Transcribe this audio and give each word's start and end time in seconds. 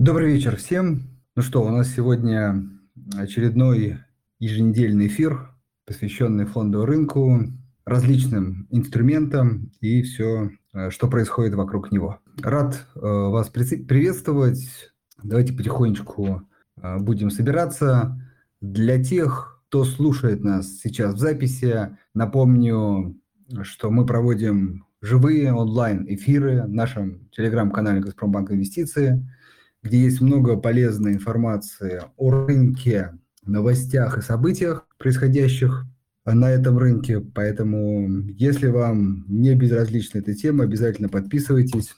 Добрый 0.00 0.32
вечер 0.32 0.56
всем. 0.56 1.02
Ну 1.36 1.42
что, 1.42 1.62
у 1.62 1.68
нас 1.68 1.90
сегодня 1.94 2.66
очередной 3.18 3.98
еженедельный 4.38 5.08
эфир, 5.08 5.50
посвященный 5.84 6.46
фондовому 6.46 6.86
рынку, 6.86 7.40
различным 7.84 8.66
инструментам 8.70 9.70
и 9.82 10.00
все, 10.00 10.52
э, 10.72 10.88
что 10.88 11.06
происходит 11.06 11.52
вокруг 11.52 11.92
него. 11.92 12.18
Рад 12.40 12.86
э, 12.94 12.98
вас 13.02 13.50
приветствовать. 13.50 14.90
Давайте 15.22 15.52
потихонечку 15.52 16.48
э, 16.80 16.96
будем 16.96 17.30
собираться. 17.30 18.18
Для 18.62 19.04
тех, 19.04 19.62
кто 19.68 19.84
слушает 19.84 20.42
нас 20.42 20.78
сейчас 20.78 21.14
в 21.16 21.18
записи, 21.18 21.94
напомню, 22.14 23.20
что 23.64 23.90
мы 23.90 24.06
проводим 24.06 24.86
живые 25.02 25.52
онлайн-эфиры 25.52 26.62
в 26.62 26.70
нашем 26.70 27.28
телеграм-канале 27.36 28.00
«Газпромбанк 28.00 28.50
Инвестиции», 28.50 29.22
где 29.82 29.98
есть 29.98 30.20
много 30.20 30.56
полезной 30.56 31.14
информации 31.14 32.02
о 32.16 32.30
рынке, 32.30 33.12
новостях 33.44 34.18
и 34.18 34.22
событиях, 34.22 34.86
происходящих 34.98 35.86
на 36.24 36.50
этом 36.50 36.78
рынке. 36.78 37.20
Поэтому, 37.20 38.08
если 38.28 38.68
вам 38.68 39.24
не 39.28 39.54
безразлична 39.54 40.18
эта 40.18 40.34
тема, 40.34 40.64
обязательно 40.64 41.08
подписывайтесь, 41.08 41.94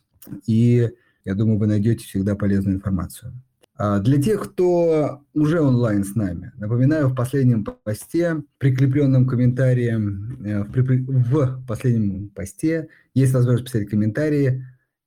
и 0.46 0.90
я 1.24 1.34
думаю, 1.34 1.58
вы 1.58 1.66
найдете 1.66 2.04
всегда 2.04 2.34
полезную 2.34 2.76
информацию. 2.76 3.32
А 3.76 3.98
для 3.98 4.20
тех, 4.22 4.40
кто 4.42 5.24
уже 5.34 5.60
онлайн 5.60 6.04
с 6.04 6.14
нами, 6.14 6.52
напоминаю, 6.56 7.08
в 7.08 7.16
последнем 7.16 7.64
посте, 7.64 8.42
прикрепленном 8.58 9.26
комментарием, 9.26 10.44
э, 10.44 10.62
в 10.62 11.64
последнем 11.66 12.28
посте 12.28 12.88
есть 13.14 13.32
возможность 13.32 13.72
писать 13.72 13.88
комментарии 13.88 14.64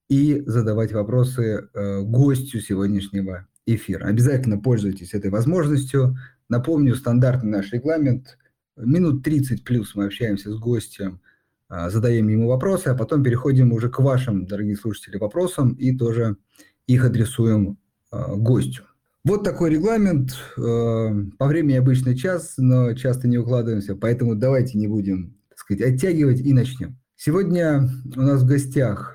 и 0.09 0.43
задавать 0.45 0.91
вопросы 0.93 1.67
э, 1.73 2.01
гостю 2.01 2.59
сегодняшнего 2.59 3.47
эфира. 3.65 4.05
Обязательно 4.05 4.59
пользуйтесь 4.59 5.13
этой 5.13 5.31
возможностью. 5.31 6.17
Напомню, 6.47 6.95
стандартный 6.95 7.51
наш 7.51 7.71
регламент. 7.73 8.37
Минут 8.77 9.23
30 9.23 9.63
плюс 9.63 9.95
мы 9.95 10.05
общаемся 10.05 10.51
с 10.51 10.59
гостем, 10.59 11.21
э, 11.69 11.89
задаем 11.89 12.27
ему 12.27 12.47
вопросы, 12.47 12.89
а 12.89 12.95
потом 12.95 13.23
переходим 13.23 13.73
уже 13.73 13.89
к 13.89 13.99
вашим, 13.99 14.45
дорогие 14.45 14.75
слушатели, 14.75 15.17
вопросам 15.17 15.73
и 15.73 15.97
тоже 15.97 16.37
их 16.85 17.03
адресуем 17.03 17.79
э, 18.11 18.35
гостю. 18.35 18.83
Вот 19.23 19.43
такой 19.43 19.71
регламент. 19.71 20.37
По 20.55 21.47
времени 21.47 21.77
обычно 21.77 22.15
час, 22.15 22.53
но 22.57 22.93
часто 22.93 23.27
не 23.27 23.39
укладываемся, 23.39 23.95
поэтому 23.95 24.35
давайте 24.35 24.77
не 24.77 24.87
будем, 24.87 25.35
так 25.49 25.57
сказать, 25.57 25.81
оттягивать 25.81 26.41
и 26.41 26.53
начнем. 26.53 26.99
Сегодня 27.15 27.89
у 28.15 28.21
нас 28.21 28.43
в 28.43 28.45
гостях 28.45 29.14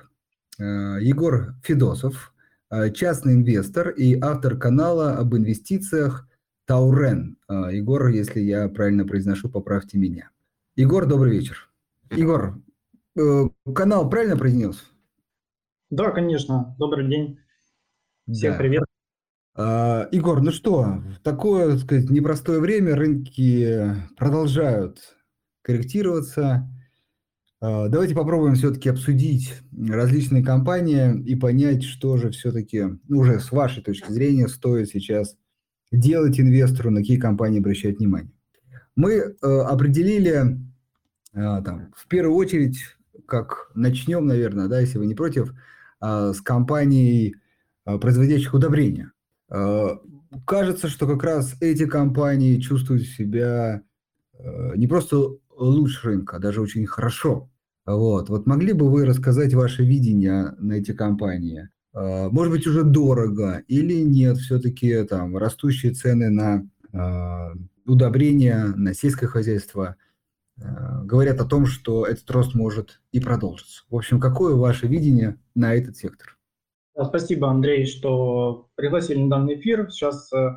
Егор 0.57 1.55
Федосов, 1.63 2.33
э, 2.69 2.91
частный 2.91 3.33
инвестор 3.33 3.89
и 3.89 4.19
автор 4.19 4.57
канала 4.57 5.17
об 5.17 5.35
инвестициях 5.35 6.27
Таурен. 6.65 7.37
Э, 7.49 7.69
Егор, 7.71 8.07
если 8.07 8.41
я 8.41 8.69
правильно 8.69 9.05
произношу, 9.05 9.49
поправьте 9.49 9.97
меня. 9.97 10.29
Егор, 10.75 11.05
добрый 11.05 11.31
вечер. 11.31 11.69
Егор, 12.11 12.61
канал 13.73 14.09
правильно 14.09 14.37
произнес? 14.37 14.91
Да, 15.89 16.11
конечно. 16.11 16.75
Добрый 16.77 17.07
день. 17.09 17.39
Всех 18.29 18.53
да. 18.53 18.57
привет. 18.57 18.83
Егор, 19.57 20.41
ну 20.41 20.51
что, 20.51 20.83
в 20.83 21.19
такое, 21.23 21.71
так 21.71 21.79
сказать, 21.79 22.09
непростое 22.09 22.59
время 22.59 22.95
рынки 22.95 23.95
продолжают 24.17 24.99
корректироваться. 25.61 26.69
А, 27.63 27.89
давайте 27.89 28.15
попробуем 28.15 28.55
все-таки 28.55 28.89
обсудить 28.89 29.53
различные 29.71 30.43
компании 30.43 31.21
и 31.23 31.35
понять, 31.35 31.83
что 31.83 32.17
же 32.17 32.31
все-таки, 32.31 32.85
ну, 33.07 33.19
уже 33.19 33.39
с 33.39 33.51
вашей 33.51 33.83
точки 33.83 34.11
зрения, 34.11 34.47
стоит 34.47 34.89
сейчас 34.89 35.37
делать 35.91 36.39
инвестору, 36.39 36.89
на 36.89 37.01
какие 37.01 37.19
компании 37.19 37.59
обращать 37.59 37.99
внимание. 37.99 38.33
Мы 38.95 39.11
э, 39.13 39.35
определили 39.41 40.57
э, 41.33 41.61
там, 41.63 41.93
в 41.95 42.07
первую 42.07 42.35
очередь, 42.35 42.79
как 43.27 43.69
начнем, 43.75 44.25
наверное, 44.25 44.67
да, 44.67 44.79
если 44.79 44.97
вы 44.97 45.05
не 45.05 45.13
против, 45.13 45.53
э, 46.01 46.33
с 46.33 46.41
компаний, 46.41 47.35
э, 47.85 47.97
производящих 47.99 48.55
удобрения. 48.55 49.11
Э, 49.51 49.97
кажется, 50.47 50.89
что 50.89 51.05
как 51.05 51.23
раз 51.23 51.55
эти 51.61 51.85
компании 51.85 52.59
чувствуют 52.59 53.03
себя 53.03 53.83
э, 54.33 54.75
не 54.77 54.87
просто 54.87 55.37
лучше 55.55 56.07
рынка, 56.07 56.37
а 56.37 56.39
даже 56.39 56.59
очень 56.61 56.87
хорошо. 56.87 57.50
Вот. 57.85 58.29
вот 58.29 58.45
могли 58.45 58.73
бы 58.73 58.89
вы 58.89 59.05
рассказать 59.05 59.53
ваше 59.53 59.83
видение 59.83 60.55
на 60.59 60.73
эти 60.73 60.93
компании? 60.93 61.69
А, 61.93 62.29
может 62.29 62.53
быть, 62.53 62.67
уже 62.67 62.83
дорого 62.83 63.63
или 63.67 64.01
нет, 64.01 64.37
все-таки 64.37 65.03
там 65.03 65.37
растущие 65.37 65.93
цены 65.93 66.29
на 66.29 66.67
э, 66.93 67.55
удобрения, 67.85 68.65
на 68.75 68.93
сельское 68.93 69.27
хозяйство 69.27 69.95
э, 70.57 70.63
говорят 71.03 71.41
о 71.41 71.45
том, 71.45 71.65
что 71.65 72.05
этот 72.05 72.29
рост 72.31 72.55
может 72.55 73.01
и 73.11 73.19
продолжиться. 73.19 73.83
В 73.89 73.95
общем, 73.95 74.19
какое 74.19 74.55
ваше 74.55 74.87
видение 74.87 75.37
на 75.55 75.73
этот 75.73 75.97
сектор? 75.97 76.37
Спасибо, 77.07 77.49
Андрей, 77.49 77.85
что 77.85 78.69
пригласили 78.75 79.19
на 79.19 79.29
данный 79.29 79.59
эфир. 79.59 79.89
Сейчас 79.89 80.31
э, 80.33 80.55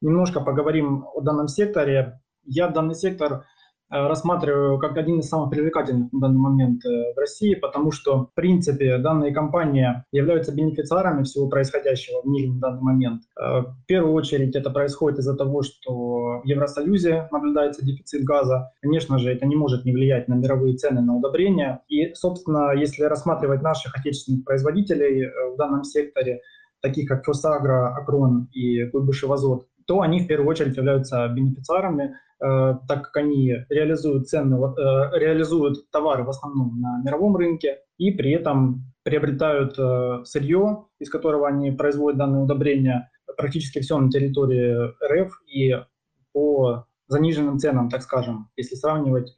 немножко 0.00 0.40
поговорим 0.40 1.04
о 1.14 1.20
данном 1.20 1.48
секторе. 1.48 2.20
Я 2.44 2.68
данный 2.68 2.94
сектор 2.94 3.46
рассматриваю 3.92 4.78
как 4.78 4.96
один 4.96 5.20
из 5.20 5.28
самых 5.28 5.50
привлекательных 5.50 6.12
на 6.12 6.20
данный 6.20 6.38
момент 6.38 6.84
э, 6.84 7.12
в 7.14 7.18
России, 7.18 7.54
потому 7.54 7.92
что, 7.92 8.24
в 8.24 8.34
принципе, 8.34 8.96
данные 8.96 9.34
компании 9.34 10.02
являются 10.12 10.54
бенефициарами 10.54 11.24
всего 11.24 11.48
происходящего 11.48 12.22
в 12.22 12.26
мире 12.26 12.50
на 12.50 12.60
данный 12.60 12.80
момент. 12.80 13.22
Э, 13.38 13.60
в 13.60 13.76
первую 13.86 14.14
очередь 14.14 14.56
это 14.56 14.70
происходит 14.70 15.18
из-за 15.18 15.36
того, 15.36 15.62
что 15.62 16.40
в 16.42 16.42
Евросоюзе 16.44 17.28
наблюдается 17.30 17.84
дефицит 17.84 18.24
газа. 18.24 18.72
Конечно 18.80 19.18
же, 19.18 19.30
это 19.30 19.44
не 19.44 19.56
может 19.56 19.84
не 19.84 19.92
влиять 19.92 20.26
на 20.26 20.34
мировые 20.34 20.76
цены 20.76 21.02
на 21.02 21.14
удобрения. 21.14 21.82
И, 21.88 22.14
собственно, 22.14 22.72
если 22.72 23.04
рассматривать 23.04 23.60
наших 23.60 23.94
отечественных 23.98 24.44
производителей 24.44 25.28
в 25.52 25.56
данном 25.58 25.84
секторе, 25.84 26.40
таких 26.80 27.08
как 27.08 27.24
Фосагро, 27.26 27.94
Акрон 27.94 28.48
и 28.54 28.86
Куйбышев 28.86 29.30
Азот, 29.30 29.66
то 29.86 30.00
они 30.00 30.20
в 30.20 30.26
первую 30.26 30.48
очередь 30.48 30.76
являются 30.76 31.28
бенефициарами 31.28 32.14
Э, 32.31 32.31
так 32.88 33.04
как 33.04 33.16
они 33.18 33.54
реализуют, 33.68 34.28
цены, 34.28 34.56
э, 34.56 35.18
реализуют 35.18 35.90
товары 35.90 36.24
в 36.24 36.30
основном 36.30 36.80
на 36.80 37.00
мировом 37.04 37.36
рынке 37.36 37.78
и 37.98 38.10
при 38.10 38.32
этом 38.32 38.84
приобретают 39.04 39.78
э, 39.78 40.24
сырье, 40.24 40.86
из 40.98 41.08
которого 41.08 41.46
они 41.46 41.70
производят 41.70 42.18
данные 42.18 42.42
удобрения, 42.42 43.10
практически 43.36 43.80
все 43.80 43.96
на 43.98 44.10
территории 44.10 44.90
РФ 45.04 45.32
и 45.46 45.76
по 46.32 46.86
заниженным 47.06 47.58
ценам, 47.58 47.88
так 47.88 48.02
скажем, 48.02 48.48
если 48.56 48.74
сравнивать 48.74 49.34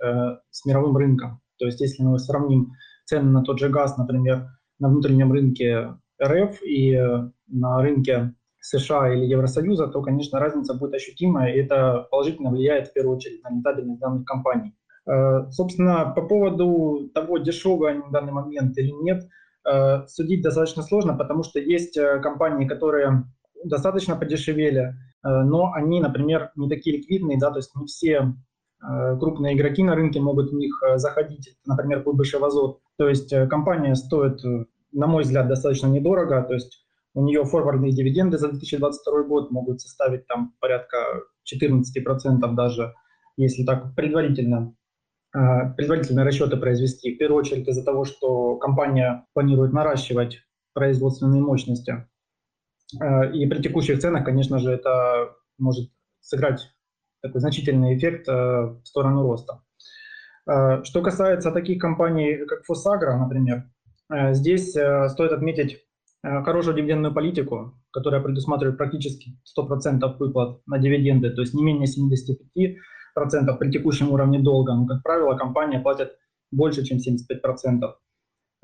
с 0.50 0.64
мировым 0.64 0.96
рынком. 0.96 1.40
То 1.58 1.66
есть 1.66 1.80
если 1.80 2.02
мы 2.02 2.18
сравним 2.18 2.72
цены 3.04 3.30
на 3.30 3.42
тот 3.42 3.58
же 3.58 3.68
газ, 3.68 3.96
например, 3.98 4.48
на 4.78 4.88
внутреннем 4.88 5.32
рынке 5.32 5.96
РФ 6.22 6.62
и 6.62 6.96
на 7.48 7.82
рынке 7.82 8.34
США 8.64 9.12
или 9.12 9.26
Евросоюза, 9.26 9.88
то, 9.88 10.00
конечно, 10.00 10.40
разница 10.40 10.74
будет 10.74 10.94
ощутимая, 10.94 11.52
и 11.52 11.58
это 11.58 12.08
положительно 12.10 12.50
влияет 12.50 12.88
в 12.88 12.92
первую 12.94 13.16
очередь 13.16 13.42
на 13.44 13.50
рентабельность 13.50 14.00
данных 14.00 14.24
компаний. 14.24 14.74
Э, 15.06 15.50
собственно, 15.50 16.12
по 16.16 16.22
поводу 16.22 17.10
того, 17.14 17.36
дешевые 17.38 17.92
они 17.92 18.02
в 18.02 18.10
данный 18.10 18.32
момент 18.32 18.76
или 18.78 18.90
нет, 18.90 19.28
э, 19.70 20.06
судить 20.06 20.42
достаточно 20.42 20.82
сложно, 20.82 21.14
потому 21.14 21.42
что 21.42 21.60
есть 21.60 21.98
э, 21.98 22.20
компании, 22.20 22.66
которые 22.66 23.24
достаточно 23.64 24.16
подешевели, 24.16 24.94
но 25.22 25.72
они, 25.72 26.02
например, 26.02 26.50
не 26.54 26.68
такие 26.68 26.98
ликвидные, 26.98 27.38
да, 27.38 27.50
то 27.50 27.56
есть 27.56 27.74
не 27.76 27.86
все 27.86 28.34
крупные 29.18 29.56
игроки 29.56 29.82
на 29.82 29.94
рынке 29.94 30.20
могут 30.20 30.50
в 30.50 30.54
них 30.54 30.82
заходить, 30.96 31.56
например, 31.64 32.02
Куйбышев 32.02 32.42
Азот. 32.42 32.80
То 32.98 33.08
есть 33.08 33.34
компания 33.48 33.94
стоит, 33.94 34.42
на 34.92 35.06
мой 35.06 35.22
взгляд, 35.22 35.48
достаточно 35.48 35.86
недорого, 35.86 36.42
то 36.42 36.52
есть 36.52 36.83
у 37.14 37.22
нее 37.22 37.44
форвардные 37.44 37.92
дивиденды 37.92 38.38
за 38.38 38.50
2022 38.50 39.22
год 39.22 39.50
могут 39.50 39.80
составить 39.80 40.26
там 40.26 40.54
порядка 40.60 41.22
14% 41.52 42.54
даже, 42.54 42.94
если 43.36 43.64
так 43.64 43.94
предварительно 43.94 44.74
а, 45.34 45.70
предварительные 45.70 46.24
расчеты 46.24 46.56
произвести. 46.56 47.14
В 47.14 47.18
первую 47.18 47.40
очередь 47.40 47.66
из-за 47.66 47.84
того, 47.84 48.04
что 48.04 48.56
компания 48.56 49.26
планирует 49.34 49.72
наращивать 49.72 50.38
производственные 50.74 51.42
мощности. 51.42 52.08
А, 53.00 53.24
и 53.24 53.44
при 53.46 53.60
текущих 53.60 53.98
ценах, 53.98 54.24
конечно 54.24 54.58
же, 54.58 54.70
это 54.70 55.34
может 55.58 55.90
сыграть 56.20 56.70
такой 57.20 57.40
значительный 57.40 57.96
эффект 57.96 58.28
а, 58.28 58.76
в 58.80 58.84
сторону 58.84 59.22
роста. 59.22 59.60
Что 60.46 61.00
касается 61.02 61.52
таких 61.52 61.80
компаний, 61.80 62.44
как 62.46 62.64
Фосагра, 62.66 63.16
например, 63.16 63.64
здесь 64.34 64.72
стоит 64.72 65.32
отметить 65.32 65.83
хорошую 66.44 66.76
дивидендную 66.76 67.12
политику, 67.12 67.78
которая 67.90 68.22
предусматривает 68.22 68.78
практически 68.78 69.38
100% 69.58 70.16
выплат 70.18 70.60
на 70.66 70.78
дивиденды, 70.78 71.30
то 71.30 71.42
есть 71.42 71.54
не 71.54 71.62
менее 71.62 71.86
75% 71.86 72.76
при 73.58 73.70
текущем 73.70 74.10
уровне 74.10 74.38
долга. 74.38 74.74
Но, 74.74 74.86
как 74.86 75.02
правило, 75.02 75.36
компания 75.36 75.80
платит 75.80 76.16
больше, 76.50 76.84
чем 76.84 76.98
75%. 76.98 77.94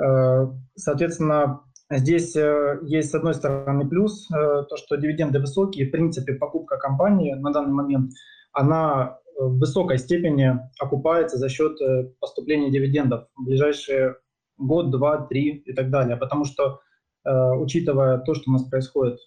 Э, 0.03 0.47
соответственно, 0.75 1.61
Здесь 1.93 2.37
э, 2.37 2.79
есть, 2.85 3.11
с 3.11 3.15
одной 3.17 3.35
стороны, 3.35 3.89
плюс, 3.89 4.31
э, 4.31 4.62
то, 4.69 4.77
что 4.77 4.95
дивиденды 4.95 5.41
высокие. 5.41 5.89
В 5.89 5.91
принципе, 5.91 6.35
покупка 6.35 6.79
компании 6.79 7.35
на 7.35 7.53
данный 7.53 7.73
момент, 7.73 8.12
она 8.53 9.19
в 9.37 9.59
высокой 9.59 9.99
степени 9.99 10.57
окупается 10.79 11.37
за 11.37 11.49
счет 11.49 11.77
поступления 12.21 12.71
дивидендов 12.71 13.27
в 13.37 13.45
ближайшие 13.45 14.15
год, 14.57 14.93
два, 14.93 15.27
три 15.27 15.65
и 15.67 15.73
так 15.73 15.91
далее. 15.91 16.17
Потому 16.17 16.45
что, 16.45 16.79
учитывая 17.25 18.19
то, 18.19 18.35
что 18.35 18.51
у 18.51 18.53
нас 18.53 18.65
происходит 18.65 19.19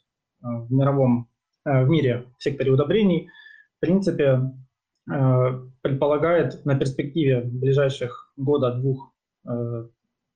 в 0.41 0.71
мировом, 0.71 1.29
в 1.65 1.87
мире 1.87 2.25
в 2.37 2.43
секторе 2.43 2.71
удобрений, 2.71 3.29
в 3.77 3.79
принципе, 3.79 4.39
предполагает 5.05 6.65
на 6.65 6.75
перспективе 6.75 7.41
ближайших 7.41 8.33
года-двух 8.35 9.13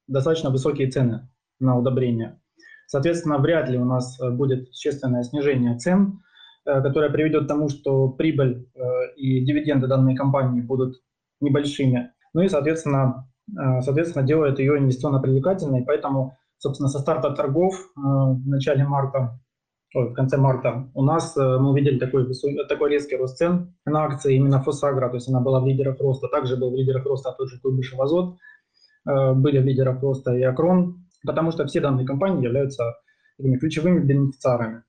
достаточно 0.07 0.49
высокие 0.49 0.89
цены 0.89 1.29
на 1.59 1.77
удобрения. 1.77 2.39
Соответственно, 2.87 3.37
вряд 3.37 3.69
ли 3.69 3.77
у 3.77 3.85
нас 3.85 4.19
э, 4.19 4.29
будет 4.31 4.73
существенное 4.73 5.23
снижение 5.23 5.77
цен, 5.77 6.21
э, 6.65 6.81
которое 6.81 7.09
приведет 7.09 7.43
к 7.45 7.47
тому, 7.47 7.67
что 7.67 8.09
прибыль 8.09 8.65
э, 8.73 8.79
и 9.17 9.43
дивиденды 9.43 9.87
данной 9.87 10.15
компании 10.15 10.61
будут 10.61 10.95
небольшими. 11.41 12.13
Ну 12.33 12.41
и, 12.41 12.47
соответственно, 12.49 13.29
соответственно 13.81 14.25
делает 14.25 14.59
ее 14.59 14.77
инвестиционно 14.77 15.19
привлекательной. 15.19 15.83
Поэтому, 15.85 16.37
собственно, 16.57 16.89
со 16.89 16.99
старта 16.99 17.31
торгов 17.31 17.75
в 17.95 18.47
начале 18.47 18.83
марта, 18.83 19.39
ой, 19.95 20.09
в 20.09 20.13
конце 20.13 20.37
марта 20.37 20.89
у 20.93 21.03
нас 21.03 21.35
мы 21.35 21.69
увидели 21.69 21.99
такой, 21.99 22.27
такой 22.67 22.89
резкий 22.89 23.15
рост 23.15 23.37
цен 23.37 23.75
на 23.85 24.03
акции 24.03 24.35
именно 24.35 24.61
Фосагра, 24.61 25.09
то 25.09 25.15
есть 25.15 25.29
она 25.29 25.39
была 25.39 25.59
в 25.59 25.67
лидерах 25.67 25.99
роста. 25.99 26.27
Также 26.27 26.57
был 26.57 26.71
в 26.71 26.75
лидерах 26.75 27.05
роста 27.05 27.33
тот 27.37 27.49
же 27.49 27.59
Куйбышев 27.59 27.99
Азот, 27.99 28.37
были 29.05 29.59
в 29.59 29.65
лидерах 29.65 30.01
роста 30.01 30.33
и 30.35 30.43
Акрон, 30.43 31.05
потому 31.25 31.51
что 31.51 31.65
все 31.65 31.79
данные 31.79 32.05
компании 32.05 32.43
являются 32.43 32.95
такими 33.37 33.57
ключевыми 33.57 33.99
бенефициарами. 33.99 34.83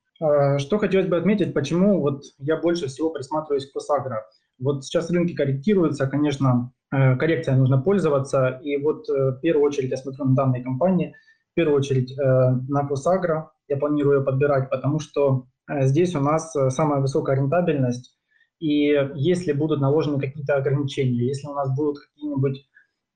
Что 0.58 0.78
хотелось 0.78 1.06
бы 1.06 1.16
отметить, 1.16 1.54
почему 1.54 2.00
вот 2.00 2.22
я 2.38 2.56
больше 2.56 2.88
всего 2.88 3.10
присматриваюсь 3.10 3.70
к 3.70 3.72
Фосагро. 3.72 4.24
Вот 4.58 4.84
сейчас 4.84 5.10
рынки 5.10 5.34
корректируются, 5.34 6.08
конечно, 6.08 6.72
э, 6.90 7.14
коррекция 7.16 7.54
нужно 7.54 7.80
пользоваться, 7.80 8.58
и 8.64 8.76
вот 8.76 9.08
э, 9.08 9.30
в 9.30 9.40
первую 9.40 9.64
очередь 9.64 9.90
я 9.90 9.96
смотрю 9.96 10.24
на 10.24 10.34
данные 10.34 10.64
компании, 10.64 11.14
первую 11.58 11.78
очередь 11.78 12.12
э, 12.12 12.22
на 12.68 12.86
Фосагро, 12.86 13.50
я 13.68 13.76
планирую 13.76 14.24
подбирать, 14.24 14.70
потому 14.70 15.00
что 15.00 15.46
здесь 15.68 16.14
у 16.14 16.20
нас 16.20 16.56
самая 16.70 17.00
высокая 17.00 17.36
рентабельность, 17.36 18.16
и 18.58 18.96
если 19.14 19.52
будут 19.52 19.80
наложены 19.80 20.18
какие-то 20.18 20.56
ограничения, 20.56 21.26
если 21.26 21.46
у 21.48 21.52
нас 21.52 21.74
будут 21.76 21.98
какие-нибудь 21.98 22.66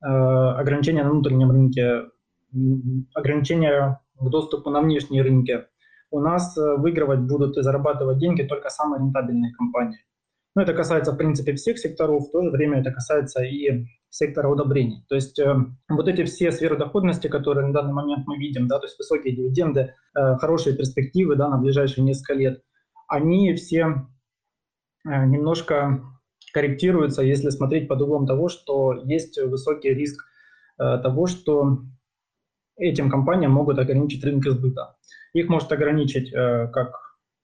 ограничения 0.00 1.04
на 1.04 1.10
внутреннем 1.10 1.50
рынке, 1.50 2.08
ограничения 3.14 4.00
к 4.18 4.28
доступу 4.28 4.70
на 4.70 4.80
внешние 4.82 5.22
рынки, 5.22 5.64
у 6.12 6.20
нас 6.20 6.56
э, 6.56 6.76
выигрывать 6.76 7.20
будут 7.20 7.56
и 7.56 7.62
зарабатывать 7.62 8.18
деньги 8.18 8.42
только 8.42 8.68
самые 8.68 9.00
рентабельные 9.00 9.52
компании. 9.54 9.98
Ну, 10.54 10.62
это 10.62 10.74
касается, 10.74 11.12
в 11.12 11.16
принципе, 11.16 11.54
всех 11.54 11.78
секторов, 11.78 12.28
в 12.28 12.30
то 12.30 12.42
же 12.42 12.50
время 12.50 12.80
это 12.80 12.90
касается 12.90 13.42
и 13.42 13.86
сектора 14.10 14.48
удобрений. 14.48 15.04
То 15.08 15.14
есть 15.14 15.38
э, 15.38 15.54
вот 15.88 16.08
эти 16.08 16.24
все 16.24 16.52
сферы 16.52 16.76
доходности, 16.76 17.28
которые 17.28 17.66
на 17.66 17.72
данный 17.72 17.94
момент 17.94 18.26
мы 18.26 18.36
видим, 18.36 18.68
да, 18.68 18.78
то 18.78 18.86
есть 18.86 18.98
высокие 18.98 19.34
дивиденды, 19.34 19.94
э, 20.14 20.36
хорошие 20.36 20.76
перспективы 20.76 21.36
да, 21.36 21.48
на 21.48 21.56
ближайшие 21.56 22.04
несколько 22.04 22.34
лет, 22.34 22.62
они 23.08 23.54
все 23.54 24.06
э, 25.06 25.26
немножко 25.26 26.02
корректируются, 26.52 27.22
если 27.22 27.48
смотреть 27.48 27.88
под 27.88 28.02
углом 28.02 28.26
того, 28.26 28.50
что 28.50 28.92
есть 29.04 29.40
высокий 29.40 29.94
риск 29.94 30.22
э, 30.78 30.98
того, 30.98 31.26
что 31.26 31.78
этим 32.76 33.10
компаниям 33.10 33.52
могут 33.52 33.78
ограничить 33.78 34.22
рынок 34.24 34.44
сбыта. 34.44 34.96
Их 35.32 35.48
может 35.48 35.72
ограничить 35.72 36.32
э, 36.32 36.68
как 36.68 36.94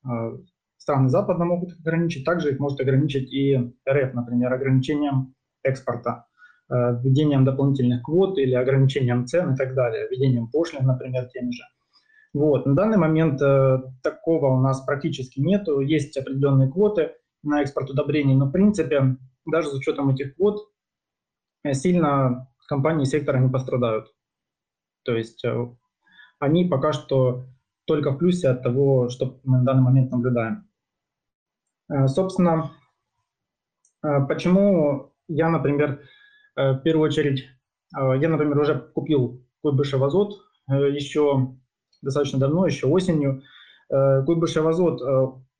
э, 0.04 0.38
страны 0.78 1.08
Запада 1.08 1.44
могут 1.44 1.72
ограничить, 1.78 2.24
также 2.24 2.52
их 2.52 2.58
может 2.58 2.80
ограничить 2.80 3.32
и 3.32 3.56
РФ, 3.88 4.14
например, 4.14 4.52
ограничением 4.52 5.34
экспорта, 5.62 6.26
э, 6.70 6.74
введением 7.02 7.44
дополнительных 7.44 8.02
квот 8.02 8.38
или 8.38 8.54
ограничением 8.54 9.26
цен 9.26 9.54
и 9.54 9.56
так 9.56 9.74
далее, 9.74 10.08
введением 10.08 10.48
пошлин, 10.48 10.86
например, 10.86 11.28
теми 11.28 11.50
же. 11.50 11.62
Вот. 12.32 12.66
На 12.66 12.74
данный 12.74 12.98
момент 12.98 13.40
э, 13.42 13.78
такого 14.02 14.56
у 14.56 14.60
нас 14.60 14.80
практически 14.82 15.40
нет. 15.40 15.66
Есть 15.82 16.16
определенные 16.16 16.70
квоты 16.70 17.12
на 17.42 17.62
экспорт 17.62 17.90
удобрений, 17.90 18.34
но 18.34 18.46
в 18.46 18.52
принципе 18.52 19.16
даже 19.46 19.68
с 19.68 19.74
учетом 19.74 20.10
этих 20.10 20.36
квот 20.36 20.60
э, 21.64 21.72
сильно 21.74 22.48
компании 22.68 23.04
сектора 23.04 23.38
не 23.38 23.50
пострадают. 23.50 24.08
То 25.04 25.16
есть 25.16 25.42
они 26.38 26.64
пока 26.66 26.92
что 26.92 27.46
только 27.86 28.10
в 28.10 28.18
плюсе 28.18 28.50
от 28.50 28.62
того, 28.62 29.08
что 29.08 29.40
мы 29.44 29.58
на 29.58 29.64
данный 29.64 29.82
момент 29.82 30.10
наблюдаем. 30.12 30.67
Э, 31.90 32.06
собственно, 32.08 32.72
э, 34.02 34.26
почему 34.26 35.12
я, 35.28 35.48
например, 35.48 36.02
в 36.56 36.78
первую 36.78 37.08
очередь, 37.08 37.44
я, 37.94 38.28
например, 38.28 38.58
уже 38.58 38.74
купил 38.76 39.46
Куйбышев 39.62 40.02
Азот 40.02 40.40
еще 40.66 41.54
достаточно 42.02 42.40
давно, 42.40 42.66
еще 42.66 42.88
осенью. 42.88 43.42
Куйбышев 43.88 44.66
Азот, 44.66 45.00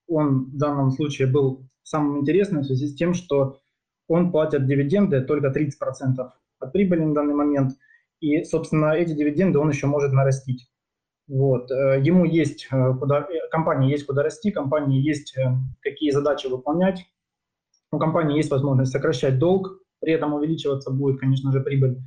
он 0.08 0.46
в 0.46 0.56
данном 0.56 0.90
случае 0.90 1.28
был 1.28 1.68
самым 1.84 2.18
интересным 2.18 2.62
в 2.62 2.66
связи 2.66 2.88
с 2.88 2.96
тем, 2.96 3.14
что 3.14 3.60
он 4.08 4.32
платит 4.32 4.66
дивиденды 4.66 5.20
только 5.20 5.52
30% 5.56 6.30
от 6.58 6.72
прибыли 6.72 7.04
на 7.04 7.14
данный 7.14 7.34
момент– 7.34 7.74
и, 8.20 8.44
собственно, 8.44 8.92
эти 8.92 9.12
дивиденды 9.12 9.58
он 9.58 9.70
еще 9.70 9.86
может 9.86 10.12
нарастить. 10.12 10.68
Вот. 11.28 11.70
Э, 11.70 12.00
ему 12.02 12.24
есть 12.24 12.66
э, 12.70 12.94
куда, 12.98 13.20
э, 13.20 13.48
компании 13.50 13.90
есть 13.90 14.06
куда 14.06 14.22
расти, 14.22 14.50
компании 14.50 15.00
есть 15.00 15.36
какие 15.80 16.10
задачи 16.10 16.46
выполнять. 16.46 17.04
У 17.92 17.98
компании 17.98 18.36
есть 18.36 18.50
возможность 18.50 18.92
сокращать 18.92 19.38
долг, 19.38 19.80
при 20.00 20.12
этом 20.12 20.34
увеличиваться 20.34 20.90
будет, 20.90 21.20
конечно 21.20 21.52
же, 21.52 21.60
прибыль. 21.60 21.98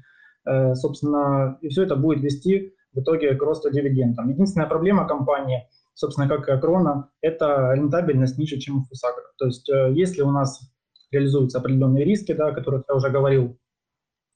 Собственно, 0.74 1.60
и 1.62 1.70
все 1.70 1.84
это 1.84 1.96
будет 1.96 2.24
вести 2.24 2.74
в 2.94 3.02
итоге 3.02 3.36
к 3.36 3.42
росту 3.42 3.72
дивидендов. 3.72 4.28
Единственная 4.28 4.68
проблема 4.68 5.08
компании, 5.08 5.68
собственно, 5.94 6.28
как 6.28 6.48
и 6.48 6.52
Акрона, 6.52 7.10
это 7.22 7.74
рентабельность 7.74 8.38
ниже, 8.40 8.58
чем 8.58 8.80
у 8.80 8.84
Фусагра. 8.84 9.24
То 9.38 9.46
есть 9.46 9.68
если 9.68 10.22
у 10.22 10.32
нас 10.32 10.62
реализуются 11.12 11.60
определенные 11.60 12.06
риски, 12.06 12.32
да, 12.34 12.48
о 12.48 12.54
которых 12.54 12.86
я 12.90 12.96
уже 12.96 13.10
говорил, 13.10 13.60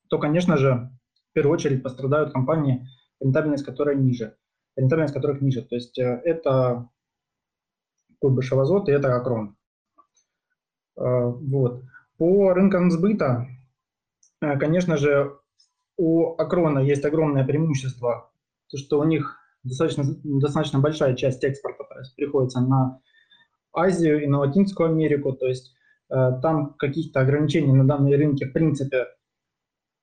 то, 0.09 0.19
конечно 0.19 0.57
же, 0.57 0.91
первую 1.35 1.53
очередь 1.53 1.83
пострадают 1.83 2.31
компании, 2.31 2.87
рентабельность 3.19 3.65
которой 3.65 3.95
ниже, 3.95 4.35
рентабельность 4.75 5.13
которых 5.13 5.41
ниже. 5.41 5.61
То 5.61 5.75
есть 5.75 5.97
э, 5.97 6.21
это 6.23 6.89
Куйбышев 8.19 8.57
Азот 8.57 8.89
и 8.89 8.91
это 8.91 9.15
Акрон. 9.15 9.55
Э, 10.97 11.25
вот. 11.25 11.83
По 12.17 12.53
рынкам 12.53 12.91
сбыта, 12.91 13.47
э, 14.41 14.57
конечно 14.57 14.97
же, 14.97 15.37
у 15.97 16.35
Акрона 16.35 16.79
есть 16.79 17.05
огромное 17.05 17.45
преимущество, 17.45 18.31
то 18.69 18.77
что 18.77 18.99
у 18.99 19.05
них 19.05 19.37
достаточно, 19.63 20.03
достаточно 20.23 20.79
большая 20.79 21.15
часть 21.15 21.43
экспорта 21.43 21.85
то 21.85 21.99
есть 21.99 22.15
приходится 22.15 22.59
на 22.59 22.99
Азию 23.73 24.21
и 24.21 24.27
на 24.27 24.39
Латинскую 24.39 24.89
Америку, 24.89 25.33
то 25.33 25.47
есть 25.47 25.73
там 26.07 26.75
каких-то 26.75 27.21
ограничений 27.21 27.73
на 27.73 27.87
данные 27.87 28.15
рынки 28.15 28.43
в 28.43 28.53
принципе 28.53 29.07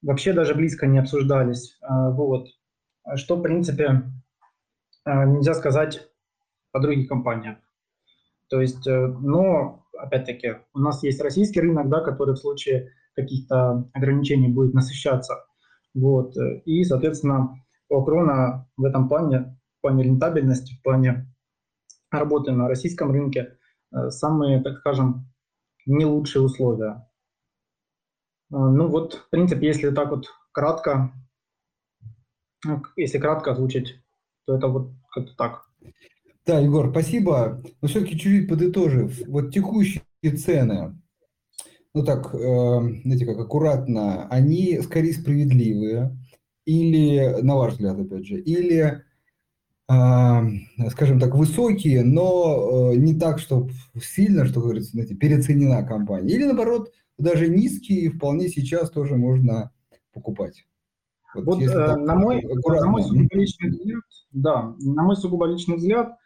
вообще 0.03 0.33
даже 0.33 0.55
близко 0.55 0.87
не 0.87 0.99
обсуждались. 0.99 1.79
Вот. 1.89 2.49
Что, 3.15 3.37
в 3.37 3.43
принципе, 3.43 4.03
нельзя 5.07 5.55
сказать 5.55 6.09
о 6.73 6.81
других 6.81 7.09
компаниях. 7.09 7.59
То 8.49 8.61
есть, 8.61 8.87
э, 8.87 9.07
но, 9.07 9.87
опять-таки, 9.99 10.57
у 10.75 10.79
нас 10.79 11.03
есть 11.03 11.21
российский 11.21 11.61
рынок, 11.61 11.89
да, 11.89 12.01
который 12.01 12.35
в 12.35 12.39
случае 12.39 12.93
каких-то 13.15 13.89
ограничений 13.93 14.49
будет 14.49 14.75
насыщаться. 14.75 15.45
Вот. 15.95 16.35
И, 16.65 16.85
соответственно, 16.85 17.63
у 17.89 18.03
Крона 18.05 18.69
в 18.77 18.85
этом 18.85 19.09
плане, 19.09 19.59
в 19.79 19.83
плане 19.83 20.05
рентабельности, 20.05 20.75
в 20.75 20.83
плане 20.83 21.33
работы 22.11 22.53
на 22.53 22.69
российском 22.69 23.11
рынке, 23.13 23.59
э, 23.93 24.11
самые, 24.11 24.63
так 24.63 24.79
скажем, 24.79 25.27
не 25.87 26.05
лучшие 26.05 26.43
условия. 26.43 27.09
А, 28.53 28.69
ну 28.69 28.89
вот, 28.89 29.15
в 29.15 29.31
принципе, 29.31 29.67
если 29.67 29.91
так 29.91 30.11
вот 30.11 30.27
кратко, 30.53 31.13
ну, 32.65 32.83
если 32.97 33.19
кратко 33.19 33.53
озвучить, 33.53 34.02
то 34.47 34.57
это 34.57 34.69
вот 34.69 34.93
как-то 35.11 35.35
так. 35.37 35.69
Да, 36.47 36.59
Егор, 36.59 36.91
спасибо. 36.91 37.63
Но 37.81 37.89
все-таки 37.89 38.19
чуть-чуть 38.19 38.49
подытожив, 38.49 39.27
вот 39.29 39.53
текущие 39.53 40.03
цены, 40.37 40.99
ну 41.95 42.05
так, 42.05 42.35
э, 42.35 42.39
знаете, 42.39 43.27
как 43.27 43.39
аккуратно, 43.39 44.27
они 44.29 44.81
скорее 44.81 45.13
справедливые, 45.13 46.17
или, 46.65 47.43
на 47.43 47.57
ваш 47.57 47.75
взгляд, 47.75 47.99
опять 47.99 48.27
же, 48.27 48.41
или, 48.41 49.03
э, 49.89 50.89
скажем 50.91 51.21
так, 51.21 51.35
высокие, 51.35 52.03
но 52.03 52.93
э, 52.93 52.97
не 52.97 53.15
так, 53.19 53.39
что 53.39 53.69
сильно, 54.01 54.47
что 54.47 54.61
говорится, 54.61 54.93
знаете, 54.93 55.15
переоценена 55.15 55.87
компания, 55.87 56.35
или 56.35 56.45
наоборот, 56.45 56.93
даже 57.19 57.49
низкие 57.49 58.11
вполне 58.11 58.49
сейчас 58.49 58.91
тоже 58.91 59.17
можно 59.17 59.71
покупать. 60.13 60.65
Вот, 61.35 61.45
вот 61.45 61.63
э, 61.63 61.69
так, 61.69 61.99
на, 61.99 62.15
мой, 62.15 62.43
на 62.43 62.87
мой 62.87 63.03
сугубо 63.03 63.35
личный 63.35 63.71
взгляд, 63.71 64.03
да, 64.33 64.75
на 64.79 65.03
мой 65.03 65.17
сугубо 65.17 65.47
личный 65.47 65.77
взгляд, 65.77 66.17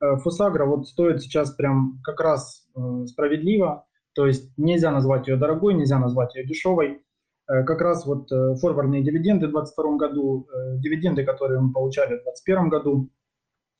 э, 0.00 0.16
Фосагра 0.16 0.66
вот 0.66 0.88
стоит 0.88 1.22
сейчас 1.22 1.52
прям 1.52 2.00
как 2.02 2.20
раз 2.20 2.66
э, 2.74 3.06
справедливо, 3.06 3.86
то 4.14 4.26
есть 4.26 4.50
нельзя 4.56 4.90
назвать 4.90 5.28
ее 5.28 5.36
дорогой, 5.36 5.74
нельзя 5.74 5.98
назвать 5.98 6.34
ее 6.34 6.46
дешевой. 6.46 7.02
Э, 7.48 7.62
как 7.64 7.80
раз 7.80 8.06
вот 8.06 8.32
э, 8.32 8.54
форвардные 8.56 9.02
дивиденды 9.02 9.46
в 9.46 9.52
2022 9.52 9.96
году, 9.96 10.48
э, 10.52 10.78
дивиденды, 10.78 11.24
которые 11.24 11.60
мы 11.60 11.72
получали 11.72 12.18
в 12.18 12.24
2021 12.24 12.68
году, 12.68 13.10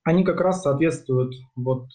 они 0.04 0.24
как 0.24 0.40
раз 0.40 0.62
соответствуют 0.62 1.34
вот 1.56 1.88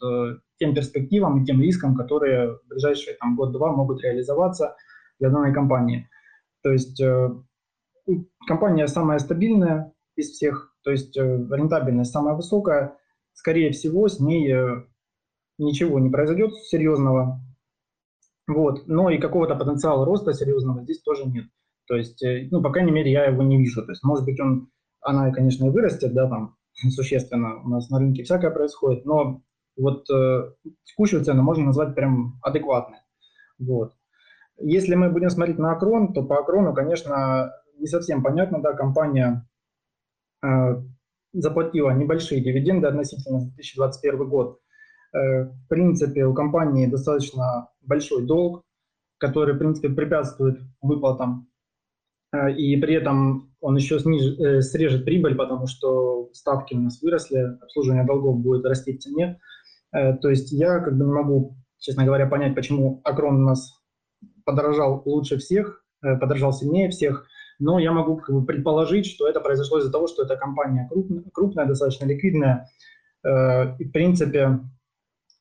тем 0.60 0.76
перспективам 0.76 1.42
и 1.42 1.46
тем 1.46 1.62
рискам, 1.62 1.96
которые 1.96 2.58
в 2.58 2.68
ближайшие 2.68 3.16
там, 3.16 3.38
год-два 3.38 3.72
могут 3.72 4.04
реализоваться 4.04 4.76
для 5.18 5.30
данной 5.30 5.54
компании. 5.54 6.10
То 6.62 6.72
есть 6.72 7.02
компания 8.48 8.88
самая 8.88 9.20
стабильная 9.20 9.94
из 10.16 10.32
всех, 10.32 10.76
то 10.84 10.92
есть 10.92 11.16
рентабельность 11.16 12.12
самая 12.12 12.36
высокая. 12.36 12.98
Скорее 13.34 13.72
всего, 13.72 14.08
с 14.08 14.20
ней 14.20 14.54
ничего 15.58 16.00
не 16.00 16.10
произойдет 16.10 16.54
серьезного. 16.56 17.40
Вот. 18.48 18.88
Но 18.88 19.10
и 19.10 19.18
какого-то 19.18 19.56
потенциала 19.56 20.06
роста 20.06 20.34
серьезного 20.34 20.84
здесь 20.84 21.02
тоже 21.02 21.26
нет. 21.26 21.46
То 21.88 21.96
есть, 21.96 22.24
э, 22.24 22.48
ну, 22.52 22.62
по 22.62 22.72
крайней 22.72 22.92
мере, 22.92 23.12
я 23.12 23.26
его 23.26 23.44
не 23.44 23.58
вижу. 23.58 23.84
То 23.84 23.92
есть, 23.92 24.04
может 24.04 24.26
быть, 24.26 24.40
он, 24.40 24.70
она, 25.02 25.32
конечно, 25.32 25.66
и 25.66 25.70
вырастет, 25.70 26.14
да, 26.14 26.28
там, 26.28 26.56
существенно. 26.90 27.62
У 27.64 27.70
нас 27.70 27.90
на 27.90 28.00
рынке 28.00 28.24
всякое 28.24 28.52
происходит, 28.52 29.06
но 29.06 29.42
вот 29.78 30.10
э, 30.10 30.54
текущую 30.84 31.24
цену 31.24 31.44
можно 31.44 31.66
назвать 31.66 31.96
прям 31.96 32.40
адекватной. 32.42 33.00
Вот. 33.60 33.94
Если 34.58 34.96
мы 34.96 35.10
будем 35.10 35.30
смотреть 35.30 35.58
на 35.58 35.72
Акрон, 35.72 36.14
то 36.14 36.24
по 36.24 36.40
Акрону, 36.40 36.74
конечно, 36.74 37.52
не 37.82 37.88
совсем 37.88 38.24
понятно, 38.24 38.62
да, 38.62 38.74
компания 38.74 39.46
э, 40.44 40.82
заплатила 41.34 41.92
небольшие 41.92 42.42
дивиденды 42.42 42.88
относительно 42.88 43.40
2021 43.40 44.30
год. 44.30 44.60
Э, 45.14 45.44
в 45.44 45.68
принципе, 45.68 46.26
у 46.26 46.34
компании 46.34 46.88
достаточно 46.88 47.70
большой 47.82 48.26
долг, 48.26 48.64
который, 49.18 49.56
в 49.56 49.58
принципе, 49.58 49.90
препятствует 49.90 50.60
выплатам 50.82 51.52
Э, 52.34 52.52
и 52.52 52.76
при 52.78 52.96
этом 52.96 53.54
он 53.60 53.76
еще 53.76 54.00
сниж, 54.00 54.40
э, 54.40 54.62
срежет 54.62 55.06
прибыль, 55.06 55.36
потому 55.36 55.68
что 55.68 56.30
ставки 56.34 56.74
у 56.74 56.80
нас 56.80 57.02
выросли, 57.02 57.58
обслуживание 57.62 58.06
долгов 58.06 58.40
будет 58.40 58.66
расти 58.66 58.98
в 58.98 59.00
цене. 59.00 59.40
Э, 59.94 60.16
то 60.18 60.30
есть 60.30 60.52
я 60.52 60.80
как 60.80 60.98
бы 60.98 61.06
не 61.06 61.12
могу, 61.12 61.58
честно 61.78 62.06
говоря, 62.06 62.28
понять, 62.28 62.56
почему 62.56 63.02
Акрон 63.04 63.44
у 63.44 63.46
нас 63.46 63.74
подорожал 64.46 65.02
лучше 65.06 65.38
всех, 65.38 65.84
подорожал 66.02 66.52
сильнее 66.52 66.90
всех, 66.90 67.28
но 67.62 67.80
я 67.80 67.92
могу 67.92 68.18
как 68.18 68.36
бы, 68.36 68.46
предположить, 68.46 69.06
что 69.06 69.28
это 69.28 69.40
произошло 69.40 69.80
из-за 69.80 69.92
того, 69.92 70.08
что 70.08 70.24
эта 70.24 70.36
компания 70.36 70.88
крупная, 70.92 71.24
крупная 71.34 71.66
достаточно 71.66 72.06
ликвидная, 72.06 72.68
и 73.24 73.86
в 73.86 73.92
принципе 73.92 74.60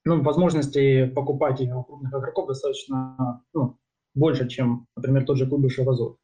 ну, 0.04 0.22
возможностей 0.22 1.06
покупать 1.06 1.60
ее 1.60 1.74
у 1.74 1.82
крупных 1.82 2.12
игроков 2.12 2.48
достаточно 2.48 3.42
ну, 3.54 3.78
больше, 4.14 4.48
чем, 4.48 4.86
например, 4.96 5.24
тот 5.24 5.38
же 5.38 5.46
Куйбышев 5.46 5.88
Азот. 5.88 6.18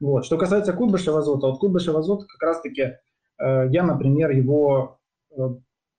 Вот. 0.00 0.24
Что 0.24 0.38
касается 0.38 0.72
Куйбышева 0.72 1.18
азота, 1.18 1.48
вот 1.48 1.58
Куйбышев 1.58 1.96
азот 1.96 2.24
как 2.26 2.42
раз-таки 2.42 2.82
э, 2.82 2.96
я, 3.38 3.82
например, 3.82 4.30
его 4.30 5.00
э, 5.36 5.42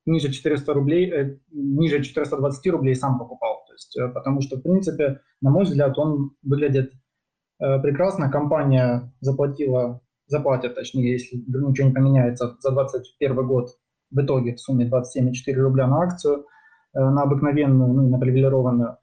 ниже 0.06 0.32
400 0.32 0.74
рублей, 0.74 1.12
э, 1.12 1.38
ниже 1.52 2.02
420 2.02 2.68
рублей 2.72 2.96
сам 2.96 3.20
покупал. 3.20 3.66
То 3.68 3.74
есть, 3.74 3.98
э, 3.98 4.08
потому 4.08 4.42
что, 4.42 4.58
в 4.58 4.62
принципе, 4.62 5.20
на 5.42 5.52
мой 5.52 5.66
взгляд, 5.66 5.98
он 5.98 6.32
выглядит 6.44 6.94
э, 6.94 6.99
прекрасно. 7.60 8.32
Компания 8.32 9.12
заплатила, 9.20 10.02
заплатит, 10.28 10.76
точнее, 10.76 11.12
если 11.12 11.38
ничего 11.38 11.90
не 11.90 11.94
поменяется, 11.94 12.58
за 12.60 12.72
2021 12.72 13.48
год 13.48 13.70
в 14.12 14.22
итоге 14.22 14.56
в 14.56 14.60
сумме 14.60 14.90
27,4 14.90 15.54
рубля 15.54 15.88
на 15.88 16.02
акцию, 16.02 16.46
э, 16.94 17.00
на 17.00 17.24
обыкновенную, 17.24 17.94
ну, 17.94 18.10
на 18.10 18.18
привилегированную 18.18 18.98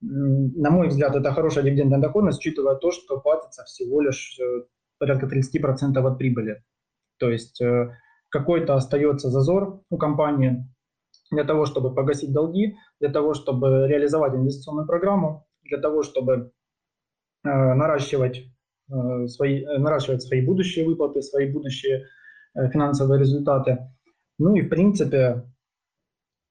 на 0.00 0.70
мой 0.70 0.88
взгляд, 0.88 1.14
это 1.16 1.32
хорошая 1.32 1.64
дивидендная 1.64 1.98
доходность, 1.98 2.38
учитывая 2.38 2.76
то, 2.76 2.90
что 2.90 3.18
платится 3.20 3.64
всего 3.64 4.00
лишь 4.00 4.38
э, 4.38 4.64
порядка 4.98 5.26
30% 5.26 5.98
от 5.98 6.18
прибыли. 6.18 6.62
То 7.18 7.30
есть 7.30 7.60
э, 7.60 7.96
какой-то 8.28 8.74
остается 8.74 9.30
зазор 9.30 9.80
у 9.90 9.96
компании 9.96 10.68
для 11.30 11.44
того, 11.44 11.66
чтобы 11.66 11.94
погасить 11.94 12.32
долги, 12.32 12.76
для 13.00 13.08
того, 13.08 13.34
чтобы 13.34 13.86
реализовать 13.88 14.34
инвестиционную 14.34 14.86
программу, 14.86 15.46
для 15.62 15.78
того, 15.78 16.02
чтобы 16.02 16.34
э, 16.34 16.50
наращивать, 17.46 18.44
свои, 19.26 19.64
наращивать 19.64 20.22
свои 20.22 20.44
будущие 20.44 20.86
выплаты, 20.86 21.22
свои 21.22 21.50
будущие 21.50 22.06
финансовые 22.54 23.20
результаты. 23.20 23.78
Ну 24.38 24.54
и 24.54 24.62
в 24.62 24.68
принципе, 24.68 25.44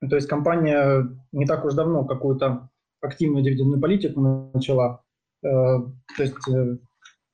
то 0.02 0.16
есть 0.16 0.28
компания 0.28 1.08
не 1.32 1.46
так 1.46 1.66
уж 1.66 1.74
давно 1.74 2.06
какую-то 2.06 2.70
активную 3.02 3.44
дивидендную 3.44 3.82
политику 3.82 4.50
начала, 4.54 5.04
э, 5.44 5.48
то 5.48 6.24
есть 6.24 6.36
э, 6.50 6.78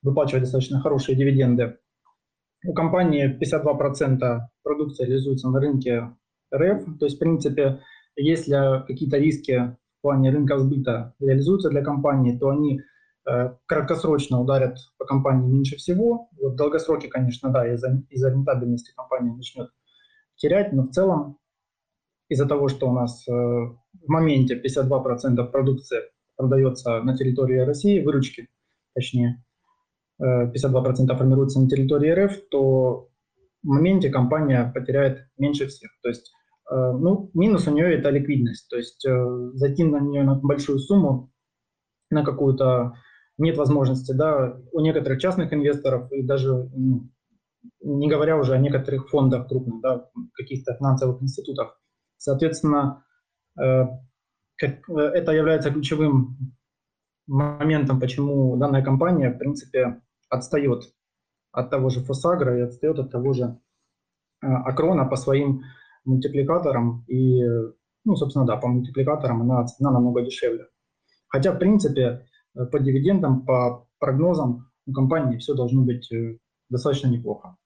выплачивать 0.02 0.42
достаточно 0.42 0.80
хорошие 0.80 1.16
дивиденды. 1.16 1.78
У 2.64 2.74
компании 2.74 3.38
52% 3.40 4.40
продукции 4.62 5.04
реализуется 5.04 5.48
на 5.48 5.60
рынке 5.60 6.10
РФ, 6.54 6.98
то 6.98 7.06
есть, 7.06 7.16
в 7.16 7.18
принципе, 7.18 7.80
если 8.14 8.84
какие-то 8.86 9.16
риски 9.16 9.76
в 9.98 10.02
плане 10.02 10.30
рынка 10.30 10.58
сбыта 10.58 11.14
реализуются 11.18 11.70
для 11.70 11.82
компании, 11.82 12.38
то 12.38 12.50
они 12.50 12.78
э, 12.78 12.82
краткосрочно 13.66 14.40
ударят 14.40 14.78
по 14.98 15.04
компании 15.04 15.48
меньше 15.48 15.76
всего. 15.76 16.28
Вот 16.40 16.54
в 16.54 16.56
долгосроке, 16.56 17.08
конечно, 17.08 17.50
да, 17.50 17.72
из-за 17.72 18.02
из 18.10 18.24
рентабельности 18.24 18.92
компания 18.96 19.32
начнет 19.32 19.70
терять, 20.36 20.72
но 20.72 20.82
в 20.82 20.90
целом 20.90 21.38
из-за 22.32 22.46
того, 22.46 22.68
что 22.68 22.88
у 22.88 22.92
нас 22.92 23.26
э, 23.28 23.32
в 23.32 24.08
моменте 24.08 24.60
52% 24.60 25.50
продукции 25.50 26.00
продается 26.36 27.02
на 27.02 27.16
территории 27.16 27.58
России, 27.58 28.02
выручки, 28.02 28.48
точнее, 28.94 29.44
52% 30.20 31.12
э, 31.12 31.16
формируется 31.16 31.60
на 31.60 31.68
территории 31.68 32.10
РФ, 32.10 32.48
то 32.50 33.08
в 33.62 33.66
моменте 33.66 34.10
компания 34.10 34.72
потеряет 34.74 35.26
меньше 35.36 35.66
всех. 35.66 35.90
То 36.02 36.08
есть, 36.08 36.32
э, 36.70 36.74
ну, 36.74 37.30
минус 37.34 37.68
у 37.68 37.70
нее 37.70 37.94
это 37.94 38.08
ликвидность. 38.10 38.68
То 38.68 38.76
есть 38.76 39.06
зайти 39.54 39.84
на 39.84 40.00
нее 40.00 40.22
на 40.22 40.34
большую 40.34 40.78
сумму, 40.78 41.30
на 42.10 42.24
какую-то 42.24 42.94
нет 43.42 43.56
возможности, 43.56 44.12
да, 44.12 44.56
у 44.72 44.80
некоторых 44.80 45.20
частных 45.20 45.52
инвесторов 45.52 46.10
и 46.12 46.22
даже, 46.22 46.70
ну, 46.74 47.10
не 47.80 48.08
говоря 48.08 48.36
уже 48.36 48.54
о 48.54 48.58
некоторых 48.58 49.08
фондах 49.10 49.48
крупных, 49.48 49.80
да, 49.80 50.08
каких-то 50.34 50.74
финансовых 50.74 51.22
институтах, 51.22 51.78
Соответственно, 52.22 53.04
э, 53.60 53.84
это 54.60 55.32
является 55.32 55.72
ключевым 55.72 56.54
моментом, 57.26 57.98
почему 57.98 58.56
данная 58.56 58.84
компания, 58.84 59.30
в 59.30 59.38
принципе, 59.38 60.00
отстает 60.28 60.84
от 61.50 61.70
того 61.70 61.88
же 61.90 61.98
Фосагра 62.04 62.56
и 62.56 62.60
отстает 62.60 63.00
от 63.00 63.10
того 63.10 63.32
же 63.32 63.58
э, 64.40 64.46
Акрона 64.46 65.04
по 65.04 65.16
своим 65.16 65.62
мультипликаторам. 66.04 67.04
И, 67.08 67.44
ну, 68.04 68.14
собственно, 68.14 68.46
да, 68.46 68.56
по 68.56 68.68
мультипликаторам 68.68 69.42
она, 69.42 69.66
она 69.80 69.90
намного 69.90 70.22
дешевле. 70.22 70.68
Хотя, 71.26 71.50
в 71.50 71.58
принципе, 71.58 72.02
э, 72.02 72.22
по 72.54 72.78
дивидендам, 72.78 73.44
по 73.44 73.86
прогнозам 73.98 74.70
у 74.86 74.92
компании 74.92 75.38
все 75.38 75.54
должно 75.54 75.82
быть 75.82 76.10
достаточно 76.68 77.08
неплохо. 77.08 77.56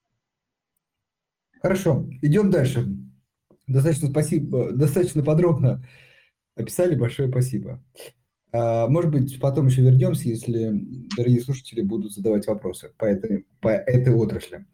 Хорошо, 1.60 2.06
идем 2.22 2.50
дальше 2.50 2.86
достаточно 3.66 4.08
спасибо, 4.08 4.72
достаточно 4.72 5.22
подробно 5.22 5.84
описали. 6.56 6.94
Большое 6.94 7.28
спасибо. 7.28 7.82
А, 8.52 8.88
может 8.88 9.10
быть, 9.10 9.38
потом 9.40 9.66
еще 9.66 9.82
вернемся, 9.82 10.28
если 10.28 10.70
дорогие 11.16 11.40
слушатели 11.40 11.82
будут 11.82 12.12
задавать 12.12 12.46
вопросы 12.46 12.92
по 12.96 13.04
этой, 13.04 13.46
по 13.60 13.68
этой 13.68 14.14
отрасли. 14.14 14.66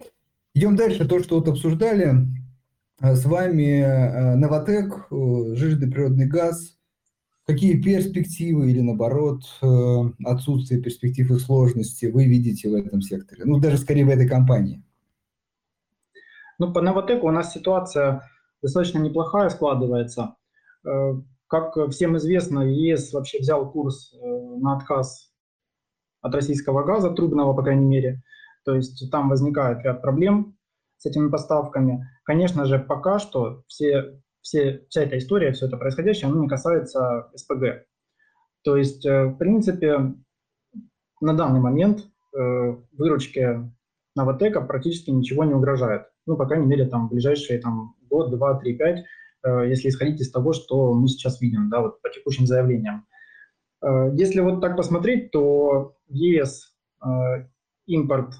Идем 0.55 0.77
дальше. 0.77 1.09
То, 1.09 1.23
что 1.23 1.37
вот 1.39 1.49
обсуждали 1.49 2.13
с 3.01 3.25
вами, 3.25 4.37
Новотек, 4.37 5.07
жирный 5.11 5.91
природный 5.91 6.27
газ. 6.27 6.79
Какие 7.45 7.81
перспективы 7.83 8.71
или, 8.71 8.81
наоборот, 8.81 9.43
отсутствие 10.25 10.81
перспектив 10.81 11.31
и 11.31 11.39
сложности 11.39 12.07
вы 12.07 12.27
видите 12.27 12.69
в 12.69 12.75
этом 12.75 13.01
секторе? 13.01 13.45
Ну, 13.45 13.59
даже 13.59 13.79
скорее 13.79 14.05
в 14.05 14.11
этой 14.11 14.29
компании. 14.29 14.83
Ну, 16.59 16.73
по 16.73 16.81
Новотеку 16.81 17.27
у 17.27 17.33
нас 17.33 17.53
ситуация 17.53 18.23
достаточно 18.63 18.99
неплохая 18.99 19.51
складывается. 19.51 20.37
Э, 20.87 21.15
как 21.49 21.75
всем 21.91 22.17
известно, 22.17 22.61
ЕС 22.61 23.13
вообще 23.13 23.41
взял 23.41 23.71
курс 23.71 24.15
э, 24.15 24.27
на 24.59 24.77
отказ 24.77 25.33
от 26.21 26.35
российского 26.35 26.85
газа, 26.85 27.11
трубного, 27.11 27.53
по 27.53 27.63
крайней 27.63 27.87
мере. 27.87 28.23
То 28.65 28.75
есть 28.75 29.11
там 29.11 29.29
возникает 29.29 29.83
ряд 29.83 30.03
проблем 30.03 30.57
с 30.99 31.07
этими 31.07 31.29
поставками. 31.29 32.09
Конечно 32.23 32.65
же, 32.65 32.79
пока 32.79 33.19
что 33.19 33.65
все, 33.67 34.21
все, 34.43 34.85
вся 34.89 35.03
эта 35.03 35.19
история, 35.19 35.53
все 35.53 35.67
это 35.67 35.77
происходящее, 35.77 36.31
оно 36.31 36.43
не 36.43 36.49
касается 36.49 37.31
СПГ. 37.35 37.87
То 38.63 38.77
есть, 38.77 39.07
э, 39.07 39.27
в 39.27 39.39
принципе, 39.39 40.15
на 41.21 41.35
данный 41.35 41.61
момент 41.61 42.07
выручки 42.93 43.71
Новотека 44.15 44.61
практически 44.61 45.11
ничего 45.11 45.45
не 45.45 45.55
угрожает. 45.55 46.07
Ну, 46.27 46.37
по 46.37 46.47
крайней 46.47 46.67
мере, 46.67 46.87
там, 46.87 47.09
в 47.09 47.11
ближайшие 47.11 47.59
там, 47.61 47.95
год, 48.09 48.31
два, 48.31 48.59
три, 48.59 48.77
пять, 48.77 49.05
э, 49.45 49.69
если 49.69 49.89
исходить 49.89 50.21
из 50.21 50.31
того, 50.31 50.53
что 50.53 50.93
мы 50.95 51.09
сейчас 51.09 51.41
видим, 51.41 51.71
да, 51.71 51.81
вот 51.81 52.01
по 52.03 52.11
текущим 52.11 52.47
заявлениям. 52.47 53.07
Э, 53.83 54.11
если 54.15 54.41
вот 54.41 54.61
так 54.61 54.77
посмотреть, 54.77 55.31
то 55.31 55.97
ЕС 56.09 56.75
э, 57.05 57.09
импорт, 57.87 58.35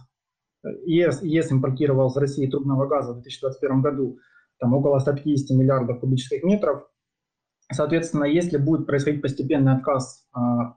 ЕС, 0.85 1.23
ЕС 1.23 1.51
импортировал 1.51 2.11
с 2.11 2.17
России 2.17 2.47
трубного 2.47 2.87
газа 2.87 3.13
в 3.13 3.23
2021 3.23 3.83
году 3.83 4.19
там, 4.63 4.75
около 4.75 5.01
150 5.01 5.57
миллиардов 5.57 5.99
кубических 5.99 6.45
метров. 6.45 6.89
Соответственно, 7.73 8.25
если 8.25 8.59
будет 8.59 8.87
происходить 8.87 9.21
постепенный 9.21 9.73
отказ 9.73 10.25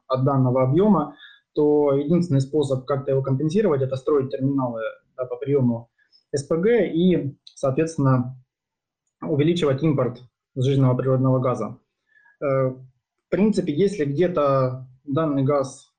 от 0.08 0.24
данного 0.26 0.64
объема, 0.64 1.16
то 1.54 1.94
единственный 1.94 2.42
способ 2.42 2.86
как-то 2.86 3.12
его 3.12 3.22
компенсировать– 3.22 3.82
это 3.84 3.96
строить 3.96 4.32
терминалы 4.32 4.82
да, 5.16 5.26
по 5.26 5.36
приему 5.36 5.92
СПГ 6.36 6.66
и, 6.94 7.38
соответственно, 7.54 8.36
увеличивать 9.22 9.84
импорт 9.84 10.20
сжиженного 10.56 10.98
природного 10.98 11.40
газа. 11.40 11.78
Э, 12.42 12.70
в 12.70 13.30
принципе, 13.30 13.72
если 13.72 14.06
где-то 14.06 14.88
данный 15.04 15.44
газ 15.44 15.94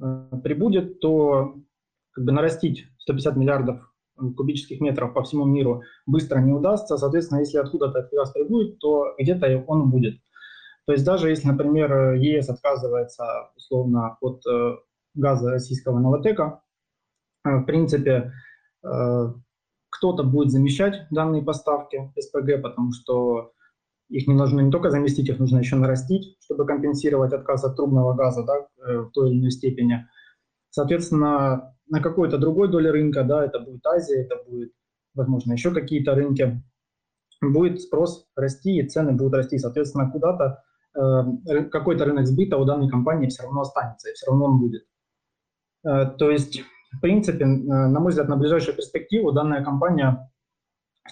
э, 0.00 0.30
прибудет, 0.42 1.00
то 1.00 1.56
как 2.12 2.24
бы 2.24 2.32
нарастить 2.32 2.86
150 3.00 3.36
миллиардов 3.36 3.92
кубических 4.36 4.80
метров 4.80 5.12
по 5.14 5.22
всему 5.22 5.44
миру 5.44 5.82
быстро 6.06 6.40
не 6.40 6.52
удастся. 6.52 6.96
Соответственно, 6.96 7.40
если 7.40 7.58
откуда-то 7.58 8.00
этот 8.00 8.12
газ 8.12 8.32
прибудет, 8.32 8.78
то 8.78 9.14
где-то 9.18 9.64
он 9.66 9.90
будет. 9.90 10.18
То 10.86 10.92
есть 10.92 11.04
даже 11.04 11.30
если, 11.30 11.48
например, 11.48 12.14
ЕС 12.14 12.48
отказывается 12.48 13.50
условно 13.56 14.16
от 14.20 14.46
э, 14.46 14.76
газа 15.14 15.50
российского 15.50 15.98
«Новотека». 15.98 16.62
Э, 17.44 17.56
в 17.56 17.64
принципе, 17.64 18.32
э, 18.84 19.32
кто-то 19.90 20.22
будет 20.22 20.52
замещать 20.52 21.06
данные 21.10 21.42
поставки 21.42 22.12
СПГ, 22.18 22.62
потому 22.62 22.92
что 22.92 23.52
их 24.08 24.28
не 24.28 24.34
нужно 24.34 24.60
не 24.60 24.70
только 24.70 24.90
заместить, 24.90 25.28
их 25.28 25.40
нужно 25.40 25.58
еще 25.58 25.74
нарастить, 25.74 26.36
чтобы 26.40 26.64
компенсировать 26.64 27.32
отказ 27.32 27.64
от 27.64 27.74
трубного 27.74 28.14
газа 28.14 28.44
да, 28.44 28.66
в 28.76 29.10
той 29.10 29.30
или 29.30 29.40
иной 29.40 29.50
степени. 29.50 30.06
Соответственно, 30.70 31.75
на 31.88 32.00
какой-то 32.00 32.38
другой 32.38 32.68
доле 32.68 32.90
рынка, 32.90 33.24
да, 33.24 33.44
это 33.44 33.60
будет 33.60 33.86
Азия, 33.86 34.22
это 34.22 34.36
будет, 34.48 34.72
возможно, 35.14 35.52
еще 35.52 35.72
какие-то 35.72 36.14
рынки, 36.14 36.62
будет 37.40 37.80
спрос 37.80 38.26
расти 38.34 38.78
и 38.78 38.88
цены 38.88 39.12
будут 39.12 39.34
расти. 39.34 39.58
Соответственно, 39.58 40.10
куда-то 40.10 40.62
э, 40.94 41.64
какой-то 41.70 42.04
рынок 42.04 42.26
сбыта 42.26 42.56
у 42.56 42.64
данной 42.64 42.88
компании 42.88 43.28
все 43.28 43.42
равно 43.44 43.62
останется, 43.62 44.10
и 44.10 44.14
все 44.14 44.26
равно 44.26 44.46
он 44.46 44.60
будет. 44.60 44.86
Э, 45.84 46.06
то 46.06 46.30
есть, 46.30 46.62
в 46.92 47.00
принципе, 47.00 47.44
э, 47.44 47.46
на 47.46 48.00
мой 48.00 48.10
взгляд, 48.10 48.28
на 48.28 48.36
ближайшую 48.36 48.76
перспективу 48.76 49.32
данная 49.32 49.64
компания 49.64 50.30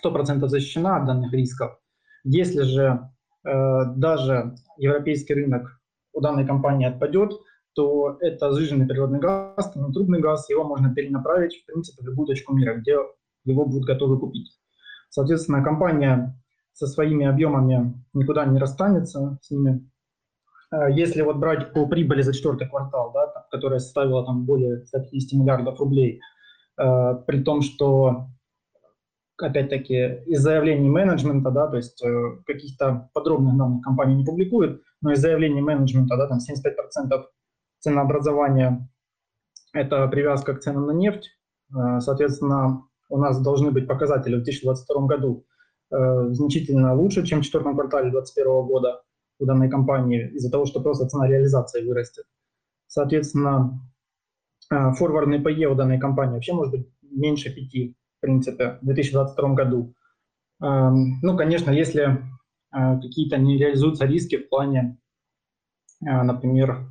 100% 0.05 0.47
защищена 0.49 0.97
от 0.97 1.07
данных 1.07 1.33
рисков. 1.33 1.79
Если 2.25 2.63
же 2.63 3.11
даже 3.45 4.55
европейский 4.79 5.35
рынок 5.35 5.79
у 6.15 6.23
данной 6.23 6.47
компании 6.47 6.87
отпадет, 6.87 7.35
то 7.75 8.17
это 8.21 8.53
сжиженный 8.53 8.87
природный 8.87 9.19
газ, 9.19 9.73
трубный 9.73 10.21
газ, 10.21 10.49
его 10.49 10.65
можно 10.65 10.95
перенаправить, 10.95 11.63
в 11.63 11.67
принципе, 11.67 12.03
в 12.03 12.07
любую 12.07 12.27
точку 12.27 12.55
мира, 12.55 12.75
где 12.75 12.97
его 13.45 13.67
будут 13.67 13.85
готовы 13.85 14.19
купить. 14.19 14.51
Соответственно, 15.11 15.63
компания 15.63 16.41
со 16.73 16.87
своими 16.87 17.27
объемами 17.27 18.05
никуда 18.13 18.45
не 18.47 18.59
расстанется 18.59 19.39
с 19.43 19.51
ними. 19.51 19.89
Э, 20.73 20.91
если 20.91 21.23
вот 21.23 21.37
брать 21.37 21.73
по 21.73 21.87
прибыли 21.87 22.23
за 22.23 22.33
четвертый 22.33 22.69
квартал, 22.69 23.13
да, 23.13 23.47
которая 23.51 23.79
составила 23.79 24.25
там 24.25 24.45
более 24.45 24.85
150 24.87 25.39
миллиардов 25.39 25.79
рублей, 25.79 26.21
э, 26.79 27.15
при 27.27 27.43
том, 27.43 27.63
что 27.63 28.29
опять-таки 29.39 30.23
из 30.27 30.41
заявлений 30.41 30.89
менеджмента, 30.89 31.51
да, 31.51 31.67
то 31.69 31.77
есть 31.77 32.03
э, 32.05 32.39
каких-то 32.47 33.11
подробных 33.15 33.57
данных 33.57 33.83
компания 33.83 34.15
не 34.15 34.25
публикует, 34.25 34.83
но 35.01 35.13
из 35.13 35.21
заявлений 35.21 35.61
менеджмента, 35.61 36.17
да, 36.17 36.27
там 36.27 36.39
75% 36.39 37.25
ценообразования– 37.85 38.89
это 39.75 40.09
привязка 40.09 40.55
к 40.55 40.61
ценам 40.61 40.87
на 40.87 40.93
нефть, 40.93 41.31
э, 41.71 42.01
соответственно, 42.01 42.83
у 43.11 43.19
нас 43.19 43.41
должны 43.43 43.71
быть 43.71 43.87
показатели 43.87 44.35
в 44.35 44.43
2022 44.43 45.07
году 45.07 45.47
э, 45.91 46.29
значительно 46.31 46.95
лучше, 46.95 47.27
чем 47.27 47.41
в 47.41 47.45
четвертом 47.45 47.75
квартале 47.75 48.11
2021 48.11 48.67
года 48.67 49.03
у 49.39 49.45
данной 49.45 49.69
компании 49.69 50.31
из-за 50.31 50.51
того, 50.51 50.65
что 50.65 50.81
просто 50.81 51.09
цена 51.09 51.29
реализации 51.29 51.87
вырастет. 51.87 52.25
Соответственно, 52.87 53.81
э, 54.73 54.93
форвардный 54.93 55.43
PE 55.43 55.67
у 55.67 55.75
данной 55.75 56.01
компании 56.01 56.35
вообще 56.35 56.55
может 56.55 56.73
быть 56.73 56.89
меньше 57.03 57.55
5, 57.55 57.95
в 58.17 58.21
принципе, 58.21 58.79
в 58.81 58.87
2022 58.87 59.55
году. 59.55 59.95
Эм, 60.63 61.21
ну, 61.21 61.37
конечно, 61.37 61.71
если 61.71 62.23
какие-то 62.73 63.37
не 63.37 63.57
реализуются 63.57 64.05
риски 64.05 64.37
в 64.37 64.49
плане, 64.49 64.99
например, 66.01 66.89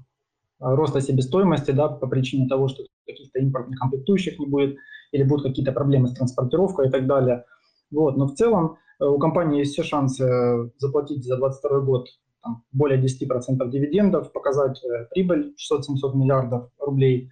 роста 0.63 1.01
себестоимости, 1.01 1.71
да, 1.71 1.89
по 1.89 2.07
причине 2.07 2.47
того, 2.47 2.67
что 2.67 2.83
каких-то 3.05 3.39
импортных 3.39 3.79
комплектующих 3.79 4.39
не 4.39 4.47
будет, 4.47 4.77
или 5.11 5.23
будут 5.23 5.45
какие-то 5.45 5.71
проблемы 5.71 6.07
с 6.07 6.13
транспортировкой 6.13 6.87
и 6.87 6.91
так 6.91 7.05
далее. 7.05 7.45
Вот. 7.91 8.17
Но 8.17 8.27
в 8.27 8.33
целом 8.33 8.77
у 8.99 9.19
компании 9.19 9.59
есть 9.59 9.73
все 9.73 9.83
шансы 9.83 10.71
заплатить 10.77 11.23
за 11.23 11.37
2022 11.37 11.79
год 11.81 12.07
там, 12.41 12.63
более 12.71 13.01
10% 13.01 13.69
дивидендов, 13.69 14.31
показать 14.31 14.83
э, 14.83 15.07
прибыль 15.11 15.55
600-700 15.71 16.15
миллиардов 16.15 16.69
рублей. 16.79 17.31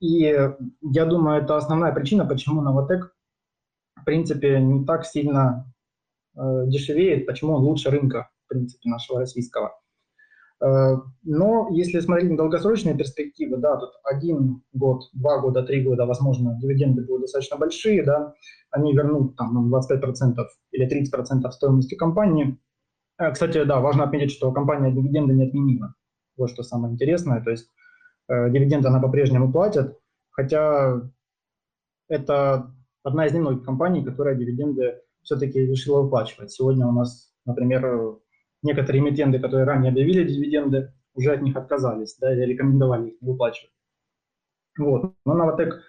И 0.00 0.18
я 0.82 1.04
думаю, 1.06 1.42
это 1.42 1.56
основная 1.56 1.92
причина, 1.92 2.24
почему 2.24 2.60
Новотек, 2.60 3.14
в 3.96 4.04
принципе, 4.04 4.60
не 4.60 4.84
так 4.84 5.04
сильно 5.04 5.72
э, 6.36 6.40
дешевеет, 6.66 7.26
почему 7.26 7.54
он 7.54 7.62
лучше 7.62 7.90
рынка, 7.90 8.30
в 8.44 8.48
принципе, 8.48 8.88
нашего 8.88 9.20
российского. 9.20 9.78
Э, 10.62 10.96
но 11.22 11.68
если 11.70 12.00
смотреть 12.00 12.30
на 12.30 12.36
долгосрочные 12.36 12.96
перспективы, 12.96 13.56
да, 13.58 13.76
тут 13.76 13.90
один 14.04 14.62
год, 14.72 15.04
два 15.12 15.38
года, 15.40 15.62
три 15.62 15.82
года, 15.82 16.06
возможно, 16.06 16.58
дивиденды 16.60 17.02
будут 17.02 17.22
достаточно 17.22 17.56
большие, 17.56 18.02
да, 18.02 18.34
они 18.70 18.92
вернут 18.92 19.36
там 19.36 19.72
25% 19.72 20.36
или 20.72 20.86
30% 20.86 21.50
стоимости 21.50 21.94
компании, 21.94 22.58
Э, 23.18 23.30
кстати, 23.30 23.64
да, 23.64 23.80
важно 23.80 24.04
отметить, 24.04 24.32
что 24.32 24.52
компания 24.52 24.90
дивиденды 24.92 25.34
не 25.34 25.46
отменила. 25.46 25.94
Вот 26.36 26.50
что 26.50 26.62
самое 26.62 26.92
интересное. 26.92 27.42
То 27.42 27.50
есть 27.50 27.70
э, 28.28 28.50
дивиденды 28.50 28.88
она 28.88 29.00
по-прежнему 29.00 29.52
платит, 29.52 29.96
хотя 30.30 31.00
это 32.08 32.74
одна 33.02 33.26
из 33.26 33.32
немногих 33.32 33.64
компаний, 33.64 34.04
которая 34.04 34.34
дивиденды 34.34 35.00
все-таки 35.22 35.60
решила 35.60 36.02
выплачивать. 36.02 36.50
Сегодня 36.52 36.86
у 36.86 36.92
нас, 36.92 37.32
например, 37.46 38.18
некоторые 38.64 39.02
эмитенты, 39.02 39.38
которые 39.38 39.64
ранее 39.64 39.92
объявили 39.92 40.26
дивиденды, 40.26 40.92
уже 41.14 41.32
от 41.32 41.42
них 41.42 41.56
отказались, 41.56 42.16
да, 42.18 42.32
или 42.32 42.52
рекомендовали 42.52 43.10
их 43.10 43.18
выплачивать. 43.20 43.72
Вот. 44.78 45.14
Но 45.24 45.34
Новотек 45.34 45.80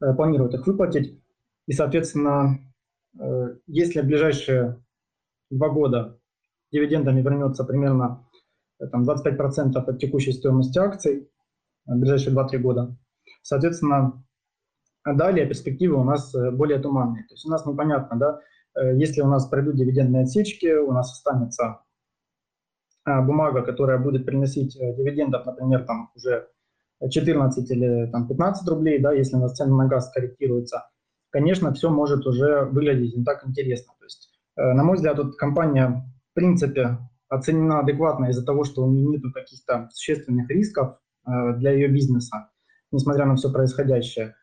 э, 0.00 0.12
планирует 0.14 0.54
их 0.54 0.66
выплатить. 0.66 1.18
И, 1.66 1.72
соответственно, 1.72 2.58
э, 3.18 3.56
если 3.66 4.02
в 4.02 4.04
ближайшие 4.04 4.84
два 5.50 5.70
года 5.70 6.18
дивидендами 6.72 7.22
вернется 7.22 7.64
примерно 7.64 8.28
э, 8.80 8.86
там, 8.88 9.08
25% 9.08 9.76
от 9.76 9.98
текущей 9.98 10.32
стоимости 10.32 10.78
акций 10.78 11.30
э, 11.86 11.92
в 11.92 11.98
ближайшие 11.98 12.36
2-3 12.36 12.58
года. 12.58 12.96
Соответственно, 13.42 14.24
далее 15.04 15.46
перспективы 15.46 15.96
у 15.96 16.04
нас 16.04 16.34
э, 16.34 16.50
более 16.50 16.78
туманные. 16.78 17.24
То 17.28 17.34
есть 17.34 17.46
у 17.46 17.50
нас 17.50 17.64
непонятно, 17.64 18.18
да, 18.18 18.40
если 18.96 19.20
у 19.20 19.28
нас 19.28 19.46
пройдут 19.46 19.76
дивидендные 19.76 20.24
отсечки, 20.24 20.66
у 20.74 20.90
нас 20.90 21.12
останется 21.12 21.83
бумага, 23.06 23.62
которая 23.62 23.98
будет 23.98 24.26
приносить 24.26 24.74
дивидендов, 24.74 25.46
например, 25.46 25.84
там 25.84 26.10
уже 26.14 26.48
14 27.08 27.70
или 27.70 28.10
там, 28.10 28.28
15 28.28 28.68
рублей, 28.68 28.98
да, 28.98 29.12
если 29.12 29.36
у 29.36 29.40
нас 29.40 29.54
цены 29.54 29.74
на 29.74 29.86
газ 29.86 30.10
корректируются, 30.10 30.88
конечно, 31.30 31.72
все 31.74 31.90
может 31.90 32.26
уже 32.26 32.64
выглядеть 32.64 33.16
не 33.16 33.24
так 33.24 33.46
интересно. 33.46 33.92
То 33.98 34.04
есть, 34.04 34.30
на 34.56 34.84
мой 34.84 34.96
взгляд, 34.96 35.16
тут 35.16 35.36
компания 35.36 36.04
в 36.34 36.40
принципе, 36.40 36.98
оценена 37.28 37.78
адекватно 37.78 38.26
из-за 38.26 38.44
того, 38.44 38.64
что 38.64 38.82
у 38.82 38.90
нее 38.90 39.06
нет 39.06 39.22
каких-то 39.32 39.88
существенных 39.92 40.50
рисков 40.50 40.98
э, 41.24 41.52
для 41.58 41.70
ее 41.70 41.86
бизнеса, 41.86 42.50
несмотря 42.90 43.24
на 43.24 43.36
все 43.36 43.52
происходящее. 43.52 44.34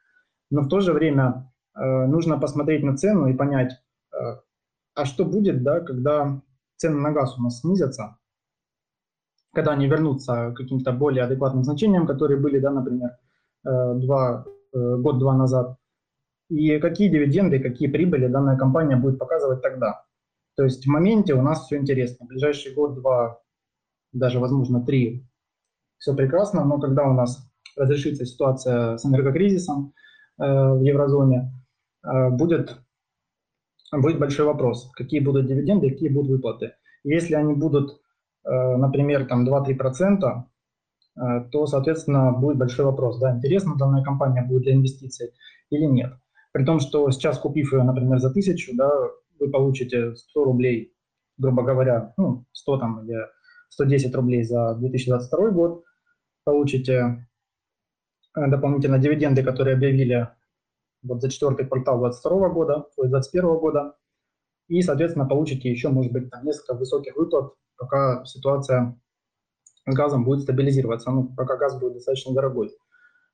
Но 0.50 0.62
в 0.62 0.70
то 0.70 0.80
же 0.80 0.94
время 0.94 1.52
э, 1.76 2.06
нужно 2.06 2.40
посмотреть 2.40 2.82
на 2.82 2.96
цену 2.96 3.28
и 3.28 3.34
понять, 3.34 3.74
э, 4.14 4.18
а 4.96 5.06
что 5.06 5.26
будет, 5.26 5.64
да, 5.64 5.82
когда 5.82 6.42
цены 6.78 7.02
на 7.02 7.12
газ 7.12 7.38
у 7.38 7.44
нас 7.44 7.60
снизятся, 7.60 8.18
когда 9.54 9.72
они 9.72 9.88
вернутся 9.88 10.52
к 10.52 10.58
каким-то 10.58 10.92
более 10.92 11.24
адекватным 11.24 11.64
значениям, 11.64 12.08
которые 12.08 12.40
были, 12.40 12.60
да, 12.60 12.72
например, 12.72 13.12
два, 13.64 14.46
год-два 14.74 15.36
назад, 15.36 15.78
и 16.50 16.80
какие 16.80 17.10
дивиденды, 17.10 17.60
какие 17.60 17.90
прибыли 17.90 18.28
данная 18.28 18.58
компания 18.58 18.96
будет 18.98 19.20
показывать 19.20 19.62
тогда. 19.62 20.04
То 20.58 20.64
есть 20.64 20.86
в 20.86 20.90
моменте 20.90 21.34
у 21.34 21.42
нас 21.42 21.66
все 21.66 21.78
интересно. 21.78 22.26
Ближайший 22.26 22.74
год, 22.74 22.96
два, 22.96 23.42
даже, 24.12 24.40
возможно, 24.40 24.86
три, 24.86 25.26
все 25.98 26.14
прекрасно, 26.14 26.66
но 26.66 26.80
когда 26.80 27.04
у 27.04 27.14
нас 27.14 27.50
разрешится 27.78 28.26
ситуация 28.26 28.98
с 28.98 29.06
энергокризисом, 29.06 29.94
в 30.38 30.82
еврозоне, 30.82 31.54
будет, 32.32 32.78
будет 33.92 34.20
большой 34.20 34.46
вопрос, 34.46 34.90
какие 34.94 35.20
будут 35.20 35.46
дивиденды, 35.46 35.92
какие 35.92 36.10
будут 36.10 36.32
выплаты. 36.32 36.74
Если 37.04 37.36
они 37.36 37.54
будут, 37.54 38.01
например, 38.44 39.28
там 39.28 39.48
2-3%, 39.48 40.44
то, 41.52 41.68
соответственно, 41.68 42.32
будет 42.32 42.58
большой 42.58 42.86
вопрос, 42.86 43.20
да, 43.20 43.36
интересна 43.36 43.76
данная 43.78 44.04
компания 44.04 44.44
будет 44.44 44.64
для 44.64 44.74
инвестиций 44.74 45.34
или 45.70 45.86
нет. 45.86 46.14
При 46.52 46.66
том, 46.66 46.80
что 46.80 47.10
сейчас, 47.12 47.38
купив 47.40 47.74
ее, 47.74 47.84
например, 47.84 48.20
за 48.20 48.32
тысячу, 48.32 48.76
да, 48.76 48.90
вы 49.40 49.50
получите 49.50 50.16
100 50.16 50.44
рублей, 50.44 50.94
грубо 51.38 51.64
говоря, 51.64 52.14
ну, 52.18 52.46
100 52.52 52.78
там 52.78 53.04
или 53.04 53.18
110 53.70 54.14
рублей 54.16 54.44
за 54.44 54.76
2022 54.76 55.50
год, 55.52 55.84
получите 56.44 57.28
э, 58.36 58.48
дополнительно 58.48 59.00
дивиденды, 59.00 59.44
которые 59.44 59.76
объявили 59.76 60.30
вот 61.04 61.22
за 61.22 61.30
четвертый 61.30 61.66
квартал 61.66 62.00
2022 62.00 62.50
года, 62.50 62.74
2021 62.98 63.60
года, 63.60 63.96
и, 64.68 64.82
соответственно, 64.82 65.28
получите 65.28 65.70
еще, 65.70 65.90
может 65.90 66.12
быть, 66.12 66.30
там, 66.30 66.46
несколько 66.46 66.76
высоких 66.76 67.16
выплат, 67.16 67.54
пока 67.82 68.24
ситуация 68.26 68.96
с 69.90 69.94
газом 69.94 70.24
будет 70.24 70.42
стабилизироваться, 70.42 71.10
ну, 71.12 71.34
пока 71.36 71.58
газ 71.58 71.80
будет 71.80 71.94
достаточно 71.96 72.34
дорогой. 72.34 72.72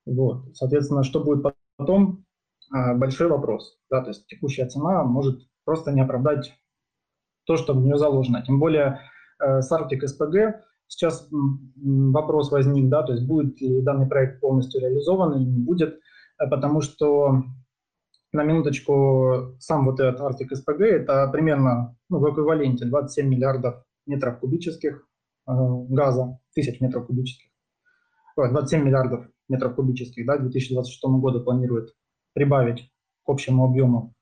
Вот. 0.05 0.55
Соответственно, 0.55 1.03
что 1.03 1.21
будет 1.21 1.43
потом, 1.75 2.25
а, 2.71 2.95
большой 2.95 3.27
вопрос. 3.27 3.77
Да, 3.91 4.01
то 4.01 4.10
есть 4.10 4.25
текущая 4.27 4.67
цена 4.67 5.03
может 5.03 5.41
просто 5.65 5.91
не 5.91 6.01
оправдать 6.01 6.53
то, 7.45 7.57
что 7.57 7.73
в 7.73 7.77
нее 7.77 7.97
заложено. 7.97 8.41
Тем 8.41 8.60
более 8.60 9.01
э, 9.39 9.62
с 9.62 9.71
Arctic 9.71 10.01
SPG 10.03 10.53
сейчас 10.88 11.29
вопрос 11.31 12.51
возник, 12.51 12.89
да, 12.89 13.03
то 13.03 13.13
есть 13.13 13.25
будет 13.25 13.60
ли 13.62 13.81
данный 13.81 14.07
проект 14.07 14.41
полностью 14.41 14.81
реализован 14.81 15.33
или 15.38 15.45
не 15.45 15.60
будет, 15.60 15.99
э, 16.39 16.47
потому 16.49 16.81
что 16.81 17.43
на 18.33 18.43
минуточку 18.43 19.55
сам 19.60 19.86
вот 19.86 19.99
этот 19.99 20.19
Arctic 20.21 20.49
SPG 20.53 20.83
это 20.83 21.29
примерно 21.31 21.95
ну, 22.10 22.19
в 22.19 22.29
эквиваленте 22.31 22.86
27 22.86 23.27
миллиардов 23.27 23.83
метров 24.08 24.39
кубических 24.39 25.08
э, 25.48 25.52
газа, 25.89 26.39
тысяч 26.54 26.80
метров 26.82 27.08
кубических. 27.08 27.50
27 28.36 28.84
миллиардов 28.84 29.28
метров 29.50 29.76
кубических, 29.76 30.26
да, 30.26 30.38
к 30.38 30.41
2026 30.41 31.04
году 31.20 31.43
планирует 31.43 31.96
прибавить 32.34 32.91
к 33.26 33.30
общему 33.30 33.65
объему 33.65 34.13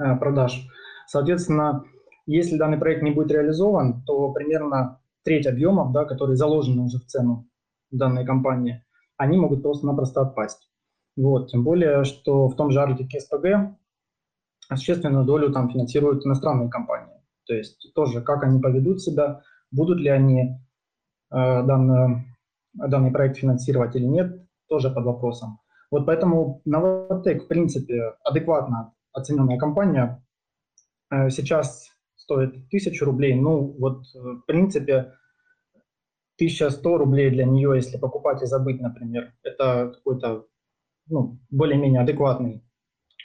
э, 0.00 0.16
продаж. 0.16 0.66
Соответственно, 1.06 1.84
если 2.26 2.56
данный 2.56 2.78
проект 2.78 3.02
не 3.02 3.10
будет 3.10 3.30
реализован, 3.30 4.02
то 4.04 4.32
примерно 4.32 5.00
треть 5.22 5.46
объемов, 5.46 5.92
да, 5.92 6.04
которые 6.04 6.36
заложены 6.36 6.82
уже 6.82 6.98
в 6.98 7.06
цену 7.06 7.48
данной 7.90 8.24
компании, 8.24 8.84
они 9.16 9.38
могут 9.38 9.62
просто-напросто 9.62 10.22
отпасть. 10.22 10.70
Вот. 11.16 11.50
Тем 11.50 11.64
более, 11.64 12.04
что 12.04 12.48
в 12.48 12.56
том 12.56 12.70
же 12.70 12.80
Arctic 12.80 13.08
SPG 13.16 13.74
существенную 14.68 15.24
долю 15.24 15.52
там 15.52 15.70
финансируют 15.70 16.26
иностранные 16.26 16.68
компании. 16.68 17.15
То 17.46 17.54
есть 17.54 17.92
тоже, 17.94 18.20
как 18.20 18.42
они 18.44 18.60
поведут 18.60 19.00
себя, 19.00 19.42
будут 19.70 19.98
ли 19.98 20.08
они 20.08 20.58
э, 21.30 21.62
данный, 21.62 22.24
данный 22.74 23.10
проект 23.10 23.38
финансировать 23.38 23.94
или 23.96 24.04
нет, 24.04 24.46
тоже 24.68 24.90
под 24.90 25.04
вопросом. 25.04 25.60
Вот 25.90 26.06
поэтому 26.06 26.60
Новотек, 26.64 27.44
в 27.44 27.48
принципе, 27.48 28.14
адекватно 28.24 28.92
оцененная 29.12 29.58
компания, 29.58 30.24
э, 31.10 31.30
сейчас 31.30 31.90
стоит 32.16 32.56
1000 32.68 33.04
рублей. 33.04 33.34
Ну, 33.34 33.76
вот, 33.78 34.02
э, 34.14 34.18
в 34.18 34.42
принципе, 34.46 35.12
1100 36.36 36.98
рублей 36.98 37.30
для 37.30 37.44
нее, 37.44 37.72
если 37.76 37.96
покупать 37.96 38.42
и 38.42 38.46
забыть, 38.46 38.80
например, 38.80 39.32
это 39.42 39.92
какой-то 39.94 40.46
ну, 41.08 41.38
более-менее 41.50 42.02
адекватный, 42.02 42.62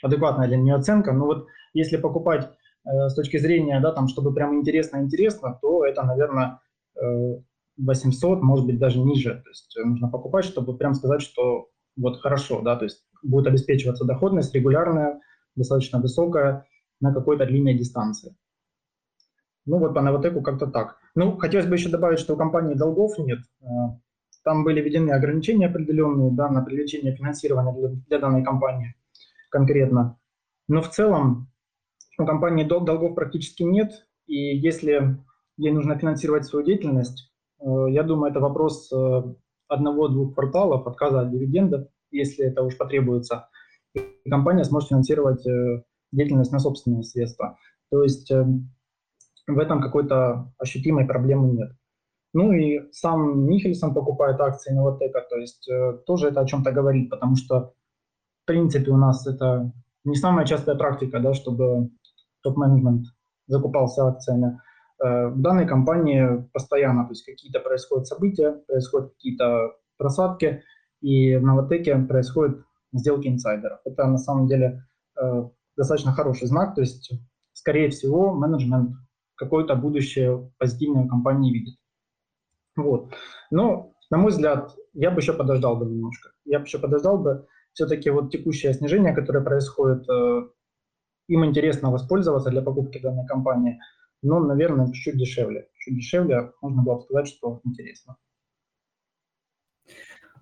адекватная 0.02 0.48
для 0.48 0.56
нее 0.56 0.74
оценка. 0.76 1.12
Но 1.12 1.26
вот 1.26 1.46
если 1.74 1.96
покупать 1.96 2.50
с 2.84 3.14
точки 3.14 3.38
зрения, 3.38 3.80
да, 3.80 3.92
там, 3.92 4.08
чтобы 4.08 4.34
прям 4.34 4.58
интересно-интересно, 4.58 5.58
то 5.60 5.84
это, 5.84 6.02
наверное, 6.02 6.60
э, 7.00 7.38
800, 7.76 8.42
может 8.42 8.66
быть, 8.66 8.78
даже 8.78 8.98
ниже. 8.98 9.40
То 9.44 9.48
есть 9.50 9.76
нужно 9.84 10.08
покупать, 10.08 10.44
чтобы 10.44 10.76
прям 10.76 10.94
сказать, 10.94 11.22
что 11.22 11.68
вот 11.96 12.20
хорошо, 12.20 12.60
да, 12.60 12.76
то 12.76 12.84
есть 12.84 13.04
будет 13.22 13.46
обеспечиваться 13.46 14.04
доходность 14.04 14.54
регулярная, 14.54 15.20
достаточно 15.54 16.00
высокая 16.00 16.66
на 17.00 17.12
какой-то 17.12 17.46
длинной 17.46 17.74
дистанции. 17.74 18.36
Ну 19.64 19.78
вот 19.78 19.94
по 19.94 20.00
Новотеку 20.00 20.42
как-то 20.42 20.66
так. 20.66 20.98
Ну, 21.14 21.36
хотелось 21.36 21.66
бы 21.66 21.76
еще 21.76 21.88
добавить, 21.88 22.18
что 22.18 22.34
у 22.34 22.36
компании 22.36 22.74
долгов 22.74 23.18
нет. 23.18 23.40
Э, 23.60 23.66
там 24.42 24.64
были 24.64 24.80
введены 24.80 25.12
ограничения 25.12 25.66
определенные 25.66 26.32
да, 26.32 26.48
на 26.48 26.62
привлечение 26.62 27.14
финансирования 27.14 27.72
для, 27.72 27.88
для 28.08 28.18
данной 28.18 28.42
компании 28.42 28.96
конкретно. 29.50 30.18
Но 30.68 30.82
в 30.82 30.90
целом 30.90 31.51
у 32.18 32.26
компании 32.26 32.64
дол 32.64 32.80
долгов 32.80 33.14
практически 33.14 33.62
нет. 33.62 34.06
И 34.26 34.56
если 34.56 35.18
ей 35.56 35.72
нужно 35.72 35.98
финансировать 35.98 36.44
свою 36.44 36.64
деятельность, 36.64 37.32
э, 37.60 37.64
я 37.90 38.02
думаю, 38.02 38.30
это 38.30 38.40
вопрос 38.40 38.90
э, 38.92 39.22
одного-двух 39.68 40.34
кварталов 40.34 40.86
отказа 40.86 41.20
от 41.20 41.30
дивидендов, 41.30 41.88
если 42.10 42.46
это 42.46 42.62
уж 42.62 42.76
потребуется, 42.76 43.48
и 43.94 44.30
компания 44.30 44.64
сможет 44.64 44.90
финансировать 44.90 45.46
э, 45.46 45.82
деятельность 46.12 46.52
на 46.52 46.58
собственные 46.58 47.02
средства. 47.02 47.58
То 47.90 48.02
есть 48.02 48.30
в 48.30 49.58
этом 49.58 49.82
какой-то 49.82 50.52
ощутимой 50.58 51.06
проблемы 51.06 51.50
нет. 51.52 51.72
Ну 52.32 52.52
и 52.52 52.90
сам 52.92 53.44
Михельсон 53.44 53.92
покупает 53.92 54.40
акции 54.40 54.72
Новотека, 54.72 55.20
то 55.28 55.36
есть 55.36 55.68
тоже 56.06 56.28
это 56.28 56.40
о 56.40 56.46
чем-то 56.46 56.72
говорит, 56.72 57.10
потому 57.10 57.36
что 57.36 57.74
в 58.42 58.46
принципе 58.46 58.90
у 58.90 58.96
нас 58.96 59.26
это 59.26 59.72
не 60.04 60.14
самая 60.14 60.46
частая 60.46 60.76
практика, 60.76 61.20
да, 61.20 61.34
чтобы 61.34 61.90
топ-менеджмент 62.42 63.06
закупался 63.46 64.06
акциями. 64.06 64.60
Э, 65.02 65.28
в 65.28 65.40
данной 65.40 65.66
компании 65.66 66.48
постоянно, 66.52 67.04
то 67.04 67.10
есть 67.10 67.24
какие-то 67.24 67.60
происходят 67.60 68.06
события, 68.06 68.52
происходят 68.66 69.12
какие-то 69.12 69.72
просадки, 69.96 70.62
и 71.00 71.36
в 71.36 71.42
Новотеке 71.42 71.96
происходят 71.98 72.64
сделки 72.92 73.28
инсайдеров. 73.28 73.80
Это 73.84 74.06
на 74.06 74.18
самом 74.18 74.46
деле 74.46 74.84
э, 75.20 75.48
достаточно 75.76 76.12
хороший 76.12 76.46
знак, 76.46 76.74
то 76.74 76.80
есть, 76.80 77.12
скорее 77.52 77.90
всего, 77.90 78.32
менеджмент 78.32 78.92
какое-то 79.34 79.74
будущее 79.74 80.50
позитивной 80.58 81.08
компании 81.08 81.52
видит. 81.52 81.74
Вот. 82.76 83.12
Но, 83.50 83.92
на 84.10 84.18
мой 84.18 84.30
взгляд, 84.30 84.74
я 84.94 85.10
бы 85.10 85.20
еще 85.20 85.32
подождал 85.32 85.76
бы 85.76 85.86
немножко. 85.86 86.30
Я 86.44 86.58
бы 86.58 86.66
еще 86.66 86.78
подождал 86.78 87.18
бы. 87.18 87.46
Все-таки 87.72 88.10
вот 88.10 88.30
текущее 88.30 88.74
снижение, 88.74 89.14
которое 89.14 89.42
происходит, 89.42 90.08
э, 90.08 90.42
им 91.28 91.44
интересно 91.44 91.90
воспользоваться 91.90 92.50
для 92.50 92.62
покупки 92.62 92.98
данной 92.98 93.26
компании– 93.26 93.78
но, 94.22 94.38
наверное, 94.40 94.90
чуть 94.92 95.18
дешевле. 95.18 95.68
Чуть 95.78 95.96
дешевле, 95.96 96.52
можно 96.62 96.82
было 96.82 96.96
бы 96.96 97.02
сказать, 97.02 97.28
что 97.28 97.60
интересно. 97.64 98.16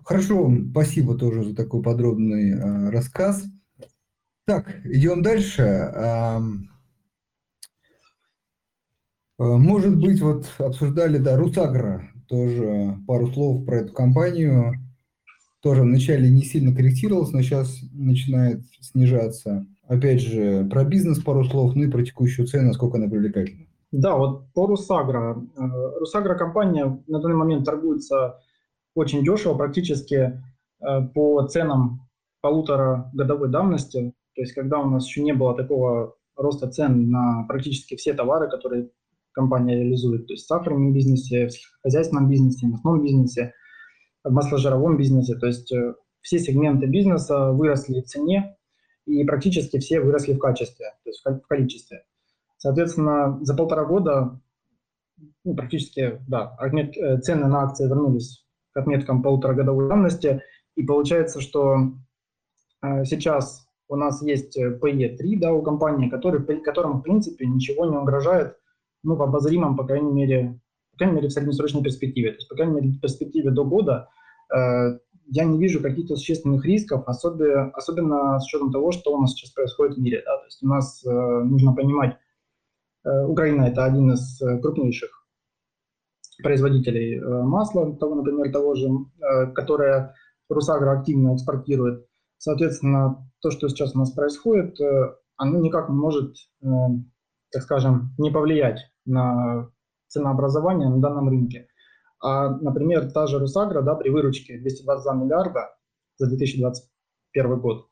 Хорошо, 0.03 0.51
спасибо 0.71 1.17
тоже 1.17 1.43
за 1.43 1.55
такой 1.55 1.81
подробный 1.81 2.51
э, 2.51 2.89
рассказ. 2.89 3.43
Так, 4.45 4.85
идем 4.85 5.23
дальше. 5.23 5.63
Э, 5.63 6.39
может 9.37 9.99
быть, 9.99 10.21
вот 10.21 10.45
обсуждали, 10.59 11.17
да, 11.17 11.35
Русагра, 11.35 12.11
тоже 12.27 12.97
пару 13.07 13.31
слов 13.31 13.65
про 13.65 13.77
эту 13.77 13.93
компанию. 13.93 14.73
Тоже 15.61 15.81
вначале 15.81 16.29
не 16.29 16.43
сильно 16.43 16.75
корректировалась, 16.75 17.31
но 17.31 17.41
сейчас 17.41 17.79
начинает 17.93 18.63
снижаться. 18.79 19.65
Опять 19.91 20.21
же, 20.21 20.65
про 20.71 20.85
бизнес 20.85 21.21
пару 21.21 21.43
слов, 21.43 21.75
ну 21.75 21.83
и 21.83 21.91
про 21.91 22.01
текущую 22.01 22.47
цену, 22.47 22.67
насколько 22.67 22.95
она 22.95 23.09
привлекательна. 23.09 23.65
Да, 23.91 24.15
вот 24.15 24.45
по 24.53 24.65
Русагра. 24.65 25.35
Э, 25.57 25.99
Русагра 25.99 26.35
компания 26.35 27.03
на 27.07 27.19
данный 27.19 27.35
момент 27.35 27.65
торгуется 27.65 28.39
очень 28.95 29.21
дешево, 29.21 29.57
практически 29.57 30.41
э, 30.79 31.01
по 31.13 31.45
ценам 31.47 32.07
полутора 32.39 33.11
годовой 33.13 33.49
давности. 33.49 34.13
То 34.33 34.41
есть 34.41 34.53
когда 34.53 34.79
у 34.79 34.89
нас 34.89 35.05
еще 35.05 35.21
не 35.23 35.33
было 35.33 35.57
такого 35.57 36.15
роста 36.37 36.69
цен 36.69 37.09
на 37.09 37.43
практически 37.49 37.97
все 37.97 38.13
товары, 38.13 38.49
которые 38.49 38.91
компания 39.33 39.75
реализует, 39.75 40.25
то 40.25 40.33
есть 40.33 40.45
в 40.45 40.47
сахарном 40.47 40.93
бизнесе, 40.93 41.49
в 41.49 41.83
хозяйственном 41.83 42.29
бизнесе, 42.29 42.65
в 42.65 42.69
мясном 42.69 43.03
бизнесе, 43.03 43.53
в 44.23 44.31
масложировом 44.31 44.95
бизнесе. 44.95 45.35
То 45.35 45.47
есть 45.47 45.69
э, 45.73 45.95
все 46.21 46.39
сегменты 46.39 46.85
бизнеса 46.85 47.51
выросли 47.51 47.99
в 47.99 48.05
цене 48.05 48.55
и 49.05 49.23
практически 49.23 49.79
все 49.79 49.99
выросли 49.99 50.33
в 50.33 50.39
качестве, 50.39 50.93
то 51.03 51.09
есть 51.09 51.23
в 51.25 51.47
количестве. 51.47 52.05
Соответственно, 52.57 53.39
за 53.41 53.55
полтора 53.55 53.85
года 53.85 54.39
ну, 55.43 55.55
практически, 55.55 56.21
да, 56.27 56.55
отмет, 56.57 56.95
э, 56.97 57.19
цены 57.19 57.47
на 57.47 57.63
акции 57.63 57.87
вернулись 57.87 58.45
к 58.73 58.77
отметкам 58.77 59.21
полуторагодовой 59.21 59.89
давности, 59.89 60.41
и 60.75 60.83
получается, 60.83 61.41
что 61.41 61.91
э, 62.83 63.05
сейчас 63.05 63.67
у 63.87 63.95
нас 63.95 64.21
есть 64.21 64.57
PE3 64.57 65.39
да, 65.39 65.53
у 65.53 65.61
компании, 65.61 66.09
который, 66.09 66.43
которым, 66.61 66.99
в 66.99 67.01
принципе, 67.01 67.45
ничего 67.45 67.85
не 67.85 67.97
угрожает, 67.97 68.55
ну, 69.03 69.15
в 69.15 69.21
обозримом, 69.21 69.75
по 69.75 69.83
крайней 69.83 70.11
мере, 70.11 70.59
по 70.91 70.99
крайней 70.99 71.15
мере, 71.15 71.27
в 71.27 71.31
среднесрочной 71.31 71.83
перспективе. 71.83 72.31
То 72.31 72.37
есть, 72.37 72.49
по 72.49 72.55
крайней 72.55 72.75
мере, 72.75 72.89
в 72.89 73.01
перспективе 73.01 73.51
до 73.51 73.65
года 73.65 74.09
э, 74.55 74.99
я 75.33 75.45
не 75.45 75.57
вижу 75.57 75.81
каких-то 75.81 76.17
существенных 76.17 76.65
рисков, 76.65 77.03
особенно, 77.07 77.69
особенно 77.71 78.37
с 78.39 78.45
учетом 78.45 78.71
того, 78.71 78.91
что 78.91 79.13
у 79.13 79.21
нас 79.21 79.31
сейчас 79.31 79.51
происходит 79.51 79.95
в 79.95 80.01
мире. 80.01 80.21
Да? 80.25 80.37
То 80.37 80.45
есть 80.45 80.61
у 80.61 80.67
нас 80.67 81.05
э, 81.05 81.09
нужно 81.09 81.73
понимать, 81.73 82.17
э, 83.05 83.25
Украина 83.25 83.63
это 83.63 83.85
один 83.85 84.11
из 84.11 84.41
э, 84.41 84.59
крупнейших 84.59 85.09
производителей 86.43 87.17
э, 87.17 87.43
масла, 87.43 87.95
того, 87.95 88.15
например, 88.15 88.51
того 88.51 88.75
же, 88.75 88.87
э, 88.89 89.51
которое 89.53 90.15
Русагра 90.49 90.99
активно 90.99 91.33
экспортирует. 91.33 92.05
Соответственно, 92.37 93.25
то, 93.39 93.51
что 93.51 93.69
сейчас 93.69 93.95
у 93.95 93.99
нас 93.99 94.11
происходит, 94.11 94.81
э, 94.81 95.15
оно 95.37 95.59
никак 95.59 95.87
не 95.87 95.95
может, 95.95 96.35
э, 96.61 96.67
так 97.51 97.63
скажем, 97.63 98.13
не 98.17 98.31
повлиять 98.31 98.81
на 99.05 99.69
ценообразование 100.09 100.89
на 100.89 100.99
данном 100.99 101.29
рынке. 101.29 101.67
А, 102.21 102.49
например, 102.49 103.11
та 103.11 103.27
же 103.27 103.39
Русагра 103.39 103.81
да, 103.81 103.95
при 103.95 104.09
выручке 104.09 104.59
222 104.59 105.13
миллиарда 105.15 105.75
за 106.17 106.27
2021 106.27 107.59
год 107.59 107.87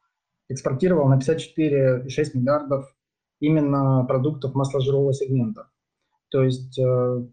экспортировал 0.50 1.08
на 1.08 1.18
54,6 1.18 2.08
миллиардов 2.36 2.96
именно 3.40 4.04
продуктов 4.06 4.54
масложирового 4.54 5.14
сегмента. 5.14 5.70
То 6.30 6.44
есть, 6.44 6.78
э, 6.78 7.28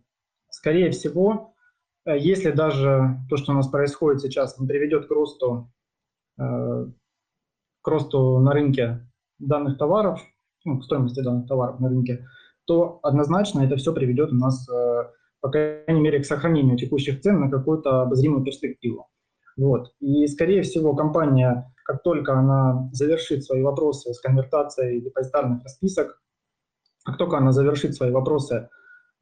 скорее 0.51 0.91
всего, 0.91 1.55
э, 2.07 2.19
если 2.19 2.51
даже 2.51 3.19
то, 3.29 3.37
что 3.37 3.53
у 3.53 3.55
нас 3.55 3.69
происходит 3.69 4.23
сейчас, 4.23 4.59
не 4.59 4.67
приведет 4.67 5.07
к 5.07 5.11
росту, 5.11 5.71
э, 6.39 6.87
к 7.83 7.89
росту 7.89 8.39
на 8.39 8.53
рынке 8.53 9.07
данных 9.39 9.77
товаров, 9.77 10.21
ну, 10.65 10.79
к 10.79 10.85
стоимости 10.85 11.21
данных 11.21 11.47
товаров 11.47 11.81
на 11.81 11.89
рынке, 11.89 12.27
то 12.65 13.01
однозначно 13.03 13.61
это 13.61 13.77
все 13.77 13.93
приведет 13.93 14.33
у 14.33 14.37
нас 14.37 14.67
по 15.41 15.51
крайней 15.51 16.01
мере, 16.01 16.21
к 16.21 16.27
сохранению 16.27 16.77
текущих 16.77 17.21
цен 17.21 17.41
на 17.41 17.51
какую-то 17.51 18.03
обозримую 18.03 18.45
перспективу. 18.45 19.09
Вот. 19.57 19.93
И, 20.01 20.27
скорее 20.27 20.63
всего, 20.63 20.95
компания, 20.95 21.73
как 21.85 22.03
только 22.03 22.35
она 22.35 22.89
завершит 22.93 23.45
свои 23.45 23.63
вопросы 23.63 24.13
с 24.13 24.21
конвертацией 24.21 25.01
депозитарных 25.01 25.63
расписок, 25.65 26.21
как 27.05 27.17
только 27.17 27.39
она 27.39 27.53
завершит 27.53 27.95
свои 27.95 28.11
вопросы 28.11 28.69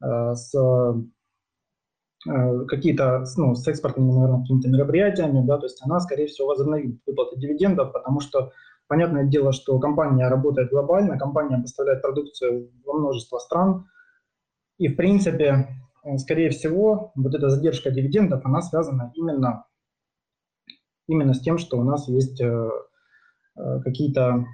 э, 0.03 0.33
с 0.33 0.53
э, 2.27 2.65
какие-то, 2.67 3.23
ну, 3.37 3.55
с 3.55 3.67
экспортными, 3.67 4.11
наверное, 4.11 4.41
какими-то 4.41 4.69
мероприятиями, 4.69 5.45
да, 5.45 5.57
то 5.57 5.67
есть 5.67 5.81
она, 5.85 5.99
скорее 5.99 6.27
всего, 6.27 6.47
возобновит 6.47 6.99
выплаты 7.05 7.39
дивидендов, 7.39 7.93
потому 7.93 8.19
что 8.19 8.51
понятное 8.87 9.23
дело, 9.25 9.53
что 9.53 9.79
компания 9.79 10.27
работает 10.27 10.69
глобально, 10.71 11.17
компания 11.17 11.59
поставляет 11.59 12.01
продукцию 12.01 12.71
во 12.83 12.93
множество 12.93 13.37
стран, 13.37 13.85
и, 14.77 14.89
в 14.89 14.95
принципе, 14.95 15.67
скорее 16.17 16.49
всего, 16.49 17.11
вот 17.15 17.33
эта 17.33 17.49
задержка 17.49 17.91
дивидендов, 17.91 18.45
она 18.45 18.61
связана 18.61 19.11
именно, 19.15 19.65
именно 21.07 21.33
с 21.33 21.41
тем, 21.41 21.57
что 21.57 21.79
у 21.79 21.83
нас 21.83 22.07
есть 22.07 22.39
э, 22.41 22.69
э, 23.57 23.79
какие-то, 23.81 24.45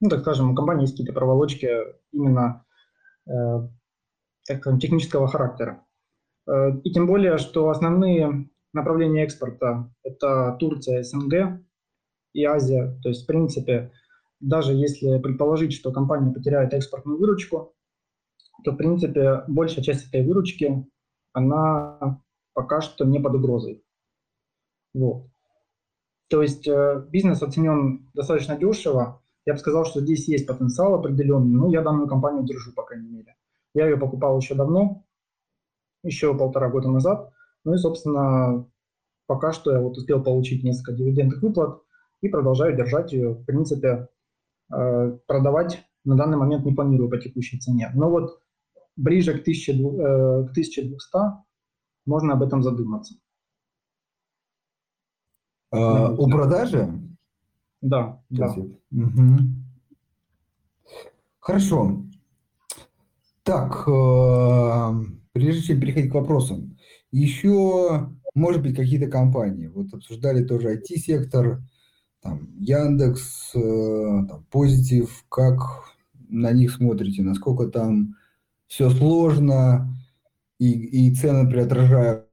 ну, 0.00 0.08
так 0.08 0.20
скажем, 0.20 0.50
у 0.50 0.54
компании 0.54 0.82
есть 0.82 0.94
какие-то 0.94 1.12
проволочки 1.12 1.70
именно 2.12 2.64
так 3.26 4.60
скажем, 4.60 4.80
технического 4.80 5.28
характера. 5.28 5.84
И 6.82 6.90
тем 6.92 7.06
более, 7.06 7.36
что 7.36 7.68
основные 7.68 8.48
направления 8.72 9.24
экспорта– 9.24 9.92
это 10.02 10.56
Турция, 10.58 11.02
СНГ 11.02 11.60
и 12.32 12.44
Азия. 12.44 12.98
То 13.02 13.10
есть, 13.10 13.24
в 13.24 13.26
принципе, 13.26 13.92
даже 14.40 14.72
если 14.72 15.18
предположить, 15.18 15.72
что 15.72 15.92
компания 15.92 16.32
потеряет 16.32 16.72
экспортную 16.72 17.18
выручку, 17.18 17.74
то, 18.64 18.72
в 18.72 18.76
принципе, 18.76 19.44
большая 19.48 19.84
часть 19.84 20.08
этой 20.08 20.26
выручки, 20.26 20.86
она 21.32 22.20
пока 22.54 22.80
что 22.80 23.04
не 23.04 23.20
под 23.20 23.34
угрозой. 23.34 23.84
Вот. 24.94 25.26
То 26.28 26.42
есть 26.42 26.66
э, 26.66 27.06
бизнес 27.08 27.42
оценен 27.42 28.10
достаточно 28.14 28.56
дешево. 28.56 29.22
Я 29.46 29.54
бы 29.54 29.58
сказал, 29.58 29.84
что 29.86 30.00
здесь 30.00 30.28
есть 30.28 30.46
потенциал 30.46 30.94
определенный, 30.94 31.56
но 31.56 31.70
я 31.70 31.82
данную 31.82 32.08
компанию 32.08 32.44
держу, 32.44 32.72
по 32.72 32.82
крайней 32.82 33.08
мере. 33.08 33.36
Я 33.74 33.86
ее 33.86 33.96
покупал 33.96 34.38
еще 34.38 34.54
давно, 34.54 35.04
еще 36.02 36.36
полтора 36.36 36.68
года 36.68 36.90
назад. 36.90 37.32
Ну 37.64 37.74
и, 37.74 37.78
собственно, 37.78 38.68
пока 39.26 39.52
что 39.52 39.72
я 39.72 39.80
вот 39.80 39.96
успел 39.96 40.22
получить 40.22 40.64
несколько 40.64 40.92
дивидендных 40.92 41.42
выплат 41.42 41.82
и 42.20 42.28
продолжаю 42.28 42.76
держать 42.76 43.12
ее. 43.12 43.34
В 43.34 43.44
принципе, 43.44 44.08
э, 44.72 45.18
продавать 45.26 45.84
на 46.04 46.16
данный 46.16 46.36
момент 46.36 46.64
не 46.64 46.74
планирую 46.74 47.08
по 47.08 47.18
текущей 47.18 47.58
цене. 47.58 47.90
Но 47.94 48.10
вот 48.10 48.40
ближе 48.98 49.32
к, 49.38 49.42
1000, 49.42 49.72
э, 49.72 50.46
к 50.48 50.50
1200 50.50 51.18
можно 52.04 52.34
об 52.34 52.42
этом 52.42 52.62
задуматься. 52.62 53.14
А, 55.70 56.12
у 56.12 56.28
продажи? 56.28 56.88
Да, 57.80 58.22
да. 58.28 58.54
Угу. 58.90 59.38
Хорошо. 61.38 62.04
Так, 63.42 63.88
э, 63.88 64.92
прежде 65.32 65.62
чем 65.62 65.80
переходить 65.80 66.10
к 66.10 66.14
вопросам, 66.14 66.76
еще, 67.10 68.10
может 68.34 68.62
быть, 68.62 68.76
какие-то 68.76 69.10
компании. 69.10 69.68
Вот 69.68 69.94
обсуждали 69.94 70.44
тоже 70.44 70.76
IT-сектор, 70.76 71.62
там, 72.20 72.50
Яндекс, 72.58 73.52
э, 73.54 74.26
там, 74.28 74.44
Позитив, 74.50 75.24
как 75.28 75.58
на 76.28 76.52
них 76.52 76.72
смотрите, 76.72 77.22
насколько 77.22 77.68
там 77.68 78.16
все 78.68 78.90
сложно, 78.90 79.88
и, 80.58 81.08
и 81.08 81.14
цены, 81.14 81.42
например, 81.42 81.66
отражают 81.66 82.28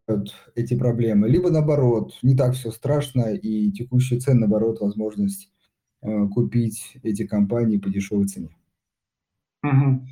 эти 0.54 0.78
проблемы, 0.78 1.28
либо 1.28 1.50
наоборот, 1.50 2.14
не 2.22 2.36
так 2.36 2.54
все 2.54 2.72
страшно, 2.72 3.34
и 3.34 3.72
текущие 3.72 4.20
цены, 4.20 4.42
наоборот, 4.42 4.80
возможность 4.82 5.50
э, 6.02 6.28
купить 6.28 6.98
эти 7.02 7.26
компании 7.26 7.78
по 7.78 7.90
дешевой 7.90 8.28
цене. 8.28 8.50
Угу. 9.64 10.08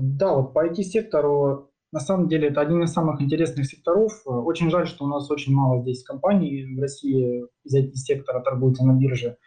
Да, 0.00 0.34
вот 0.34 0.52
по 0.52 0.66
IT-сектору, 0.66 1.70
на 1.92 2.00
самом 2.00 2.28
деле, 2.28 2.48
это 2.48 2.60
один 2.60 2.82
из 2.82 2.92
самых 2.92 3.22
интересных 3.22 3.66
секторов. 3.66 4.22
Очень 4.26 4.70
жаль, 4.70 4.86
что 4.86 5.04
у 5.04 5.08
нас 5.08 5.30
очень 5.30 5.54
мало 5.54 5.82
здесь 5.82 6.02
компаний 6.02 6.64
в 6.64 6.80
России 6.80 7.46
из 7.64 7.74
IT-сектора 7.74 8.40
торгуются 8.40 8.84
на 8.84 8.98
бирже. 8.98 9.38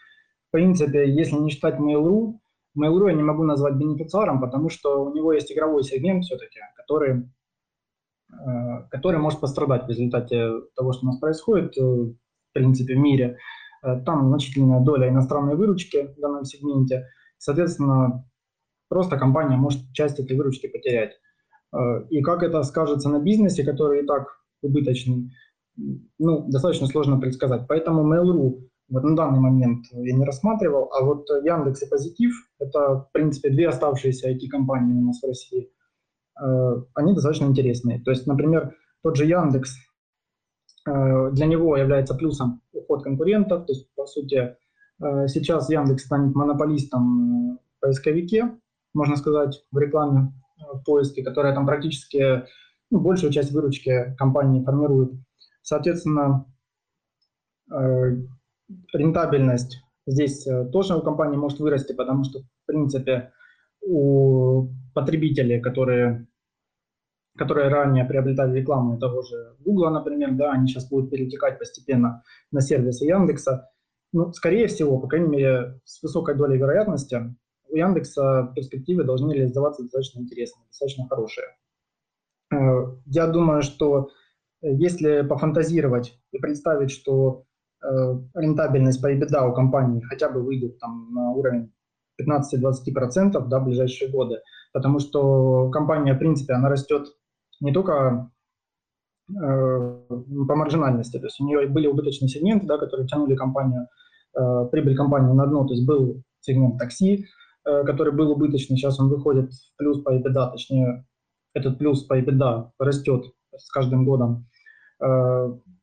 В 0.48 0.52
принципе, 0.52 1.12
если 1.12 1.36
не 1.36 1.50
считать 1.50 1.80
Mail.ru, 1.80 2.39
Mail.ru 2.78 3.08
я 3.08 3.14
не 3.14 3.24
могу 3.24 3.44
назвать 3.44 3.76
бенефициаром, 3.76 4.40
потому 4.40 4.70
что 4.70 5.04
у 5.04 5.14
него 5.14 5.34
есть 5.34 5.52
игровой 5.52 5.84
сегмент 5.84 6.24
все-таки, 6.24 6.60
который, 6.76 7.30
э, 8.32 8.88
который 8.92 9.20
может 9.20 9.40
пострадать 9.40 9.86
в 9.86 9.90
результате 9.90 10.52
того, 10.76 10.94
что 10.94 11.04
у 11.04 11.08
нас 11.08 11.20
происходит, 11.20 11.78
э, 11.78 11.82
в 11.82 12.16
принципе, 12.54 12.96
в 12.96 13.00
мире. 13.00 13.38
Э, 13.84 14.00
там 14.06 14.30
значительная 14.30 14.82
доля 14.82 15.10
иностранной 15.10 15.56
выручки 15.56 16.14
в 16.16 16.20
данном 16.20 16.46
сегменте. 16.46 17.08
Соответственно, 17.38 18.26
просто 18.90 19.18
компания 19.18 19.58
может 19.58 19.82
часть 19.94 20.20
этой 20.20 20.38
выручки 20.38 20.68
потерять. 20.68 21.14
И 22.10 22.22
как 22.24 22.42
это 22.42 22.64
скажется 22.64 23.10
на 23.10 23.20
бизнесе, 23.20 23.64
который 23.64 24.02
и 24.02 24.06
так 24.06 24.26
убыточный, 24.64 25.32
ну, 26.18 26.50
достаточно 26.50 26.88
сложно 26.88 27.20
предсказать. 27.20 27.68
Поэтому 27.68 28.12
Mail.ru 28.12 28.69
вот 28.90 29.04
на 29.04 29.16
данный 29.16 29.40
момент 29.40 29.86
я 29.92 30.16
не 30.16 30.26
рассматривал, 30.26 30.92
а 30.92 31.04
вот 31.04 31.30
Яндекс 31.30 31.84
и 31.84 31.90
Позитив, 31.90 32.34
это, 32.60 32.96
в 32.96 33.10
принципе, 33.12 33.50
две 33.50 33.70
оставшиеся 33.70 34.32
IT-компании 34.32 34.94
у 34.94 35.06
нас 35.06 35.22
в 35.22 35.28
России, 35.28 35.72
э, 36.42 36.84
они 36.96 37.14
достаточно 37.14 37.46
интересные. 37.46 38.02
То 38.02 38.12
есть, 38.12 38.26
например, 38.26 38.76
тот 39.04 39.16
же 39.16 39.26
Яндекс, 39.26 39.76
э, 40.88 41.32
для 41.32 41.46
него 41.46 41.78
является 41.78 42.16
плюсом 42.16 42.62
уход 42.74 43.04
конкурентов, 43.04 43.66
то 43.66 43.74
есть, 43.74 43.94
по 43.96 44.06
сути, 44.08 44.56
э, 45.02 45.28
сейчас 45.28 45.70
Яндекс 45.70 46.06
станет 46.06 46.36
монополистом 46.36 47.58
в 47.58 47.80
поисковике, 47.82 48.58
можно 48.94 49.16
сказать, 49.18 49.64
в 49.72 49.78
рекламе, 49.78 50.34
в 50.74 50.84
поиске, 50.84 51.24
которая 51.24 51.54
там 51.54 51.68
практически 51.68 52.44
ну, 52.90 53.00
большую 53.00 53.32
часть 53.32 53.52
выручки 53.52 54.16
компании 54.18 54.64
формирует. 54.64 55.12
Соответственно, 55.62 56.46
рентабельность 58.94 59.82
здесь 60.06 60.46
э, 60.48 60.66
тоже 60.66 60.96
у 60.96 61.02
компании 61.02 61.38
может 61.38 61.60
вырасти, 61.60 61.94
потому 61.94 62.24
что, 62.24 62.40
в 62.40 62.66
принципе, 62.66 63.32
у 63.82 64.70
потребителей, 64.94 65.62
которые, 65.62 66.28
которые 67.38 67.70
ранее 67.70 68.06
приобретали 68.06 68.60
рекламу 68.60 69.00
того 69.00 69.22
же 69.22 69.56
Google, 69.60 69.90
например, 69.92 70.34
да, 70.34 70.52
они 70.52 70.68
сейчас 70.68 70.90
будут 70.90 71.12
перетекать 71.12 71.60
постепенно 71.60 72.24
на 72.52 72.62
сервисы 72.62 73.06
Яндекса. 73.06 73.70
Ну, 74.12 74.34
скорее 74.34 74.68
всего, 74.68 75.00
по 75.00 75.08
крайней 75.08 75.30
мере, 75.30 75.80
с 75.86 76.02
высокой 76.02 76.36
долей 76.36 76.58
вероятности, 76.58 77.36
у 77.70 77.76
Яндекса 77.76 78.52
перспективы 78.56 79.04
должны 79.04 79.32
реализоваться 79.32 79.84
достаточно 79.84 80.20
интересные, 80.20 80.66
достаточно 80.68 81.08
хорошие. 81.08 81.46
Э, 82.52 82.98
я 83.06 83.28
думаю, 83.28 83.62
что 83.62 84.10
э, 84.62 84.74
если 84.74 85.22
пофантазировать 85.22 86.20
и 86.32 86.40
представить, 86.40 86.92
что 86.92 87.46
рентабельность 87.82 89.02
по 89.02 89.14
EBITDA 89.14 89.50
у 89.50 89.54
компании 89.54 90.02
хотя 90.02 90.30
бы 90.30 90.42
выйдет 90.42 90.80
там, 90.80 91.14
на 91.14 91.32
уровень 91.32 91.72
15-20% 92.22 93.48
да, 93.48 93.60
в 93.60 93.66
ближайшие 93.66 94.12
годы, 94.12 94.42
потому 94.74 95.00
что 95.00 95.70
компания, 95.70 96.14
в 96.14 96.20
принципе, 96.20 96.54
она 96.54 96.70
растет 96.70 97.08
не 97.62 97.72
только 97.72 98.30
по 99.28 100.56
маржинальности. 100.56 101.18
То 101.20 101.26
есть 101.28 101.40
у 101.40 101.46
нее 101.46 101.68
были 101.68 101.88
убыточные 101.88 102.30
сегменты, 102.30 102.66
да, 102.66 102.78
которые 102.78 103.08
тянули 103.08 103.36
компанию, 103.36 103.88
прибыль 104.72 104.96
компании 104.96 105.34
на 105.34 105.46
дно. 105.46 105.66
То 105.66 105.74
есть 105.74 105.86
был 105.86 106.24
сегмент 106.42 106.78
такси, 106.78 107.26
который 107.64 108.12
был 108.12 108.32
убыточный, 108.32 108.76
сейчас 108.78 109.00
он 109.00 109.10
выходит 109.10 109.52
в 109.52 109.78
плюс 109.78 110.02
по 110.02 110.14
EBITDA, 110.18 110.52
точнее, 110.52 111.06
этот 111.54 111.78
плюс 111.78 112.04
по 112.04 112.20
EBITDA 112.20 112.72
растет 112.80 113.26
с 113.56 113.70
каждым 113.72 114.06
годом. 114.06 114.48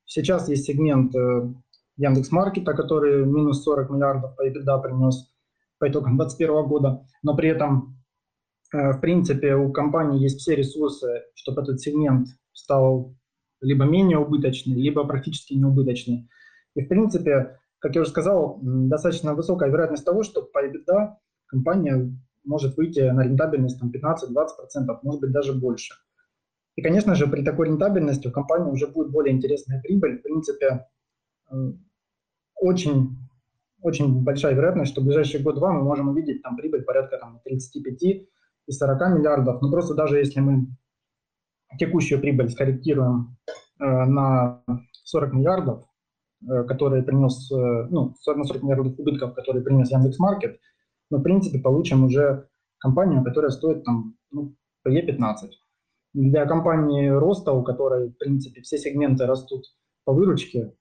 Сейчас 0.04 0.48
есть 0.48 0.64
сегмент 0.64 1.14
Яндекс.Маркета, 1.96 2.74
который 2.74 3.24
минус 3.24 3.62
40 3.62 3.90
миллиардов 3.90 4.36
по 4.36 4.46
EBITDA 4.46 4.82
принес 4.82 5.32
по 5.78 5.88
итогам 5.88 6.16
2021 6.16 6.68
года, 6.68 7.06
но 7.22 7.36
при 7.36 7.48
этом, 7.50 7.98
э, 8.72 8.92
в 8.92 9.00
принципе, 9.00 9.54
у 9.54 9.72
компании 9.72 10.22
есть 10.22 10.40
все 10.40 10.54
ресурсы, 10.54 11.22
чтобы 11.34 11.62
этот 11.62 11.80
сегмент 11.80 12.28
стал 12.52 13.14
либо 13.60 13.84
менее 13.84 14.18
убыточный, 14.18 14.76
либо 14.76 15.04
практически 15.04 15.54
неубыточный. 15.54 16.28
И, 16.74 16.82
в 16.82 16.88
принципе, 16.88 17.58
как 17.78 17.94
я 17.94 18.02
уже 18.02 18.10
сказал, 18.10 18.58
достаточно 18.62 19.34
высокая 19.34 19.70
вероятность 19.70 20.04
того, 20.04 20.22
что 20.22 20.42
по 20.42 20.64
EBITDA 20.66 21.14
компания 21.46 22.12
может 22.44 22.76
выйти 22.76 23.00
на 23.00 23.24
рентабельность 23.24 23.78
там, 23.78 23.90
15-20%, 23.90 24.98
может 25.02 25.20
быть, 25.20 25.32
даже 25.32 25.52
больше. 25.52 25.94
И, 26.76 26.82
конечно 26.82 27.14
же, 27.14 27.26
при 27.26 27.42
такой 27.42 27.68
рентабельности 27.68 28.28
у 28.28 28.32
компании 28.32 28.70
уже 28.70 28.86
будет 28.86 29.10
более 29.10 29.34
интересная 29.34 29.80
прибыль. 29.80 30.18
В 30.18 30.22
принципе, 30.22 30.86
очень, 32.56 33.16
очень 33.82 34.22
большая 34.22 34.54
вероятность, 34.54 34.92
что 34.92 35.00
в 35.00 35.04
ближайший 35.04 35.42
год-два 35.42 35.72
мы 35.72 35.82
можем 35.82 36.08
увидеть 36.08 36.42
там 36.42 36.56
прибыль 36.56 36.82
порядка 36.82 37.18
там, 37.18 37.40
35 37.44 38.02
и 38.02 38.28
40 38.68 39.18
миллиардов. 39.18 39.62
Ну, 39.62 39.70
просто 39.70 39.94
даже 39.94 40.18
если 40.18 40.40
мы 40.40 40.66
текущую 41.78 42.20
прибыль 42.20 42.50
скорректируем 42.50 43.36
э, 43.78 43.84
на 43.84 44.62
40 45.04 45.32
миллиардов, 45.34 45.84
э, 46.42 46.64
которые 46.64 47.02
принес, 47.02 47.50
э, 47.52 47.86
ну, 47.90 48.14
на 48.26 48.44
40 48.44 48.62
миллиардов 48.62 48.98
убытков, 48.98 49.34
которые 49.34 49.62
принес 49.62 49.90
Яндекс.Маркет, 49.90 50.60
мы, 51.10 51.18
в 51.18 51.22
принципе, 51.22 51.58
получим 51.58 52.04
уже 52.04 52.48
компанию, 52.78 53.24
которая 53.24 53.50
стоит 53.50 53.84
там, 53.84 54.16
ну, 54.30 54.54
PE15. 54.86 55.50
Для 56.14 56.46
компании 56.46 57.08
роста, 57.08 57.52
у 57.52 57.62
которой, 57.62 58.08
в 58.08 58.18
принципе, 58.18 58.62
все 58.62 58.78
сегменты 58.78 59.26
растут 59.26 59.64
по 60.04 60.12
выручке, 60.12 60.58
э, 60.60 60.72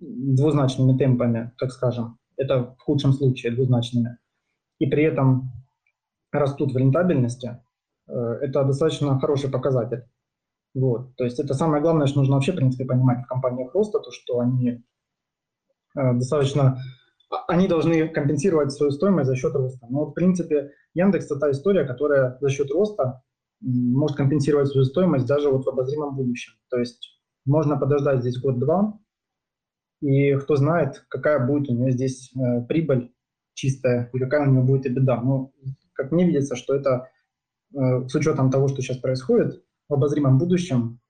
двузначными 0.00 0.96
темпами, 0.96 1.52
так 1.58 1.72
скажем, 1.72 2.18
это 2.36 2.74
в 2.78 2.80
худшем 2.80 3.12
случае 3.12 3.52
двузначными, 3.52 4.18
и 4.78 4.86
при 4.86 5.04
этом 5.04 5.52
растут 6.32 6.72
в 6.72 6.76
рентабельности, 6.76 7.60
э, 8.08 8.12
это 8.12 8.64
достаточно 8.64 9.18
хороший 9.18 9.50
показатель. 9.50 10.04
Вот. 10.74 11.14
То 11.16 11.24
есть 11.24 11.38
это 11.38 11.54
самое 11.54 11.80
главное, 11.80 12.06
что 12.06 12.18
нужно 12.18 12.34
вообще, 12.34 12.52
в 12.52 12.56
принципе, 12.56 12.84
понимать 12.84 13.24
в 13.24 13.28
компаниях 13.28 13.72
роста, 13.74 14.00
то, 14.00 14.10
что 14.10 14.40
они 14.40 14.82
э, 15.96 16.12
достаточно, 16.14 16.78
а, 17.30 17.44
они 17.46 17.68
должны 17.68 18.08
компенсировать 18.08 18.72
свою 18.72 18.90
стоимость 18.90 19.28
за 19.28 19.36
счет 19.36 19.54
роста. 19.54 19.86
Но, 19.88 20.06
в 20.06 20.12
принципе, 20.12 20.72
Яндекс– 20.94 21.26
это 21.26 21.38
та 21.38 21.50
история, 21.52 21.84
которая 21.84 22.36
за 22.40 22.50
счет 22.50 22.70
роста 22.72 23.22
может 23.60 24.16
компенсировать 24.16 24.68
свою 24.68 24.84
стоимость 24.84 25.26
даже 25.26 25.48
вот 25.48 25.64
в 25.64 25.68
обозримом 25.68 26.16
будущем. 26.16 26.54
То 26.68 26.78
есть 26.78 27.13
можно 27.44 27.76
подождать 27.76 28.20
здесь 28.20 28.40
год-два, 28.40 28.98
и 30.00 30.34
кто 30.36 30.56
знает, 30.56 31.04
какая 31.08 31.46
будет 31.46 31.70
у 31.70 31.74
нее 31.74 31.92
здесь 31.92 32.30
э, 32.36 32.62
прибыль 32.66 33.12
чистая 33.54 34.10
и 34.12 34.18
какая 34.18 34.46
у 34.46 34.50
нее 34.50 34.62
будет 34.62 34.86
и 34.86 34.90
беда. 34.90 35.20
Но 35.20 35.52
как 35.94 36.12
мне 36.12 36.26
видится, 36.26 36.56
что 36.56 36.74
это 36.74 37.08
э, 37.74 38.06
с 38.06 38.14
учетом 38.14 38.50
того, 38.50 38.68
что 38.68 38.82
сейчас 38.82 38.98
происходит, 38.98 39.64
в 39.88 39.94
обозримом 39.94 40.38
будущем 40.38 41.00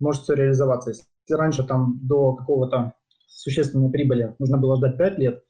может 0.00 0.22
все 0.22 0.34
реализоваться. 0.34 0.90
Если 0.90 1.06
раньше 1.30 1.64
там 1.64 1.98
до 2.02 2.34
какого-то 2.34 2.94
существенной 3.26 3.90
прибыли 3.90 4.34
нужно 4.38 4.58
было 4.58 4.76
ждать 4.76 4.98
5 4.98 5.18
лет, 5.18 5.44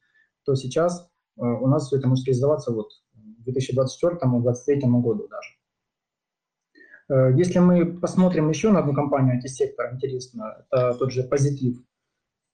то 0.45 0.55
сейчас 0.55 1.11
э, 1.37 1.43
у 1.43 1.67
нас 1.67 1.87
все 1.87 1.97
это 1.97 2.09
может 2.09 2.27
реализоваться 2.27 2.73
вот 2.73 2.91
к 3.45 3.49
2024-2023 3.49 5.01
году 5.01 5.29
даже. 5.29 5.54
Э, 7.09 7.33
если 7.35 7.59
мы 7.59 7.99
посмотрим 8.01 8.49
еще 8.49 8.71
на 8.71 8.81
одну 8.81 8.95
компанию, 8.95 9.39
IT-сектор, 9.39 9.93
интересно, 9.95 10.65
это 10.71 10.95
тот 10.95 11.13
же 11.13 11.23
Позитив 11.23 11.79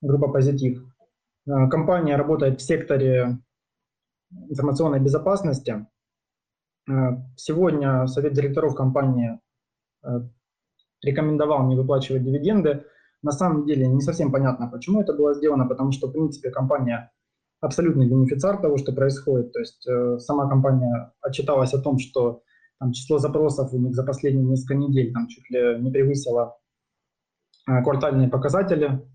группа 0.02 0.28
«Позитив». 0.28 0.82
Э, 1.46 1.68
компания 1.68 2.16
работает 2.16 2.60
в 2.60 2.64
секторе 2.64 3.38
информационной 4.48 5.00
безопасности. 5.00 5.86
Э, 6.88 6.92
сегодня 7.36 8.06
совет 8.06 8.32
директоров 8.32 8.74
компании 8.74 9.40
рекомендовал 11.02 11.66
не 11.66 11.76
выплачивать 11.76 12.24
дивиденды. 12.24 12.86
На 13.22 13.32
самом 13.32 13.66
деле 13.66 13.86
не 13.86 14.00
совсем 14.00 14.32
понятно, 14.32 14.66
почему 14.66 15.02
это 15.02 15.12
было 15.12 15.34
сделано, 15.34 15.66
потому 15.66 15.92
что, 15.92 16.08
в 16.08 16.12
принципе, 16.12 16.50
компания 16.50 17.12
абсолютный 17.60 18.08
бенефициар 18.08 18.56
того, 18.62 18.78
что 18.78 18.92
происходит. 18.92 19.52
То 19.52 19.58
есть 19.58 19.86
сама 20.24 20.48
компания 20.48 21.12
отчиталась 21.20 21.74
о 21.74 21.82
том, 21.82 21.98
что 21.98 22.42
там, 22.80 22.92
число 22.92 23.18
запросов 23.18 23.72
у 23.72 23.78
них 23.78 23.94
за 23.94 24.02
последние 24.02 24.46
несколько 24.46 24.74
недель 24.74 25.12
там, 25.12 25.28
чуть 25.28 25.48
ли 25.50 25.78
не 25.80 25.90
превысило 25.90 26.56
квартальные 27.66 28.28
показатели 28.28 29.06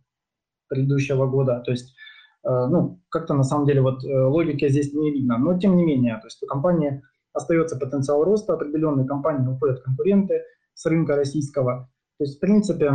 предыдущего 0.68 1.28
года. 1.28 1.62
То 1.66 1.72
есть, 1.72 1.96
э, 2.44 2.50
ну, 2.50 3.02
как-то 3.10 3.34
на 3.34 3.44
самом 3.44 3.66
деле 3.66 3.82
вот 3.82 4.04
э, 4.04 4.08
логики 4.08 4.70
здесь 4.70 4.94
не 4.94 5.12
видно. 5.12 5.38
Но 5.38 5.58
тем 5.58 5.76
не 5.76 5.84
менее, 5.84 6.18
то 6.20 6.28
есть 6.28 6.42
у 6.44 6.48
компании 6.48 7.02
остается 7.34 7.78
потенциал 7.78 8.24
роста, 8.24 8.54
определенные 8.54 9.08
компании 9.08 9.48
уходят 9.48 9.82
конкуренты 9.82 10.44
с 10.74 10.86
рынка 10.86 11.16
российского. 11.16 11.90
То 12.18 12.24
есть, 12.24 12.38
в 12.38 12.40
принципе, 12.40 12.92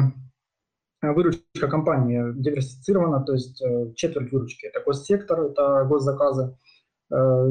выручка 1.02 1.68
компании 1.68 2.32
диверсифицирована, 2.40 3.24
то 3.24 3.34
есть 3.34 3.60
э, 3.62 3.92
четверть 3.96 4.32
выручки– 4.32 4.66
это 4.72 4.80
госсектор, 4.84 5.40
это 5.42 5.84
госзаказы. 5.84 6.56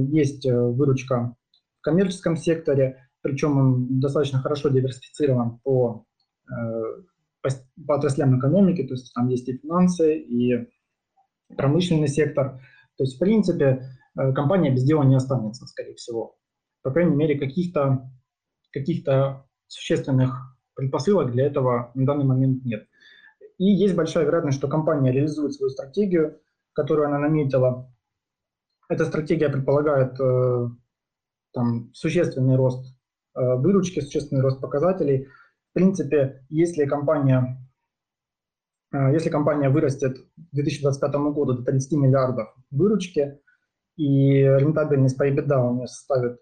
Есть 0.07 0.45
выручка 0.45 1.35
в 1.79 1.81
коммерческом 1.81 2.37
секторе, 2.37 3.08
причем 3.21 3.57
он 3.57 3.99
достаточно 3.99 4.39
хорошо 4.39 4.69
диверсифицирован 4.69 5.59
по 5.59 6.05
по, 7.41 7.49
по 7.87 7.95
отраслям 7.95 8.37
экономики, 8.37 8.83
то 8.83 8.93
есть 8.93 9.13
там 9.13 9.27
есть 9.27 9.47
и 9.47 9.57
финансы, 9.57 10.17
и 10.17 10.67
промышленный 11.55 12.07
сектор. 12.07 12.59
То 12.97 13.03
есть, 13.03 13.15
в 13.15 13.19
принципе, 13.19 13.83
э, 14.17 14.33
компания 14.33 14.71
без 14.71 14.83
дела 14.83 15.03
не 15.03 15.15
останется, 15.15 15.65
скорее 15.67 15.95
всего. 15.95 16.37
По 16.81 16.91
крайней 16.91 17.15
мере, 17.15 17.39
каких-то 17.39 18.09
каких 18.71 19.03
существенных 19.67 20.55
предпосылок 20.75 21.31
для 21.31 21.47
этого 21.47 21.91
на 21.95 22.05
данный 22.05 22.25
момент 22.25 22.63
нет. 22.65 22.87
И 23.57 23.65
есть 23.65 23.95
большая 23.95 24.25
вероятность, 24.25 24.57
что 24.57 24.67
компания 24.67 25.11
реализует 25.11 25.53
свою 25.53 25.69
стратегию, 25.69 26.39
которую 26.73 27.07
она 27.07 27.19
наметила. 27.19 27.91
Эта 28.87 29.05
стратегия 29.05 29.49
предполагает 29.49 30.19
э, 30.19 30.69
там, 31.51 31.93
существенный 31.93 32.55
рост 32.55 32.85
э, 32.87 32.98
выручки, 33.39 33.99
существенный 34.01 34.41
рост 34.41 34.59
показателей– 34.61 35.27
в 35.69 35.73
принципе, 35.73 36.43
если 36.49 36.85
компания, 36.85 37.57
э, 38.91 39.13
если 39.13 39.29
компания 39.29 39.69
вырастет 39.69 40.17
к 40.17 40.55
2025 40.55 41.11
году 41.33 41.53
до 41.53 41.63
30 41.63 41.91
миллиардов 41.93 42.55
выручки, 42.71 43.39
и 43.95 44.43
рентабельность 44.43 45.17
по 45.17 45.29
EBITDA 45.29 45.57
у 45.57 45.75
нее 45.75 45.87
составит 45.87 46.39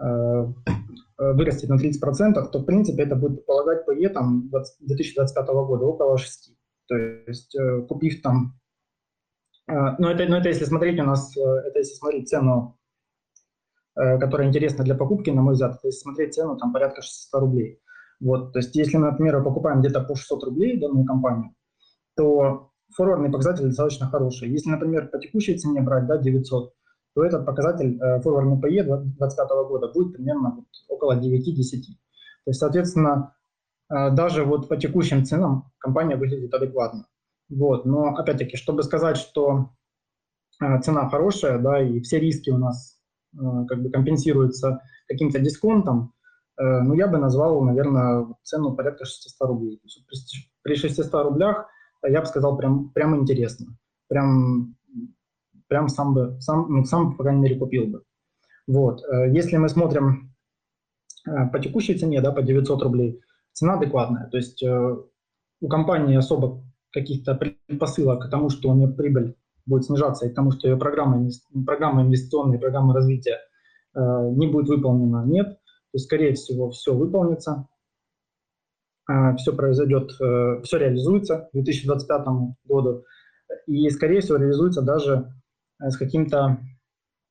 э, 0.00 0.04
э, 0.04 1.32
вырастет 1.32 1.68
на 1.68 1.74
30%, 1.74 2.50
то, 2.50 2.58
в 2.58 2.64
принципе, 2.64 3.02
это 3.02 3.14
будет 3.14 3.46
полагать 3.46 3.86
PE 3.86 4.08
там, 4.08 4.50
2025 4.80 5.46
года 5.46 5.84
около 5.84 6.18
6. 6.18 6.56
То 6.88 6.96
есть, 6.96 7.56
купив 7.88 8.20
там... 8.20 8.58
Но 9.68 10.10
это, 10.10 10.26
но 10.26 10.38
это 10.38 10.48
если 10.48 10.64
смотреть 10.64 10.98
у 10.98 11.04
нас, 11.04 11.36
это 11.36 11.78
если 11.78 11.94
смотреть 11.94 12.28
цену, 12.28 12.79
которая 14.18 14.48
интересна 14.48 14.84
для 14.84 14.94
покупки, 14.94 15.30
на 15.30 15.42
мой 15.42 15.52
взгляд, 15.52 15.72
это 15.72 15.88
если 15.88 16.00
смотреть 16.00 16.34
цену 16.34 16.56
там 16.56 16.72
порядка 16.72 17.02
600 17.02 17.40
рублей. 17.40 17.80
Вот, 18.20 18.52
то 18.52 18.58
есть 18.58 18.74
если 18.74 18.96
мы, 18.96 19.10
например, 19.10 19.42
покупаем 19.42 19.80
где-то 19.80 20.00
по 20.00 20.14
600 20.14 20.44
рублей 20.44 20.80
данную 20.80 21.04
компанию, 21.06 21.54
то 22.16 22.70
форвардный 22.94 23.30
показатель 23.30 23.66
достаточно 23.66 24.06
хороший. 24.08 24.50
Если, 24.50 24.70
например, 24.70 25.08
по 25.08 25.18
текущей 25.18 25.56
цене 25.56 25.80
брать 25.80 26.06
да, 26.06 26.18
900, 26.18 26.72
то 27.14 27.24
этот 27.24 27.46
показатель 27.46 27.98
э, 28.00 28.20
форвардный 28.20 28.56
PE 28.56 28.84
2025 28.84 29.48
года 29.68 29.88
будет 29.88 30.14
примерно 30.14 30.54
вот 30.56 30.66
около 30.88 31.18
9-10. 31.18 31.20
То 31.20 32.50
есть, 32.50 32.60
соответственно, 32.60 33.34
э, 33.90 34.10
даже 34.10 34.44
вот 34.44 34.68
по 34.68 34.76
текущим 34.76 35.24
ценам 35.24 35.72
компания 35.78 36.16
выглядит 36.16 36.52
адекватно. 36.54 37.06
Вот. 37.48 37.84
Но, 37.84 38.14
опять-таки, 38.14 38.56
чтобы 38.56 38.82
сказать, 38.82 39.16
что 39.16 39.70
э, 40.62 40.80
цена 40.82 41.08
хорошая, 41.08 41.58
да, 41.58 41.80
и 41.80 42.00
все 42.00 42.20
риски 42.20 42.50
у 42.50 42.58
нас 42.58 42.99
э, 42.99 42.99
как 43.36 43.82
бы 43.82 43.90
компенсируются 43.90 44.80
каким-то 45.08 45.38
дисконтом, 45.38 46.12
Э, 46.60 46.82
ну, 46.82 46.94
я 46.94 47.08
бы 47.08 47.18
назвал, 47.18 47.62
наверное, 47.62 48.26
цену 48.42 48.74
порядка 48.76 49.04
600 49.04 49.48
рублей. 49.48 49.80
При 50.62 50.74
600 50.74 51.12
рублях 51.24 51.66
э, 52.02 52.12
я 52.12 52.20
бы 52.20 52.26
сказал 52.26 52.56
прям, 52.58 52.90
прям 52.90 53.16
интересно. 53.16 53.78
Прям, 54.08 54.76
прям 55.68 55.88
сам 55.88 56.14
бы, 56.14 56.38
сам, 56.40 56.66
ну, 56.68 56.84
сам, 56.84 57.16
по 57.16 57.22
крайней 57.22 57.42
мере, 57.42 57.58
купил 57.58 57.86
бы. 57.86 58.02
Вот. 58.66 59.02
Э, 59.04 59.30
если 59.32 59.56
мы 59.56 59.68
смотрим 59.68 60.34
по 61.24 61.58
текущей 61.58 61.98
цене, 61.98 62.22
да, 62.22 62.32
по 62.32 62.42
900 62.42 62.82
рублей, 62.82 63.20
цена 63.52 63.74
адекватная. 63.74 64.28
То 64.30 64.36
есть 64.36 64.62
э, 64.62 64.96
у 65.60 65.68
компании 65.68 66.16
особо 66.16 66.62
каких-то 66.92 67.34
предпосылок 67.34 68.22
к 68.22 68.30
тому, 68.30 68.50
что 68.50 68.70
у 68.70 68.74
нее 68.74 68.88
прибыль 68.88 69.36
будет 69.66 69.84
снижаться, 69.84 70.26
и 70.26 70.32
к 70.32 70.50
что 70.52 70.68
ее 70.68 70.76
программа, 70.76 71.28
программа 71.66 72.02
инвестиционная, 72.02 72.58
программа 72.58 72.94
развития 72.94 73.38
э, 73.94 74.00
не 74.00 74.46
будет 74.46 74.68
выполнена, 74.68 75.24
нет. 75.24 75.48
То 75.48 75.96
есть, 75.96 76.06
скорее 76.06 76.34
всего, 76.34 76.70
все 76.70 76.94
выполнится, 76.94 77.66
э, 79.08 79.36
все 79.36 79.54
произойдет, 79.54 80.12
э, 80.20 80.62
все 80.62 80.78
реализуется 80.78 81.48
к 81.50 81.52
2025 81.52 82.56
году, 82.64 83.04
и, 83.66 83.88
скорее 83.90 84.20
всего, 84.20 84.38
реализуется 84.38 84.82
даже 84.82 85.32
э, 85.80 85.90
с 85.90 85.96
каким-то, 85.96 86.60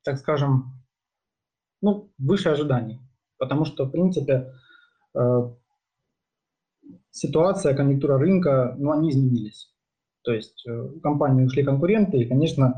так 0.04 0.18
скажем, 0.18 0.80
ну, 1.82 2.12
выше 2.18 2.50
ожиданий. 2.50 3.00
Потому 3.38 3.66
что, 3.66 3.86
в 3.86 3.92
принципе, 3.92 4.54
э, 5.16 5.54
ситуация, 7.12 7.76
конъюнктура 7.76 8.18
рынка, 8.18 8.76
ну, 8.78 8.92
они 8.92 9.10
изменились. 9.10 9.74
То 10.24 10.34
есть 10.34 10.66
э, 10.68 10.72
у 10.72 11.00
компании 11.00 11.46
ушли 11.46 11.64
конкуренты, 11.64 12.18
и, 12.18 12.28
конечно, 12.28 12.76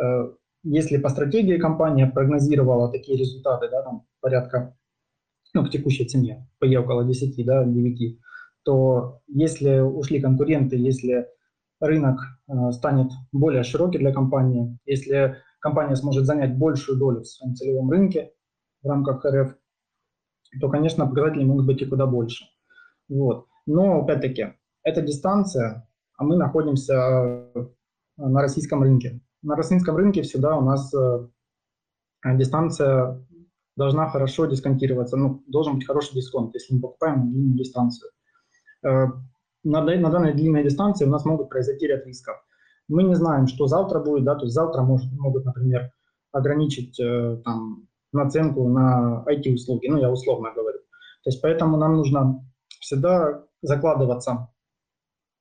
э, 0.00 0.32
если 0.62 0.98
по 0.98 1.08
стратегии 1.08 1.58
компания 1.58 2.06
прогнозировала 2.06 2.90
такие 2.90 3.18
результаты, 3.18 3.68
да, 3.70 3.82
там 3.82 4.06
порядка, 4.20 4.76
ну, 5.52 5.64
к 5.64 5.70
текущей 5.70 6.06
цене, 6.06 6.48
по 6.58 6.64
Е 6.64 6.80
около 6.80 7.04
10, 7.04 7.44
да, 7.44 7.64
9, 7.64 8.18
то 8.64 9.20
если 9.28 9.78
ушли 9.80 10.20
конкуренты, 10.20 10.76
если 10.76 11.28
рынок 11.80 12.20
э, 12.48 12.72
станет 12.72 13.10
более 13.32 13.62
широкий 13.62 13.98
для 13.98 14.12
компании, 14.12 14.78
если 14.86 15.36
компания 15.60 15.96
сможет 15.96 16.24
занять 16.24 16.56
большую 16.56 16.98
долю 16.98 17.20
в 17.20 17.26
своем 17.26 17.54
целевом 17.54 17.90
рынке 17.90 18.32
в 18.82 18.88
рамках 18.88 19.24
РФ, 19.24 19.54
то, 20.60 20.68
конечно, 20.68 21.06
показатели 21.06 21.44
могут 21.44 21.66
быть 21.66 21.82
и 21.82 21.86
куда 21.86 22.06
больше. 22.06 22.44
Вот. 23.08 23.46
Но, 23.66 24.02
опять-таки, 24.02 24.54
это 24.82 25.02
дистанция, 25.02 25.88
а 26.16 26.24
мы 26.24 26.36
находимся 26.36 26.94
э, 26.94 27.66
на 28.16 28.40
российском 28.40 28.82
рынке. 28.82 29.20
На 29.42 29.56
российском 29.56 29.96
рынке 29.96 30.22
всегда 30.22 30.56
у 30.56 30.62
нас 30.62 30.92
э, 30.94 31.28
дистанция 32.34 33.24
должна 33.76 34.08
хорошо 34.08 34.46
дисконтироваться, 34.46 35.16
ну, 35.16 35.42
должен 35.48 35.74
быть 35.74 35.86
хороший 35.86 36.14
дисконт, 36.14 36.54
если 36.54 36.74
мы 36.74 36.80
покупаем 36.80 37.30
длинную 37.30 37.58
дистанцию. 37.58 38.10
Э, 38.84 39.06
на, 39.64 39.82
данной 39.82 40.34
длинной 40.34 40.62
дистанции 40.62 41.06
у 41.06 41.10
нас 41.10 41.24
могут 41.24 41.48
произойти 41.48 41.86
ряд 41.86 42.06
рисков. 42.06 42.36
Мы 42.86 43.02
не 43.02 43.14
знаем, 43.14 43.46
что 43.46 43.66
завтра 43.66 43.98
будет, 43.98 44.24
да, 44.24 44.34
то 44.34 44.44
есть 44.44 44.54
завтра 44.54 44.82
может, 44.82 45.10
могут, 45.12 45.46
например, 45.46 45.90
ограничить 46.32 47.00
там, 47.44 47.88
наценку 48.12 48.68
на 48.68 49.24
IT-услуги, 49.26 49.86
ну, 49.86 49.96
я 49.96 50.10
условно 50.10 50.52
говорю. 50.54 50.78
То 51.22 51.30
есть 51.30 51.40
поэтому 51.40 51.78
нам 51.78 51.96
нужно 51.96 52.44
всегда 52.80 53.42
закладываться 53.62 54.50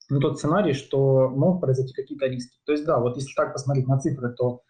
на 0.10 0.20
тот 0.20 0.38
сценарий, 0.38 0.74
что 0.74 1.30
могут 1.30 1.62
произойти 1.62 1.93
какие-то 1.93 2.28
риски. 2.28 2.58
То 2.66 2.72
есть 2.72 2.86
да, 2.86 2.99
вот 2.99 3.16
если 3.16 3.34
так 3.36 3.54
посмотреть 3.54 3.88
на 3.88 3.99
цифры, 3.99 4.34
то 4.34 4.62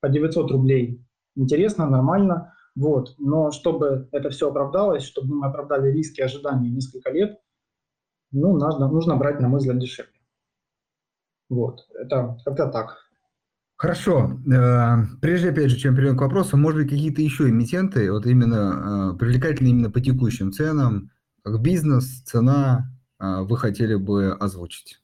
по 0.00 0.08
900 0.08 0.50
рублей 0.50 1.04
интересно, 1.34 1.88
нормально, 1.88 2.54
вот. 2.74 3.14
Но 3.18 3.50
чтобы 3.50 4.08
это 4.12 4.30
все 4.30 4.50
оправдалось, 4.50 5.04
чтобы 5.04 5.34
мы 5.34 5.46
оправдали 5.46 5.90
риски 5.92 6.20
и 6.20 6.24
ожидания 6.24 6.70
несколько 6.70 7.10
лет, 7.10 7.38
ну, 8.30 8.56
нужно, 8.56 8.88
нужно 8.88 9.16
брать, 9.16 9.40
на 9.40 9.48
мой 9.48 9.58
взгляд, 9.58 9.78
дешевле. 9.78 10.10
Вот, 11.50 11.86
это 11.94 12.38
как-то 12.44 12.68
так. 12.68 12.98
Хорошо. 13.76 14.38
Э, 14.46 15.04
прежде, 15.20 15.50
опять 15.50 15.70
же, 15.70 15.76
чем 15.76 15.94
перейдем 15.94 16.16
к 16.16 16.22
вопросу, 16.22 16.56
может 16.56 16.80
быть, 16.80 16.90
какие-то 16.90 17.20
еще 17.20 17.50
эмитенты, 17.50 18.10
вот 18.10 18.26
именно 18.26 19.12
э, 19.14 19.18
привлекательные 19.18 19.72
именно 19.72 19.90
по 19.90 20.00
текущим 20.00 20.52
ценам, 20.52 21.10
как 21.42 21.60
бизнес, 21.60 22.22
цена, 22.22 22.88
вы 23.22 23.56
хотели 23.56 23.94
бы 23.94 24.32
озвучить? 24.32 25.02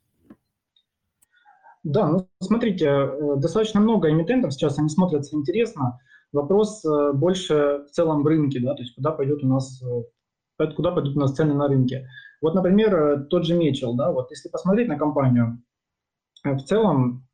Да, 1.85 2.09
ну 2.09 2.29
смотрите, 2.41 2.87
э, 2.87 3.37
достаточно 3.37 3.81
много 3.81 4.11
эмитентов 4.11 4.53
сейчас, 4.53 4.79
они 4.79 4.89
смотрятся 4.89 5.37
интересно. 5.37 5.99
Вопрос 6.33 6.85
э, 6.85 7.13
больше 7.13 7.85
в 7.89 7.91
целом 7.93 8.23
в 8.23 8.27
рынке, 8.27 8.61
да, 8.61 8.75
то 8.75 8.83
есть 8.83 8.95
куда 8.95 9.13
пойдет 9.13 9.43
у 9.43 9.47
нас, 9.47 9.83
э, 9.83 10.67
куда 10.77 10.91
пойдут 10.91 11.17
у 11.17 11.21
нас 11.21 11.35
цены 11.35 11.55
на 11.55 11.69
рынке. 11.69 12.09
Вот, 12.43 12.55
например, 12.55 13.27
тот 13.31 13.47
же 13.47 13.55
Мечел, 13.55 13.95
да, 13.95 14.13
вот 14.13 14.31
если 14.31 14.49
посмотреть 14.49 14.89
на 14.89 14.99
компанию, 14.99 15.63
в 16.45 16.61
целом 16.61 17.27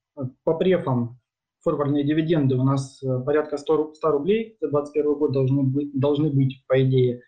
по 0.44 0.54
префам 0.54 1.18
форвардные 1.62 2.04
дивиденды 2.04 2.54
у 2.56 2.62
нас 2.62 3.02
порядка 3.26 3.56
100, 3.56 3.94
100 3.94 4.10
рублей 4.10 4.56
за 4.60 4.68
2021 4.68 5.14
год 5.14 5.32
должны 5.32 5.62
быть, 5.64 5.98
должны 5.98 6.30
быть, 6.30 6.64
по 6.68 6.80
идее. 6.82 7.22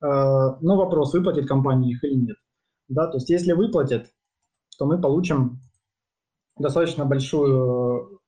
Но 0.00 0.56
вопрос, 0.62 1.12
выплатит 1.12 1.48
компания 1.48 1.90
их 1.90 2.04
или 2.04 2.14
нет. 2.14 2.36
Да, 2.90 3.06
то 3.06 3.18
есть 3.18 3.30
если 3.30 3.52
выплатят, 3.52 4.12
то 4.76 4.84
мы 4.84 5.00
получим 5.00 5.60
достаточно 6.58 7.04
большую, 7.04 8.20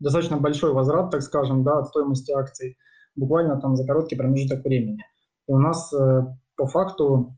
достаточно 0.00 0.36
большой 0.36 0.72
возврат, 0.74 1.10
так 1.10 1.22
скажем, 1.22 1.64
да, 1.64 1.78
от 1.78 1.88
стоимости 1.88 2.30
акций, 2.30 2.76
буквально 3.16 3.58
там 3.58 3.74
за 3.74 3.86
короткий 3.86 4.16
промежуток 4.16 4.64
времени. 4.64 5.02
И 5.48 5.52
у 5.52 5.58
нас 5.58 5.90
э, 5.94 6.26
по 6.56 6.66
факту 6.66 7.34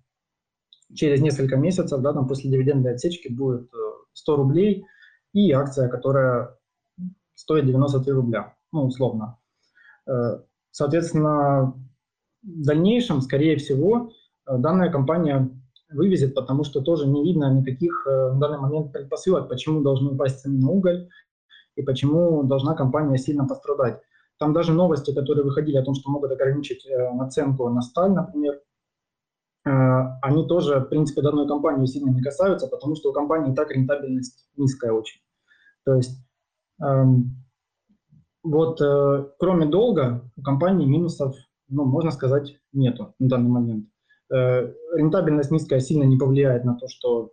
через 0.92 1.20
несколько 1.20 1.56
месяцев, 1.56 2.00
да, 2.00 2.12
там 2.12 2.26
после 2.26 2.50
дивидендной 2.50 2.94
отсечки 2.94 3.28
будет 3.28 3.70
100 4.12 4.32
э, 4.32 4.36
рублей 4.36 4.84
и 5.32 5.52
акция, 5.52 5.88
которая 5.88 6.58
стоит 7.34 7.66
93 7.66 8.12
рубля, 8.12 8.56
ну, 8.72 8.86
условно. 8.86 9.38
Э, 10.08 10.40
соответственно, 10.72 11.72
в 12.42 12.64
дальнейшем, 12.64 13.20
скорее 13.20 13.58
всего, 13.58 14.10
данная 14.44 14.90
компания 14.90 15.50
вывезет, 15.94 16.34
потому 16.34 16.64
что 16.64 16.80
тоже 16.80 17.06
не 17.06 17.24
видно 17.24 17.52
никаких 17.52 18.06
э, 18.06 18.32
в 18.32 18.38
данный 18.38 18.58
момент 18.58 18.92
предпосылок, 18.92 19.48
почему 19.48 19.80
должны 19.82 20.12
упасть 20.12 20.40
цены 20.40 20.58
на 20.58 20.70
уголь 20.70 21.08
и 21.76 21.82
почему 21.82 22.42
должна 22.42 22.74
компания 22.74 23.18
сильно 23.18 23.46
пострадать. 23.46 24.00
Там 24.38 24.52
даже 24.52 24.72
новости, 24.72 25.14
которые 25.14 25.44
выходили 25.44 25.76
о 25.76 25.84
том, 25.84 25.94
что 25.94 26.10
могут 26.10 26.32
ограничить 26.32 26.86
э, 26.86 27.12
наценку 27.12 27.68
на 27.68 27.82
сталь, 27.82 28.12
например, 28.12 28.60
э, 29.64 29.70
они 30.22 30.46
тоже, 30.46 30.80
в 30.80 30.86
принципе, 30.86 31.22
данную 31.22 31.48
компанию 31.48 31.86
сильно 31.86 32.10
не 32.10 32.22
касаются, 32.22 32.66
потому 32.66 32.96
что 32.96 33.10
у 33.10 33.12
компании 33.12 33.52
и 33.52 33.56
так 33.56 33.70
рентабельность 33.70 34.48
низкая 34.56 34.92
очень. 34.92 35.20
То 35.84 35.94
есть 35.94 36.16
эм, 36.82 37.44
вот 38.42 38.80
кроме 39.38 39.66
долга 39.66 40.30
у 40.36 40.42
компании 40.42 40.86
минусов, 40.86 41.34
ну, 41.68 41.84
можно 41.84 42.10
сказать, 42.10 42.58
нету 42.72 43.14
на 43.18 43.28
данный 43.28 43.50
момент. 43.50 43.88
Э, 44.34 44.72
рентабельность 44.96 45.52
низкая 45.52 45.78
сильно 45.78 46.04
не 46.04 46.16
повлияет 46.16 46.64
на 46.64 46.74
то, 46.74 46.88
что 46.88 47.30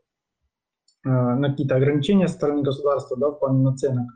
э, 1.04 1.10
на 1.10 1.49
какие-то 1.49 1.76
ограничения 1.76 2.28
со 2.28 2.36
стороны 2.36 2.62
государства 2.62 3.18
да, 3.18 3.32
в 3.32 3.39
плане 3.39 3.64
наценок, 3.64 4.08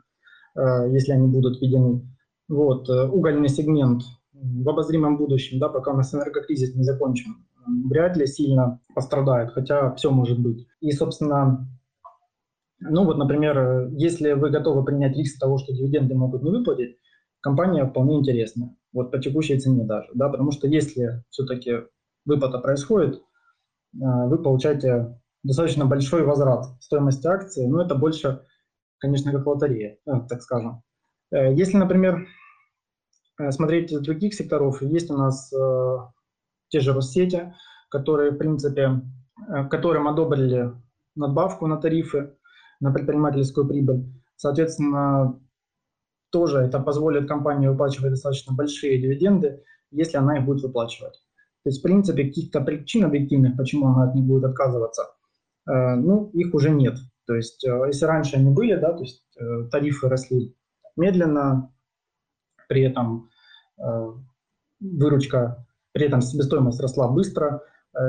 э, 0.54 0.90
если 0.92 1.12
они 1.12 1.26
будут 1.26 1.60
введены. 1.60 2.02
Вот, 2.48 2.88
угольный 2.88 3.48
сегмент 3.48 4.02
в 4.32 4.68
обозримом 4.68 5.16
будущем, 5.16 5.58
да, 5.58 5.68
пока 5.68 5.90
у 5.90 5.96
нас 5.96 6.14
энергокризис 6.14 6.76
не 6.76 6.84
закончен, 6.84 7.44
вряд 7.90 8.16
ли 8.16 8.24
сильно 8.26 8.80
пострадает, 8.94 9.50
хотя 9.50 9.92
все 9.94 10.12
может 10.12 10.38
быть. 10.38 10.68
И, 10.80 10.92
собственно, 10.92 11.68
ну 12.78 13.04
вот, 13.04 13.18
например, 13.18 13.88
если 13.96 14.34
вы 14.34 14.50
готовы 14.50 14.84
принять 14.84 15.16
риск 15.16 15.40
того, 15.40 15.58
что 15.58 15.72
дивиденды 15.72 16.14
могут 16.14 16.44
не 16.44 16.50
выплатить, 16.50 16.98
компания 17.40 17.84
вполне 17.84 18.20
интересная, 18.20 18.76
вот 18.92 19.10
по 19.10 19.18
текущей 19.18 19.58
цене 19.58 19.82
даже, 19.82 20.08
да, 20.14 20.28
потому 20.28 20.52
что 20.52 20.68
если 20.68 21.24
все-таки 21.30 21.80
выплата 22.26 22.58
происходит, 22.58 23.16
э, 23.16 23.18
вы 24.00 24.42
получаете 24.42 25.18
достаточно 25.42 25.86
большой 25.86 26.24
возврат 26.24 26.66
стоимости 26.80 27.26
акции, 27.26 27.66
но 27.66 27.82
это 27.82 27.94
больше, 27.94 28.42
конечно, 28.98 29.32
как 29.32 29.46
лотерея, 29.46 29.98
э, 30.06 30.10
так 30.28 30.42
скажем. 30.42 30.82
Э, 31.30 31.54
если, 31.54 31.76
например, 31.76 32.26
смотреть 33.50 33.92
из 33.92 34.00
других 34.00 34.34
секторов, 34.34 34.80
есть 34.80 35.10
у 35.10 35.16
нас 35.16 35.52
те 36.68 36.80
же 36.80 36.94
Россети, 36.94 37.52
которые, 37.90 38.30
в 38.30 38.38
принципе, 38.38 39.02
которым 39.70 40.08
одобрили 40.08 40.72
надбавку 41.14 41.66
на 41.66 41.76
тарифы, 41.76 42.34
на 42.80 42.92
предпринимательскую 42.92 43.68
прибыль. 43.68 44.10
Соответственно, 44.36 45.38
тоже 46.30 46.60
это 46.60 46.80
позволит 46.80 47.28
компании 47.28 47.68
выплачивать 47.68 48.12
достаточно 48.12 48.54
большие 48.54 48.98
дивиденды, 48.98 49.62
если 49.90 50.16
она 50.16 50.38
их 50.38 50.46
будет 50.46 50.62
выплачивать. 50.62 51.25
То 51.66 51.70
есть, 51.70 51.80
в 51.80 51.82
принципе, 51.82 52.26
каких-то 52.26 52.60
причин 52.60 53.04
объективных, 53.06 53.56
почему 53.56 53.88
она 53.88 54.04
от 54.04 54.14
них 54.14 54.24
будет 54.24 54.44
отказываться, 54.44 55.02
э, 55.68 55.96
ну, 55.96 56.30
их 56.30 56.54
уже 56.54 56.70
нет. 56.70 56.94
То 57.26 57.34
есть, 57.34 57.64
э, 57.66 57.76
если 57.88 58.04
раньше 58.04 58.36
они 58.36 58.52
были, 58.52 58.76
да, 58.76 58.92
то 58.92 59.02
есть 59.02 59.24
э, 59.36 59.64
тарифы 59.72 60.08
росли 60.08 60.54
медленно, 60.94 61.74
при 62.68 62.82
этом 62.82 63.30
выручка, 64.80 65.66
при 65.90 66.06
этом 66.06 66.20
себестоимость 66.20 66.80
росла 66.80 67.08
быстро. 67.08 67.62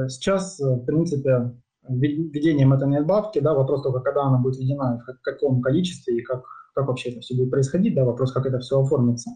Сейчас, 0.08 0.60
в 0.60 0.86
принципе, 0.86 1.60
введением 1.90 2.74
этой 2.74 2.88
надбавки, 2.88 3.40
да, 3.40 3.56
вопрос 3.56 3.82
только, 3.82 4.02
когда 4.02 4.26
она 4.26 4.38
будет 4.38 4.58
введена, 4.58 5.04
в 5.04 5.22
каком 5.24 5.62
количестве 5.62 6.20
и 6.20 6.22
как, 6.22 6.44
как 6.76 6.88
вообще 6.88 7.10
это 7.10 7.22
все 7.22 7.36
будет 7.36 7.50
происходить, 7.50 7.96
да, 7.96 8.06
вопрос, 8.06 8.32
как 8.32 8.46
это 8.46 8.60
все 8.60 8.80
оформится. 8.80 9.32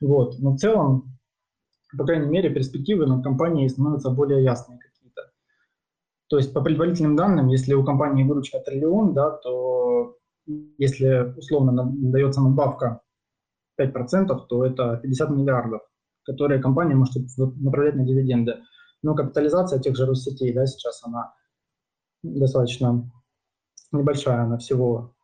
Вот. 0.00 0.38
Но 0.38 0.52
в 0.52 0.56
целом 0.56 1.16
по 1.96 2.04
крайней 2.04 2.28
мере, 2.28 2.50
перспективы 2.50 3.06
над 3.06 3.22
компанией 3.22 3.68
становятся 3.68 4.10
более 4.10 4.42
ясные 4.42 4.78
какие-то. 4.78 5.30
То 6.28 6.38
есть 6.38 6.52
по 6.52 6.62
предварительным 6.62 7.16
данным, 7.16 7.48
если 7.48 7.74
у 7.74 7.84
компании 7.84 8.24
выручка 8.24 8.60
триллион, 8.60 9.14
да, 9.14 9.30
то 9.30 10.16
если 10.78 11.34
условно 11.36 11.92
дается 12.12 12.40
надбавка 12.40 13.00
5%, 13.80 14.46
то 14.48 14.64
это 14.64 14.96
50 15.02 15.30
миллиардов, 15.30 15.82
которые 16.24 16.62
компания 16.62 16.94
может 16.94 17.14
направлять 17.36 17.96
на 17.96 18.04
дивиденды. 18.04 18.62
Но 19.02 19.14
капитализация 19.14 19.78
тех 19.78 19.96
же 19.96 20.06
Россетей, 20.06 20.52
да, 20.52 20.66
сейчас 20.66 21.02
она 21.04 21.34
достаточно 22.22 23.10
небольшая, 23.92 24.42
она 24.42 24.58
всего 24.58 25.14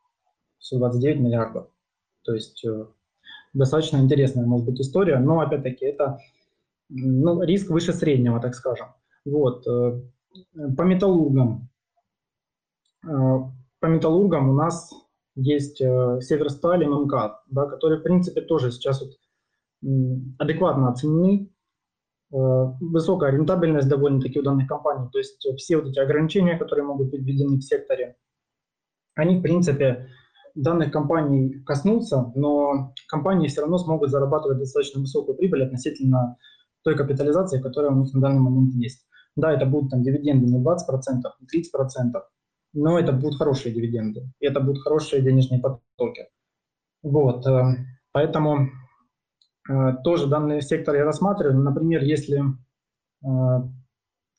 129 0.58 1.20
миллиардов. 1.20 1.68
То 2.22 2.34
есть 2.34 2.64
э, 2.64 2.86
достаточно 3.52 3.98
интересная 3.98 4.46
может 4.46 4.66
быть 4.66 4.80
история, 4.80 5.18
но 5.18 5.40
опять-таки 5.40 5.84
это 5.84 6.18
ну, 6.94 7.42
риск 7.42 7.70
выше 7.70 7.92
среднего, 7.92 8.40
так 8.40 8.54
скажем. 8.54 8.88
Вот. 9.24 9.66
Э, 9.66 10.00
по 10.76 10.82
металлургам. 10.82 11.68
Э, 13.04 13.38
по 13.80 13.86
металлургам 13.86 14.50
у 14.50 14.54
нас 14.54 14.92
есть 15.34 15.78
Северсталь 15.78 16.84
и 16.84 16.86
ММК, 16.86 17.42
да, 17.50 17.66
которые, 17.66 18.00
в 18.00 18.02
принципе, 18.02 18.42
тоже 18.42 18.70
сейчас 18.70 19.00
вот 19.00 19.12
адекватно 20.38 20.90
оценены. 20.90 21.50
Высокая 22.30 23.32
рентабельность 23.32 23.88
довольно-таки 23.88 24.38
у 24.38 24.42
данных 24.42 24.68
компаний. 24.68 25.08
То 25.10 25.18
есть 25.18 25.46
все 25.56 25.76
вот 25.78 25.88
эти 25.88 25.98
ограничения, 25.98 26.58
которые 26.58 26.84
могут 26.84 27.10
быть 27.10 27.22
введены 27.22 27.56
в 27.56 27.62
секторе, 27.62 28.16
они, 29.14 29.38
в 29.38 29.42
принципе, 29.42 30.08
данных 30.54 30.92
компаний 30.92 31.62
коснутся, 31.64 32.32
но 32.34 32.94
компании 33.08 33.48
все 33.48 33.62
равно 33.62 33.78
смогут 33.78 34.10
зарабатывать 34.10 34.58
достаточно 34.58 35.00
высокую 35.00 35.36
прибыль 35.36 35.64
относительно 35.64 36.36
той 36.82 36.96
капитализации, 36.96 37.60
которая 37.60 37.92
у 37.92 37.96
них 37.96 38.12
на 38.14 38.20
данный 38.20 38.40
момент 38.40 38.74
есть. 38.74 39.06
Да, 39.36 39.52
это 39.52 39.66
будут 39.66 39.90
там 39.90 40.02
дивиденды 40.02 40.46
не 40.46 40.62
20%, 40.62 40.76
не 41.40 41.62
30%, 41.62 42.22
но 42.74 42.98
это 42.98 43.12
будут 43.12 43.38
хорошие 43.38 43.74
дивиденды, 43.74 44.30
и 44.40 44.46
это 44.46 44.60
будут 44.60 44.82
хорошие 44.82 45.22
денежные 45.22 45.60
потоки. 45.60 46.28
Вот, 47.02 47.46
э, 47.46 47.76
поэтому 48.12 48.68
э, 49.68 49.96
тоже 50.04 50.26
данный 50.26 50.60
сектор 50.60 50.94
я 50.94 51.04
рассматриваю. 51.04 51.58
Например, 51.58 52.02
если 52.02 52.42
э, 53.24 53.28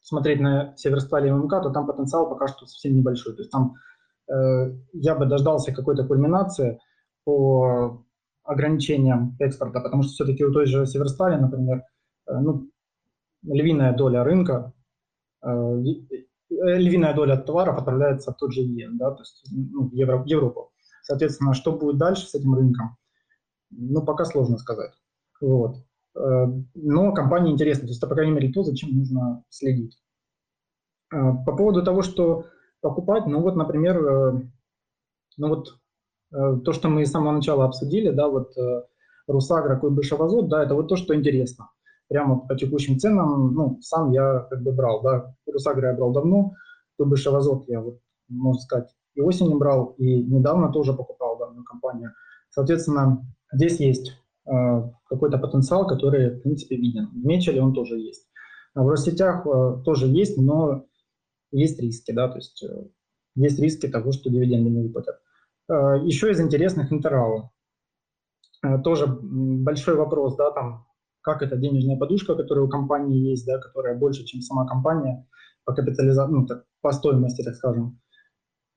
смотреть 0.01 0.39
на 0.39 0.75
Северсталь 0.77 1.27
и 1.27 1.31
ММК, 1.31 1.63
то 1.63 1.69
там 1.71 1.87
потенциал 1.87 2.29
пока 2.29 2.47
что 2.47 2.67
совсем 2.67 2.95
небольшой. 2.95 3.33
То 3.33 3.41
есть 3.41 3.51
там 3.51 3.75
Э, 4.29 4.71
я 4.93 5.15
бы 5.15 5.25
дождался 5.25 5.73
какой-то 5.73 6.05
кульминации 6.05 6.79
по 7.25 8.05
ограничениям 8.43 9.35
экспорта, 9.39 9.79
потому 9.79 10.03
что 10.03 10.13
все-таки 10.13 10.43
у 10.43 10.51
той 10.51 10.65
же 10.65 10.85
Северстали, 10.85 11.39
например, 11.39 11.83
ну, 12.27 12.69
львиная 13.43 13.95
доля 13.95 14.23
рынка, 14.23 14.73
э, 15.41 15.83
львиная 16.49 17.13
доля 17.13 17.37
товаров 17.37 17.77
отправляется 17.77 18.31
в 18.31 18.37
тот 18.37 18.53
же 18.53 18.61
ЕН, 18.61 18.97
да, 18.97 19.11
то 19.11 19.21
есть 19.21 19.45
ну, 19.51 19.89
в, 19.89 19.93
Евро, 19.93 20.17
в 20.17 20.25
Европу. 20.25 20.71
Соответственно, 21.03 21.53
что 21.53 21.73
будет 21.73 21.97
дальше 21.97 22.27
с 22.27 22.35
этим 22.35 22.53
рынком, 22.53 22.97
ну, 23.69 24.01
пока 24.03 24.25
сложно 24.25 24.57
сказать. 24.57 24.93
Вот. 25.41 25.77
Но 26.15 27.11
компания 27.11 27.51
интересна, 27.51 27.81
то 27.81 27.89
есть 27.89 27.99
это, 27.99 28.07
по 28.07 28.15
крайней 28.15 28.33
мере, 28.33 28.53
то, 28.53 28.63
зачем 28.63 28.95
нужно 28.95 29.43
следить. 29.49 29.99
По 31.09 31.55
поводу 31.55 31.83
того, 31.83 32.03
что 32.03 32.45
покупать. 32.83 33.25
Ну 33.25 33.41
вот, 33.41 33.55
например, 33.55 34.05
э, 34.05 34.41
ну 35.37 35.47
вот 35.47 35.79
э, 36.31 36.59
то, 36.63 36.73
что 36.73 36.89
мы 36.89 37.05
с 37.05 37.11
самого 37.11 37.31
начала 37.31 37.65
обсудили, 37.65 38.11
да, 38.11 38.27
вот 38.27 38.55
э, 38.57 38.83
Русагра, 39.25 39.79
Койбышевозот, 39.79 40.49
да, 40.49 40.63
это 40.63 40.75
вот 40.75 40.89
то, 40.89 40.95
что 40.95 41.15
интересно. 41.15 41.69
Прямо 42.09 42.39
по 42.39 42.55
текущим 42.55 42.99
ценам, 42.99 43.53
ну, 43.53 43.79
сам 43.81 44.11
я 44.11 44.45
как 44.49 44.61
бы 44.61 44.71
брал, 44.71 45.01
да, 45.01 45.35
Русагра 45.51 45.89
я 45.89 45.95
брал 45.95 46.11
давно, 46.11 46.53
Койбышевозот 46.97 47.67
я, 47.67 47.81
вот, 47.81 47.99
можно 48.27 48.61
сказать, 48.61 48.89
и 49.15 49.21
осенью 49.21 49.57
брал, 49.57 49.95
и 49.97 50.23
недавно 50.23 50.71
тоже 50.71 50.93
покупал 50.93 51.37
данную 51.37 51.63
компанию. 51.63 52.11
Соответственно, 52.49 53.25
здесь 53.51 53.79
есть 53.79 54.11
э, 54.45 54.51
какой-то 55.05 55.37
потенциал, 55.37 55.87
который, 55.87 56.31
в 56.31 56.41
принципе, 56.41 56.75
виден. 56.75 57.07
В 57.07 57.25
Мечеле 57.25 57.61
он 57.61 57.73
тоже 57.73 57.99
есть. 57.99 58.27
В 58.75 58.87
Россетях 58.87 59.45
э, 59.45 59.81
тоже 59.85 60.07
есть, 60.07 60.37
но 60.37 60.85
есть 61.51 61.79
риски, 61.79 62.11
да, 62.11 62.27
то 62.27 62.37
есть 62.37 62.63
э, 62.63 62.87
есть 63.35 63.59
риски 63.59 63.87
того, 63.87 64.11
что 64.11 64.29
дивиденды 64.29 64.69
не 64.69 64.81
выплатят. 64.81 65.19
Э, 65.69 65.99
Еще 66.03 66.31
из 66.31 66.39
интересных 66.39 66.91
Интеррау. 66.91 67.51
Э, 68.63 68.79
тоже 68.79 69.07
большой 69.07 69.95
вопрос, 69.95 70.35
да, 70.35 70.51
там, 70.51 70.85
как 71.23 71.41
эта 71.41 71.55
денежная 71.55 71.97
подушка, 71.97 72.35
которая 72.35 72.65
у 72.65 72.69
компании 72.69 73.29
есть, 73.29 73.45
да, 73.45 73.57
которая 73.57 73.97
больше, 73.97 74.25
чем 74.25 74.41
сама 74.41 74.67
компания 74.67 75.25
по 75.63 75.73
капитализации, 75.73 76.33
ну, 76.33 76.45
так, 76.45 76.65
по 76.81 76.91
стоимости, 76.91 77.43
так 77.43 77.55
скажем, 77.55 77.99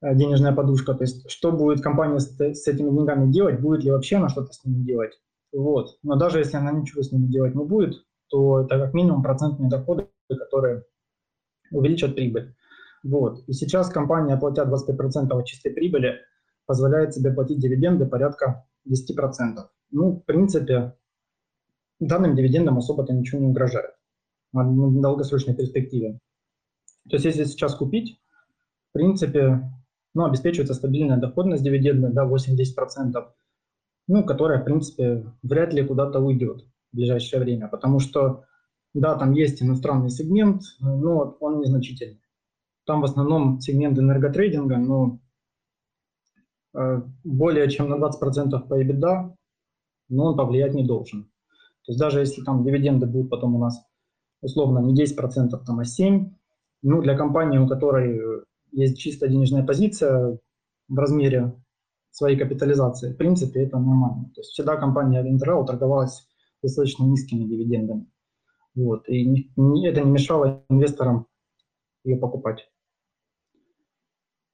денежная 0.01 0.55
подушка. 0.55 0.95
То 0.95 1.03
есть, 1.05 1.29
что 1.31 1.53
будет 1.53 1.83
компания 1.83 2.21
с, 2.21 2.39
с 2.39 2.69
этими 2.69 2.91
деньгами 2.91 3.31
делать, 3.31 3.61
будет 3.61 3.83
ли 3.85 3.91
вообще 3.91 4.17
она 4.17 4.29
что-то 4.29 4.53
с 4.53 4.65
ними 4.65 4.85
делать. 4.85 5.13
Вот. 5.53 5.99
Но 6.03 6.17
даже 6.17 6.39
если 6.39 6.57
она 6.57 6.71
ничего 6.71 7.03
с 7.03 7.13
ними 7.13 7.27
делать 7.27 7.55
не 7.55 7.65
будет, 7.65 7.95
то 8.29 8.61
это 8.61 8.79
как 8.79 8.95
минимум 8.95 9.23
процентные 9.23 9.69
доходы, 9.69 10.09
которые 10.29 10.85
увеличат 11.71 12.15
прибыль. 12.15 12.55
Вот. 13.03 13.43
И 13.49 13.53
сейчас 13.53 13.89
компания, 13.89 14.37
платя 14.37 14.63
25% 14.63 15.45
чистой 15.45 15.73
прибыли, 15.73 16.21
позволяет 16.67 17.15
себе 17.15 17.33
платить 17.33 17.59
дивиденды 17.59 18.07
порядка 18.07 18.67
10%. 18.89 19.57
Ну, 19.93 20.13
в 20.13 20.25
принципе, 20.25 20.97
данным 22.01 22.35
дивидендам 22.37 22.79
особо-то 22.79 23.13
ничего 23.13 23.41
не 23.41 23.49
угрожает 23.49 23.93
в 24.53 25.01
долгосрочной 25.01 25.55
перспективе. 25.55 26.19
То 27.09 27.17
есть 27.17 27.25
если 27.25 27.45
сейчас 27.45 27.75
купить, 27.75 28.21
в 28.91 28.93
принципе, 28.93 29.71
ну, 30.15 30.25
обеспечивается 30.25 30.75
стабильная 30.75 31.19
доходность 31.19 31.63
дивиденда, 31.63 32.09
да, 32.09 32.27
8-10%, 32.27 33.13
ну, 34.09 34.25
которая, 34.25 34.61
в 34.61 34.65
принципе, 34.65 35.25
вряд 35.43 35.75
ли 35.75 35.87
куда-то 35.87 36.21
уйдет 36.21 36.63
в 36.93 36.97
ближайшее 36.97 37.41
время, 37.41 37.69
потому 37.69 38.01
что, 38.01 38.45
да, 38.95 39.17
там 39.17 39.33
есть 39.33 39.63
иностранный 39.63 40.11
сегмент, 40.11 40.63
но 40.81 41.37
он 41.41 41.61
незначительный. 41.61 42.23
Там 42.87 43.01
в 43.01 43.05
основном 43.05 43.61
сегмент 43.61 43.99
энерготрейдинга, 43.99 44.79
но 44.79 45.21
э, 46.75 47.03
более 47.25 47.69
чем 47.69 47.89
на 47.89 47.97
20% 47.97 48.69
по 48.69 48.83
EBITDA, 48.83 49.35
но 50.09 50.25
он 50.25 50.37
повлиять 50.37 50.75
не 50.75 50.87
должен. 50.87 51.29
То 51.87 51.93
есть 51.93 52.01
даже 52.01 52.21
если 52.21 52.43
там 52.43 52.65
дивиденды 52.65 53.07
будут 53.07 53.31
потом 53.31 53.55
у 53.55 53.59
нас 53.59 53.81
условно 54.43 54.81
не 54.81 54.95
10%, 54.95 55.51
там, 55.65 55.79
а 55.79 55.83
7%, 55.83 56.31
ну, 56.83 57.01
для 57.01 57.17
компании, 57.17 57.59
у 57.59 57.67
которой 57.67 58.45
есть 58.73 58.99
чисто 58.99 59.29
денежная 59.29 59.65
позиция 59.65 60.39
в 60.89 60.99
размере 60.99 61.55
своей 62.11 62.39
капитализации, 62.39 63.13
в 63.13 63.17
принципе, 63.17 63.65
это 63.65 63.79
нормально. 63.79 64.31
То 64.35 64.41
есть 64.41 64.51
всегда 64.51 64.77
компания 64.77 65.23
Interrail 65.23 65.65
торговалась 65.65 66.27
достаточно 66.63 67.05
низкими 67.05 67.45
дивидендами. 67.45 68.11
Вот, 68.75 69.09
и 69.09 69.25
не, 69.57 69.87
это 69.87 70.03
не 70.03 70.11
мешало 70.11 70.65
инвесторам 70.69 71.27
ее 72.05 72.19
покупать. 72.19 72.69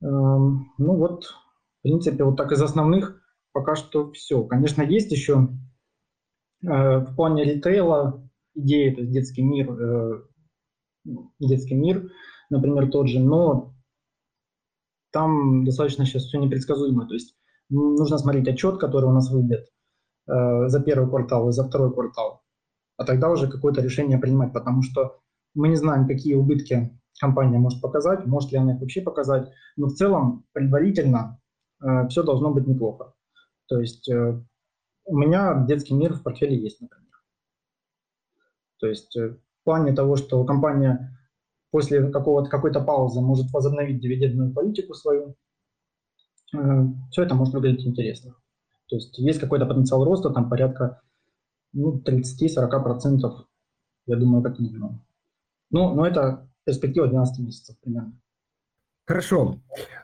Эм, 0.00 0.72
ну 0.78 0.96
вот, 0.96 1.24
в 1.24 1.82
принципе, 1.82 2.24
вот 2.24 2.36
так 2.36 2.52
из 2.52 2.62
основных 2.62 3.20
пока 3.52 3.74
что 3.74 4.12
все. 4.12 4.42
Конечно, 4.44 4.82
есть 4.82 5.12
еще 5.12 5.48
в 6.62 7.14
плане 7.16 7.44
ритейла 7.44 8.22
идеи, 8.54 8.94
то 8.94 9.00
есть 9.00 9.12
детский 9.12 9.42
мир, 9.42 9.70
э, 9.72 10.22
детский 11.40 11.74
мир, 11.74 12.10
например, 12.50 12.90
тот 12.90 13.08
же, 13.08 13.20
но 13.20 13.74
там 15.12 15.64
достаточно 15.64 16.04
сейчас 16.04 16.24
все 16.24 16.38
непредсказуемо. 16.38 17.06
То 17.06 17.14
есть 17.14 17.36
нужно 17.68 18.18
смотреть 18.18 18.48
отчет, 18.48 18.78
который 18.78 19.06
у 19.06 19.12
нас 19.12 19.30
выйдет 19.30 19.68
э, 20.28 20.68
за 20.68 20.80
первый 20.82 21.08
квартал 21.08 21.48
и 21.48 21.52
за 21.52 21.66
второй 21.66 21.92
квартал, 21.92 22.42
а 22.96 23.04
тогда 23.04 23.30
уже 23.30 23.48
какое-то 23.48 23.82
решение 23.82 24.18
принимать, 24.18 24.52
потому 24.52 24.82
что 24.82 25.20
мы 25.54 25.68
не 25.68 25.76
знаем, 25.76 26.06
какие 26.06 26.34
убытки 26.34 26.98
компания 27.20 27.58
может 27.58 27.80
показать, 27.80 28.26
может 28.26 28.52
ли 28.52 28.58
она 28.58 28.74
их 28.74 28.80
вообще 28.80 29.02
показать, 29.02 29.50
но 29.76 29.88
в 29.88 29.94
целом 29.94 30.44
предварительно 30.52 31.40
э, 31.82 32.08
все 32.08 32.22
должно 32.22 32.52
быть 32.52 32.66
неплохо. 32.66 33.14
То 33.68 33.80
есть 33.80 34.08
э, 34.08 34.42
у 35.04 35.16
меня 35.16 35.64
детский 35.66 35.94
мир 35.94 36.14
в 36.14 36.22
портфеле 36.22 36.56
есть, 36.56 36.80
например. 36.80 37.12
То 38.78 38.86
есть 38.88 39.16
э, 39.16 39.30
в 39.30 39.64
плане 39.64 39.92
того, 39.92 40.16
что 40.16 40.44
компания 40.44 41.18
после 41.70 42.10
какого-то 42.10 42.50
какой-то 42.50 42.80
паузы 42.80 43.20
может 43.20 43.50
возобновить 43.52 44.00
дивидендную 44.00 44.52
политику 44.52 44.94
свою, 44.94 45.36
э, 46.54 46.58
все 47.10 47.22
это 47.22 47.34
может 47.34 47.54
выглядеть 47.54 47.86
интересно. 47.86 48.36
То 48.86 48.96
есть 48.96 49.16
есть 49.18 49.40
какой-то 49.40 49.66
потенциал 49.66 50.04
роста, 50.04 50.30
там 50.30 50.50
порядка 50.50 51.00
ну, 51.72 52.02
30-40%, 52.04 53.44
я 54.06 54.16
думаю, 54.16 54.42
как 54.42 54.58
минимум. 54.58 55.04
Ну, 55.70 55.94
но 55.94 56.06
это 56.06 56.48
перспектива 56.64 57.08
12 57.08 57.38
месяцев 57.44 57.76
примерно. 57.80 58.20
Хорошо. 59.06 59.60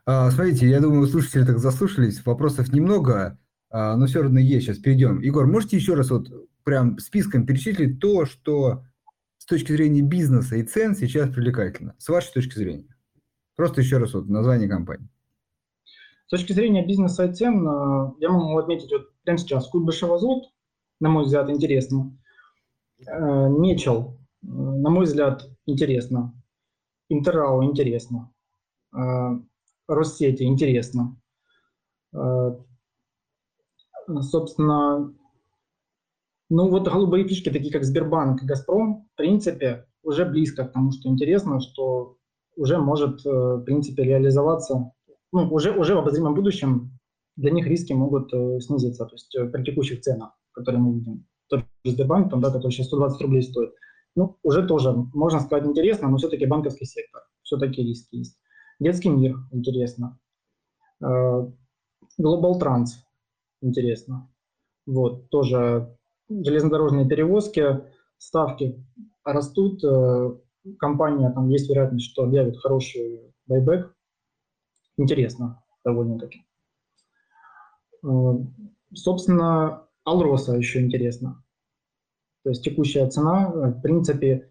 А, 0.07 0.31
смотрите, 0.31 0.69
я 0.69 0.81
думаю, 0.81 1.07
слушатели 1.07 1.45
так 1.45 1.59
заслушались, 1.59 2.25
вопросов 2.25 2.73
немного, 2.73 3.39
но 3.71 4.07
все 4.07 4.23
равно 4.23 4.41
есть. 4.41 4.67
Сейчас 4.67 4.79
перейдем. 4.79 5.21
Егор, 5.21 5.47
можете 5.47 5.77
еще 5.77 5.95
раз 5.95 6.11
вот 6.11 6.29
прям 6.65 6.99
списком 6.99 7.47
перечислить 7.47 8.01
то, 8.01 8.27
что 8.27 8.85
с 9.39 9.47
точки 9.47 9.73
зрения 9.73 10.03
бизнеса 10.03 10.57
и 10.57 10.63
цен 10.63 10.95
сейчас 10.95 11.31
привлекательно, 11.31 11.95
с 11.99 12.09
вашей 12.09 12.33
точки 12.33 12.57
зрения? 12.59 12.95
Просто 13.57 13.81
еще 13.81 13.99
раз 13.99 14.15
вот 14.15 14.29
название 14.29 14.69
компании. 14.69 15.09
С 16.29 16.31
точки 16.31 16.53
зрения 16.53 16.87
бизнеса 16.87 17.25
и 17.25 17.33
цен, 17.33 17.67
э, 17.67 18.13
я 18.21 18.29
могу 18.29 18.59
отметить 18.59 18.93
вот 18.93 19.11
прямо 19.25 19.39
сейчас 19.39 19.67
Куйбышев 19.67 20.11
на 21.01 21.09
мой 21.09 21.25
взгляд, 21.25 21.49
интересно. 21.49 22.17
Э, 23.07 23.49
Мечел, 23.49 24.21
э, 24.43 24.47
на 24.47 24.91
мой 24.91 25.07
взгляд, 25.07 25.49
интересно. 25.67 26.35
Интеррау 27.09 27.65
интересно. 27.65 28.31
Россети 29.89 30.43
интересно. 30.43 31.17
Собственно, 34.23 35.15
ну 36.51 36.69
вот 36.71 36.89
голубые 36.89 37.27
фишки, 37.29 37.51
такие 37.51 37.73
как 37.73 37.85
Сбербанк 37.85 38.43
и 38.43 38.47
Газпром, 38.47 39.07
в 39.13 39.17
принципе, 39.17 39.87
уже 40.03 40.25
близко 40.25 40.65
к 40.65 40.73
тому, 40.73 40.93
что 40.93 41.09
интересно, 41.09 41.61
что 41.61 42.17
уже 42.57 42.79
может, 42.79 43.25
в 43.25 43.63
принципе, 43.65 44.05
реализоваться 44.05 44.93
ну, 45.33 45.49
уже, 45.51 45.73
уже 45.73 45.95
в 45.95 45.99
обозримом 45.99 46.35
будущем 46.35 46.99
для 47.37 47.51
них 47.51 47.67
риски 47.67 47.93
могут 47.93 48.33
э, 48.33 48.61
снизиться, 48.61 49.05
то 49.05 49.15
есть 49.15 49.35
э, 49.37 49.47
при 49.47 49.63
текущих 49.63 50.01
ценах, 50.01 50.33
которые 50.53 50.81
мы 50.81 50.95
видим. 50.95 51.27
Тот 51.49 51.61
же 51.85 51.93
Сбербанк, 51.93 52.31
там, 52.31 52.41
да, 52.41 52.51
который 52.51 52.73
сейчас 52.73 52.87
120 52.87 53.21
рублей 53.23 53.43
стоит, 53.43 53.75
ну, 54.17 54.37
уже 54.43 54.67
тоже, 54.67 54.93
можно 55.15 55.41
сказать, 55.41 55.67
интересно, 55.67 56.09
но 56.09 56.17
все-таки 56.17 56.47
банковский 56.47 56.87
сектор, 56.87 57.23
все-таки 57.43 57.83
риски 57.83 58.17
есть. 58.17 58.39
Детский 58.81 59.11
мир 59.11 59.37
интересно. 59.53 60.19
Э, 61.01 61.47
Global 62.21 62.59
Trans 62.61 62.87
интересно. 63.61 64.31
Вот, 64.87 65.29
тоже 65.31 65.97
железнодорожные 66.29 67.09
перевозки, 67.09 67.83
ставки 68.19 68.85
растут, 69.25 69.83
э, 69.85 70.39
компания, 70.79 71.31
там 71.31 71.49
есть 71.49 71.69
вероятность, 71.69 72.07
что 72.07 72.25
объявит 72.25 72.59
хороший 72.59 73.35
байбек, 73.47 73.95
интересно 74.97 75.63
довольно-таки. 75.85 76.45
Э, 78.05 78.09
собственно, 78.95 79.87
Алроса 80.05 80.53
еще 80.55 80.81
интересно. 80.81 81.45
То 82.45 82.51
есть 82.51 82.63
текущая 82.65 83.09
цена, 83.09 83.51
э, 83.53 83.71
в 83.73 83.81
принципе, 83.83 84.51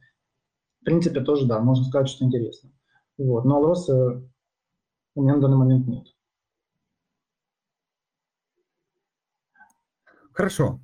в 0.81 0.85
принципе 0.85 1.21
тоже, 1.21 1.47
да, 1.47 1.59
можно 1.59 1.85
сказать, 1.85 2.09
что 2.09 2.25
интересно. 2.25 2.71
Вот. 3.17 3.45
Но 3.45 3.57
Алроса 3.57 4.23
у 5.15 5.21
меня 5.21 5.35
на 5.35 5.41
данный 5.41 5.57
момент 5.57 5.87
нет. 5.87 6.07
Хорошо. 10.37 10.79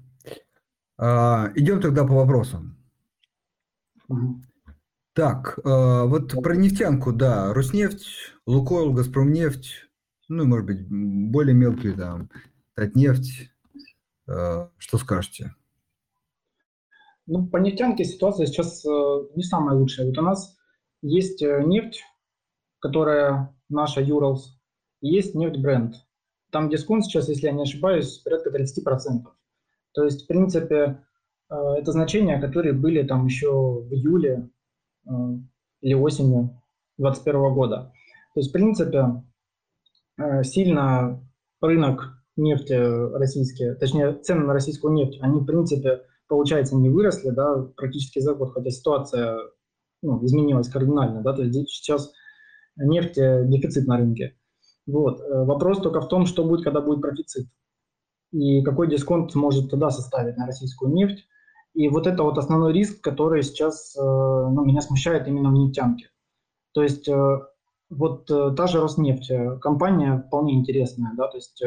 А, 0.98 1.52
идем 1.54 1.80
тогда 1.80 2.06
по 2.06 2.16
вопросам. 2.16 2.76
Так, 5.14 5.60
э, 5.60 5.62
вот 5.64 6.32
про 6.42 6.56
нефтянку, 6.56 7.14
да, 7.14 7.54
Роснефть, 7.54 8.08
Лукойл, 8.48 8.94
Газпромнефть, 8.94 9.70
ну, 10.28 10.46
может 10.46 10.66
быть, 10.66 10.88
более 10.90 11.54
мелкие 11.54 11.94
там, 11.94 12.32
Татнефть. 12.74 13.52
Э, 14.28 14.70
что 14.80 14.98
скажете? 14.98 15.54
Ну, 17.28 17.46
по 17.46 17.58
нефтянке 17.58 18.06
ситуация 18.06 18.48
сейчас 18.48 18.84
э, 18.84 18.90
не 19.36 19.44
самая 19.44 19.78
лучшая. 19.78 20.08
Вот 20.08 20.18
у 20.18 20.24
нас 20.24 20.58
есть 21.04 21.42
нефть, 21.44 22.02
которая 22.80 23.56
наша 23.70 24.02
Юралс, 24.02 24.60
и 25.02 25.10
есть 25.10 25.36
нефть 25.36 25.60
бренд. 25.60 25.98
Там 26.50 26.70
дисконт 26.70 27.06
сейчас, 27.06 27.30
если 27.30 27.46
я 27.46 27.52
не 27.52 27.62
ошибаюсь, 27.62 28.18
порядка 28.18 28.50
30%. 28.50 29.26
То 29.94 30.04
есть, 30.04 30.24
в 30.24 30.28
принципе, 30.28 31.04
это 31.50 31.92
значения, 31.92 32.40
которые 32.40 32.74
были 32.74 33.04
там 33.04 33.26
еще 33.26 33.52
в 33.52 33.92
июле 33.94 34.50
Э, 35.06 35.12
или 35.82 35.94
осенью 35.96 36.62
2021 36.98 37.54
года. 37.54 37.92
То 38.34 38.40
есть, 38.40 38.50
в 38.50 38.54
принципе, 38.54 39.24
э, 40.18 40.44
сильно 40.44 41.22
рынок 41.62 42.14
нефти 42.38 42.74
российский, 43.18 43.76
точнее, 43.76 44.14
цены 44.14 44.46
на 44.46 44.54
российскую 44.54 44.94
нефть, 44.94 45.20
они, 45.22 45.42
в 45.42 45.46
принципе, 45.46 46.04
получается, 46.28 46.78
не 46.78 46.90
выросли, 46.90 47.32
да, 47.32 47.68
практически 47.76 48.20
за 48.20 48.34
год, 48.34 48.54
хотя 48.54 48.70
ситуация 48.70 49.40
ну, 50.02 50.24
изменилась 50.26 50.70
кардинально, 50.70 51.22
да, 51.22 51.34
то 51.34 51.44
есть 51.44 51.70
сейчас 51.70 52.12
нефть 52.78 53.16
дефицит 53.16 53.86
на 53.86 53.98
рынке. 53.98 54.38
Вот. 54.88 55.20
Э, 55.20 55.44
вопрос 55.44 55.80
только 55.82 56.00
в 56.00 56.08
том, 56.08 56.26
что 56.26 56.46
будет, 56.46 56.64
когда 56.64 56.80
будет 56.80 57.02
профицит. 57.02 57.48
И 58.34 58.64
какой 58.64 58.90
дисконт 58.90 59.36
может 59.36 59.70
тогда 59.70 59.92
составить 59.92 60.38
на 60.38 60.48
российскую 60.48 60.92
нефть. 60.92 61.28
И 61.76 61.88
вот 61.88 62.08
это 62.08 62.24
вот 62.24 62.38
основной 62.38 62.74
риск, 62.74 63.02
который 63.02 63.44
сейчас 63.44 63.96
э, 63.96 64.02
ну, 64.02 64.66
меня 64.66 64.82
смущает 64.82 65.28
именно 65.28 65.50
в 65.50 65.54
нефтянке. 65.54 66.10
То 66.74 66.82
есть 66.82 67.08
э, 67.08 67.40
вот 67.92 68.30
э, 68.32 68.54
та 68.58 68.66
же 68.66 68.82
Роснефть, 68.82 69.32
компания 69.62 70.24
вполне 70.28 70.56
интересная, 70.56 71.14
да, 71.16 71.28
то 71.28 71.38
есть 71.38 71.64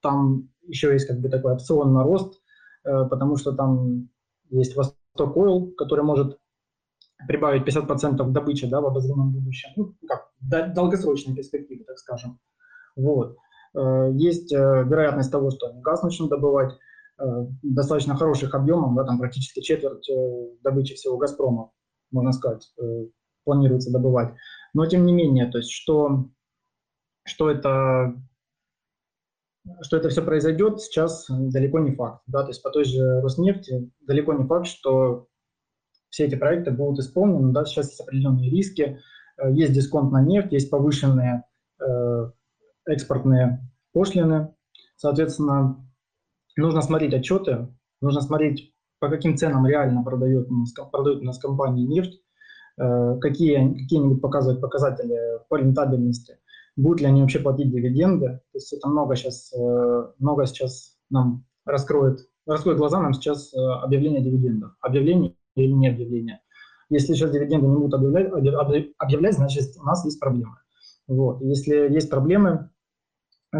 там 0.00 0.50
еще 0.62 0.92
есть 0.92 1.06
как 1.08 1.20
бы 1.20 1.28
такой 1.28 1.54
опционный 1.54 2.02
рост, 2.04 2.40
потому 2.82 3.36
что 3.36 3.52
там 3.52 4.08
есть 4.50 4.76
Восток 4.76 5.36
Ойл, 5.36 5.72
который 5.76 6.04
может 6.04 6.38
прибавить 7.26 7.66
50% 7.66 8.30
добычи 8.30 8.68
да, 8.68 8.80
в 8.80 8.86
обозримом 8.86 9.32
будущем, 9.32 9.70
ну, 9.76 9.94
как 10.06 10.30
долгосрочной 10.40 11.34
перспективе, 11.34 11.84
так 11.84 11.98
скажем. 11.98 12.38
Вот. 12.96 13.36
Есть 13.74 14.52
вероятность 14.52 15.32
того, 15.32 15.50
что 15.50 15.66
они 15.66 15.80
газ 15.82 16.02
начнут 16.02 16.30
добывать, 16.30 16.74
Э, 17.16 17.46
достаточно 17.62 18.16
хороших 18.16 18.54
объемов, 18.54 18.94
да, 18.96 19.04
там 19.04 19.18
практически 19.18 19.60
четверть 19.60 20.08
э, 20.10 20.48
добычи 20.64 20.94
всего 20.94 21.16
«Газпрома», 21.16 21.70
можно 22.10 22.32
сказать, 22.32 22.72
э, 22.80 23.06
планируется 23.44 23.92
добывать. 23.92 24.34
Но 24.72 24.84
тем 24.86 25.06
не 25.06 25.12
менее, 25.12 25.46
то 25.46 25.58
есть 25.58 25.70
что, 25.70 26.28
что, 27.24 27.50
это, 27.50 28.20
что 29.82 29.96
это 29.96 30.08
все 30.08 30.22
произойдет, 30.22 30.80
сейчас 30.80 31.26
далеко 31.28 31.78
не 31.78 31.94
факт. 31.94 32.22
Да? 32.26 32.42
То 32.42 32.48
есть 32.48 32.62
по 32.64 32.70
той 32.70 32.84
же 32.84 33.20
Роснефти 33.20 33.92
далеко 34.00 34.32
не 34.32 34.44
факт, 34.48 34.66
что 34.66 35.28
все 36.10 36.24
эти 36.24 36.34
проекты 36.34 36.72
будут 36.72 36.98
исполнены. 36.98 37.52
Да? 37.52 37.64
Сейчас 37.64 37.90
есть 37.90 38.00
определенные 38.00 38.50
риски, 38.50 38.98
есть 39.50 39.72
дисконт 39.72 40.10
на 40.10 40.20
нефть, 40.20 40.52
есть 40.52 40.70
повышенные 40.70 41.44
э, 41.44 41.53
экспортные 42.86 43.60
пошлины. 43.92 44.54
Соответственно, 44.96 45.84
нужно 46.56 46.82
смотреть 46.82 47.14
отчеты, 47.14 47.68
нужно 48.00 48.20
смотреть, 48.20 48.72
по 49.00 49.08
каким 49.08 49.36
ценам 49.36 49.66
реально 49.66 50.02
продают, 50.02 50.48
продают 50.92 51.22
у 51.22 51.24
нас 51.24 51.38
компании 51.38 51.86
нефть, 51.86 52.20
э, 52.78 53.18
какие, 53.20 53.74
какие-нибудь 53.74 54.20
показывать 54.20 54.60
показатели 54.60 55.18
по 55.48 55.56
рентабельности, 55.56 56.38
будут 56.76 57.00
ли 57.00 57.06
они 57.06 57.20
вообще 57.20 57.40
платить 57.40 57.70
дивиденды. 57.70 58.26
То 58.52 58.58
есть 58.58 58.72
это 58.72 58.88
много 58.88 59.16
сейчас, 59.16 59.52
э, 59.52 60.12
много 60.18 60.46
сейчас 60.46 60.96
нам 61.10 61.44
раскроет, 61.64 62.20
раскроет 62.46 62.78
глаза 62.78 63.00
нам 63.00 63.14
сейчас 63.14 63.52
э, 63.54 63.58
объявление 63.58 64.22
дивидендов. 64.22 64.72
Объявление 64.80 65.36
или 65.56 65.72
не 65.72 65.88
объявление. 65.88 66.40
Если 66.90 67.14
сейчас 67.14 67.30
дивиденды 67.30 67.66
не 67.66 67.76
будут 67.76 67.94
объявлять, 67.94 68.30
объявлять 68.98 69.34
значит 69.34 69.64
у 69.80 69.84
нас 69.84 70.04
есть 70.04 70.20
проблемы. 70.20 70.56
Вот. 71.06 71.42
Если 71.42 71.74
есть 71.92 72.10
проблемы, 72.10 72.70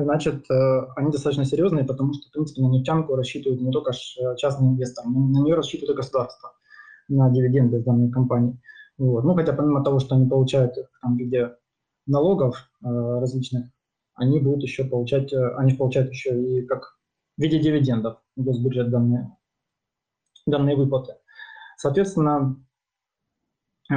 значит, 0.02 0.50
э, 0.50 0.80
они 0.96 1.10
достаточно 1.10 1.44
серьезные, 1.44 1.84
потому 1.84 2.12
что, 2.14 2.28
в 2.28 2.32
принципе, 2.32 2.62
на 2.62 2.68
нефтянку 2.68 3.14
рассчитывают 3.14 3.62
не 3.62 3.70
только 3.70 3.92
э, 3.92 4.36
частные 4.36 4.70
инвесторы, 4.70 5.08
на 5.08 5.42
нее 5.42 5.54
рассчитывают 5.54 5.94
и 5.94 5.96
государство, 5.96 6.52
на 7.08 7.30
дивиденды 7.30 7.78
из 7.78 7.84
данной 7.84 8.10
компании. 8.10 8.60
Вот. 8.98 9.24
Ну, 9.24 9.34
хотя 9.34 9.52
помимо 9.52 9.84
того, 9.84 9.98
что 9.98 10.14
они 10.14 10.28
получают 10.28 10.74
там, 11.02 11.16
в 11.16 11.18
виде 11.18 11.54
налогов 12.06 12.68
э, 12.82 12.88
различных, 12.88 13.66
они 14.14 14.40
будут 14.40 14.62
еще 14.62 14.84
получать, 14.84 15.32
э, 15.32 15.54
они 15.56 15.74
получают 15.74 16.10
еще 16.10 16.40
и 16.40 16.66
как 16.66 16.98
в 17.36 17.42
виде 17.42 17.58
дивидендов 17.58 18.18
госбюджет 18.36 18.90
данные, 18.90 19.36
данные 20.46 20.76
выплаты. 20.76 21.16
Соответственно, 21.76 22.56
э, 23.90 23.94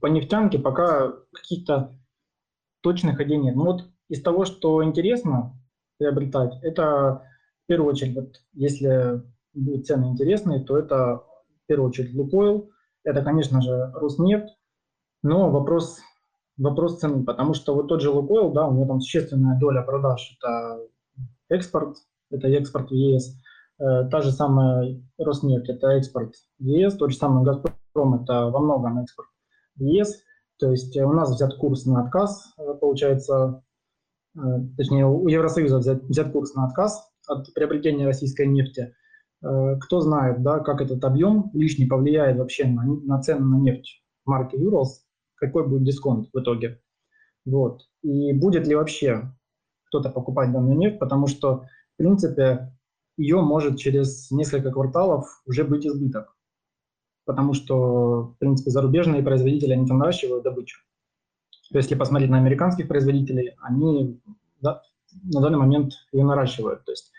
по 0.00 0.06
нефтянке 0.06 0.58
пока 0.58 1.12
каких-то 1.32 1.98
точных 2.80 3.20
идей 3.20 3.36
нет. 3.36 3.56
Ну 3.56 3.64
вот 3.66 3.90
из 4.08 4.22
того, 4.22 4.44
что 4.44 4.82
интересно 4.82 5.54
приобретать, 5.98 6.54
это 6.62 7.22
в 7.64 7.66
первую 7.66 7.92
очередь, 7.92 8.14
вот, 8.14 8.36
если 8.52 9.22
будут 9.52 9.86
цены 9.86 10.06
интересные, 10.06 10.64
то 10.64 10.78
это 10.78 11.22
в 11.64 11.66
первую 11.66 11.90
очередь 11.90 12.14
Лукойл, 12.14 12.70
это, 13.04 13.22
конечно 13.22 13.60
же, 13.60 13.92
Роснефть, 13.94 14.56
но 15.22 15.50
вопрос, 15.50 15.98
вопрос 16.56 16.98
цены, 16.98 17.24
потому 17.24 17.54
что 17.54 17.74
вот 17.74 17.88
тот 17.88 18.00
же 18.00 18.10
Лукойл, 18.10 18.52
да, 18.52 18.66
у 18.66 18.74
него 18.74 18.86
там 18.86 19.00
существенная 19.00 19.58
доля 19.58 19.82
продаж, 19.82 20.36
это 20.38 20.80
экспорт, 21.50 21.96
это 22.30 22.48
экспорт 22.48 22.90
в 22.90 22.94
ЕС, 22.94 23.36
э, 23.78 24.08
та 24.10 24.20
же 24.20 24.30
самая 24.30 25.02
Роснефть, 25.18 25.68
это 25.68 25.88
экспорт 25.88 26.34
в 26.58 26.64
ЕС, 26.64 26.96
тот 26.96 27.10
же 27.10 27.16
самый 27.16 27.44
Газпром, 27.44 28.22
это 28.22 28.46
во 28.46 28.60
многом 28.60 28.98
экспорт 29.00 29.28
в 29.76 29.82
ЕС, 29.82 30.22
то 30.58 30.70
есть 30.70 30.96
у 30.96 31.12
нас 31.12 31.30
взят 31.30 31.56
курс 31.56 31.84
на 31.86 32.02
отказ, 32.02 32.54
э, 32.58 32.74
получается, 32.80 33.62
точнее, 34.76 35.06
у 35.06 35.28
Евросоюза 35.28 35.78
взять, 35.78 36.02
взять 36.04 36.32
курс 36.32 36.54
на 36.54 36.66
отказ 36.66 37.10
от 37.26 37.52
приобретения 37.54 38.06
российской 38.06 38.46
нефти. 38.46 38.94
Э, 39.42 39.76
кто 39.80 40.00
знает, 40.00 40.42
да, 40.42 40.60
как 40.60 40.80
этот 40.80 41.04
объем 41.04 41.50
лишний 41.54 41.86
повлияет 41.86 42.38
вообще 42.38 42.66
на, 42.66 42.84
на 42.84 43.20
цены 43.22 43.44
на 43.44 43.56
нефть 43.56 44.02
марки 44.24 44.56
Urals, 44.56 45.04
какой 45.36 45.66
будет 45.66 45.84
дисконт 45.84 46.28
в 46.32 46.40
итоге. 46.40 46.80
Вот. 47.44 47.82
И 48.02 48.32
будет 48.32 48.66
ли 48.66 48.74
вообще 48.74 49.32
кто-то 49.84 50.10
покупать 50.10 50.52
данную 50.52 50.76
нефть, 50.76 50.98
потому 50.98 51.26
что, 51.26 51.64
в 51.94 51.96
принципе, 51.96 52.72
ее 53.16 53.40
может 53.40 53.78
через 53.78 54.30
несколько 54.30 54.70
кварталов 54.70 55.42
уже 55.46 55.64
быть 55.64 55.86
избыток. 55.86 56.36
Потому 57.24 57.54
что, 57.54 58.22
в 58.22 58.36
принципе, 58.38 58.70
зарубежные 58.70 59.22
производители, 59.22 59.72
они 59.72 59.86
там 59.86 59.98
наращивают 59.98 60.44
добычу. 60.44 60.80
То 61.70 61.78
есть, 61.78 61.90
если 61.90 61.98
посмотреть 61.98 62.30
на 62.30 62.38
американских 62.38 62.88
производителей, 62.88 63.54
они 63.60 64.20
да, 64.60 64.82
на 65.22 65.40
данный 65.40 65.58
момент 65.58 65.92
ее 66.12 66.24
наращивают. 66.24 66.84
То 66.84 66.92
есть, 66.92 67.12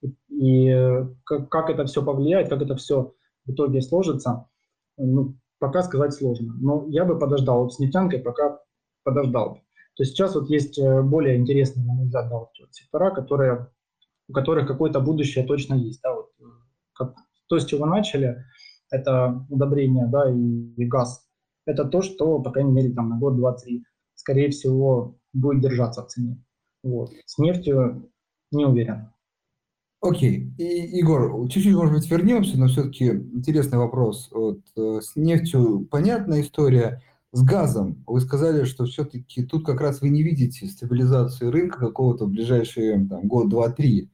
и, 0.00 0.14
и 0.28 1.06
как, 1.24 1.48
как 1.48 1.70
это 1.70 1.86
все 1.86 2.04
повлияет, 2.04 2.48
как 2.48 2.62
это 2.62 2.76
все 2.76 3.14
в 3.44 3.52
итоге 3.52 3.82
сложится, 3.82 4.48
ну, 4.96 5.34
пока 5.58 5.82
сказать 5.82 6.14
сложно. 6.14 6.54
Но 6.58 6.86
я 6.88 7.04
бы 7.04 7.18
подождал 7.18 7.64
вот 7.64 7.74
с 7.74 7.78
нефтянкой, 7.78 8.20
пока 8.20 8.60
подождал. 9.04 9.60
То 9.96 10.02
есть 10.02 10.12
сейчас 10.12 10.34
вот 10.34 10.50
есть 10.50 10.78
э, 10.78 11.02
более 11.02 11.36
интересные, 11.36 11.86
на 11.86 11.94
мой 11.94 12.04
взгляд, 12.04 12.28
да, 12.28 12.36
вот, 12.36 12.50
сектора, 12.70 13.10
которые, 13.10 13.70
у 14.28 14.32
которых 14.32 14.66
какое-то 14.66 15.00
будущее 15.00 15.46
точно 15.46 15.74
есть. 15.74 16.00
Да, 16.02 16.14
вот, 16.14 16.30
э, 16.38 16.44
как, 16.92 17.14
то, 17.48 17.58
с 17.58 17.64
чего 17.64 17.86
начали, 17.86 18.44
это 18.90 19.44
удобрение 19.48 20.06
да, 20.06 20.30
и, 20.30 20.36
и 20.36 20.84
газ. 20.84 21.26
Это 21.64 21.84
то, 21.84 22.02
что, 22.02 22.40
по 22.40 22.50
крайней 22.50 22.72
мере, 22.72 22.92
там, 22.92 23.08
на 23.08 23.18
год, 23.18 23.36
два, 23.36 23.54
три, 23.54 23.84
скорее 24.26 24.50
всего, 24.50 25.16
будет 25.32 25.62
держаться 25.62 26.02
в 26.02 26.08
цене. 26.08 26.42
Вот. 26.82 27.12
С 27.26 27.38
нефтью 27.38 28.10
не 28.50 28.64
уверен. 28.64 29.10
Окей. 30.00 30.52
И, 30.58 30.64
Егор, 30.98 31.48
чуть-чуть, 31.48 31.74
может 31.76 31.94
быть, 31.94 32.10
вернемся, 32.10 32.58
но 32.58 32.66
все-таки 32.66 33.06
интересный 33.06 33.78
вопрос. 33.78 34.28
Вот, 34.32 34.60
э, 34.76 35.00
с 35.00 35.14
нефтью 35.14 35.86
понятная 35.88 36.40
история. 36.40 37.02
С 37.32 37.42
газом 37.42 38.02
вы 38.06 38.20
сказали, 38.20 38.64
что 38.64 38.86
все-таки 38.86 39.44
тут 39.44 39.64
как 39.64 39.80
раз 39.80 40.00
вы 40.00 40.08
не 40.08 40.22
видите 40.22 40.66
стабилизацию 40.66 41.52
рынка 41.52 41.78
какого-то 41.78 42.24
в 42.24 42.30
ближайшие 42.30 43.06
там, 43.06 43.28
год, 43.28 43.48
два, 43.48 43.68
три. 43.68 44.10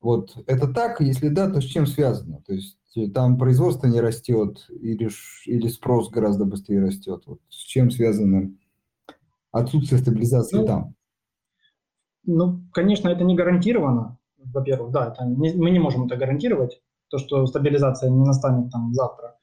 Вот 0.00 0.36
это 0.46 0.68
так? 0.68 1.00
Если 1.00 1.28
да, 1.28 1.48
то 1.48 1.60
с 1.60 1.64
чем 1.64 1.86
связано? 1.86 2.42
То 2.46 2.52
есть 2.52 2.78
э, 2.96 3.08
там 3.08 3.38
производство 3.38 3.86
не 3.86 4.00
растет 4.00 4.66
или, 4.68 5.08
или 5.46 5.68
спрос 5.68 6.10
гораздо 6.10 6.44
быстрее 6.44 6.80
растет? 6.80 7.22
Вот 7.26 7.40
с 7.48 7.64
чем 7.64 7.90
связано 7.90 8.52
отсутствие 9.58 10.00
стабилизации 10.00 10.58
ну, 10.58 10.66
там? 10.66 10.94
Ну, 12.24 12.60
конечно, 12.72 13.08
это 13.08 13.24
не 13.24 13.36
гарантировано. 13.36 14.18
Во-первых, 14.38 14.92
да, 14.92 15.08
это 15.08 15.24
не, 15.24 15.54
мы 15.54 15.70
не 15.70 15.78
можем 15.78 16.06
это 16.06 16.16
гарантировать, 16.16 16.80
то, 17.08 17.18
что 17.18 17.46
стабилизация 17.46 18.10
не 18.10 18.24
настанет 18.24 18.70
там 18.70 18.92
завтра. 18.92 19.36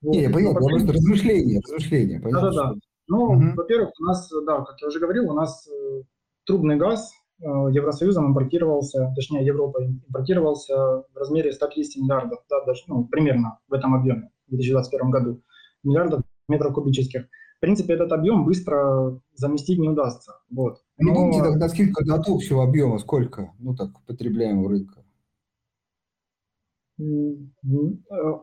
Вот. 0.00 0.14
Не, 0.14 0.28
понятно, 0.28 0.60
ну, 0.60 0.68
просто 0.68 0.92
размышления, 0.92 1.60
размышления. 1.60 2.20
Да-да-да. 2.20 2.74
Ну, 3.08 3.22
угу. 3.24 3.54
во-первых, 3.56 3.90
у 4.00 4.04
нас, 4.04 4.30
да, 4.46 4.60
как 4.62 4.80
я 4.80 4.88
уже 4.88 5.00
говорил, 5.00 5.30
у 5.30 5.34
нас 5.34 5.66
э, 5.66 6.02
трубный 6.44 6.76
газ 6.76 7.10
э, 7.40 7.44
Евросоюзом 7.46 8.28
импортировался, 8.28 9.12
точнее, 9.14 9.44
Европой 9.44 9.86
импортировался 9.86 11.04
в 11.12 11.16
размере 11.16 11.52
150 11.52 12.02
миллиардов, 12.02 12.40
да, 12.50 12.64
даже, 12.64 12.82
ну, 12.86 13.04
примерно 13.06 13.58
в 13.66 13.72
этом 13.72 13.94
объеме 13.94 14.30
в 14.46 14.50
2021 14.50 15.10
году, 15.10 15.42
миллиардов 15.82 16.22
метров 16.48 16.74
кубических. 16.74 17.28
В 17.58 17.60
принципе, 17.60 17.94
этот 17.94 18.12
объем 18.12 18.44
быстро 18.44 19.20
заместить 19.34 19.80
не 19.80 19.88
удастся. 19.88 20.34
Вот. 20.48 20.84
Но... 20.96 21.10
Не 21.10 21.14
помните 21.14 21.42
тогда 21.42 21.68
скидка 21.68 22.04
от 22.14 22.28
общего 22.28 22.62
объема 22.62 22.98
сколько, 22.98 23.52
ну 23.58 23.74
так, 23.74 23.90
потребляемого 24.06 24.68
рынка? 24.70 25.04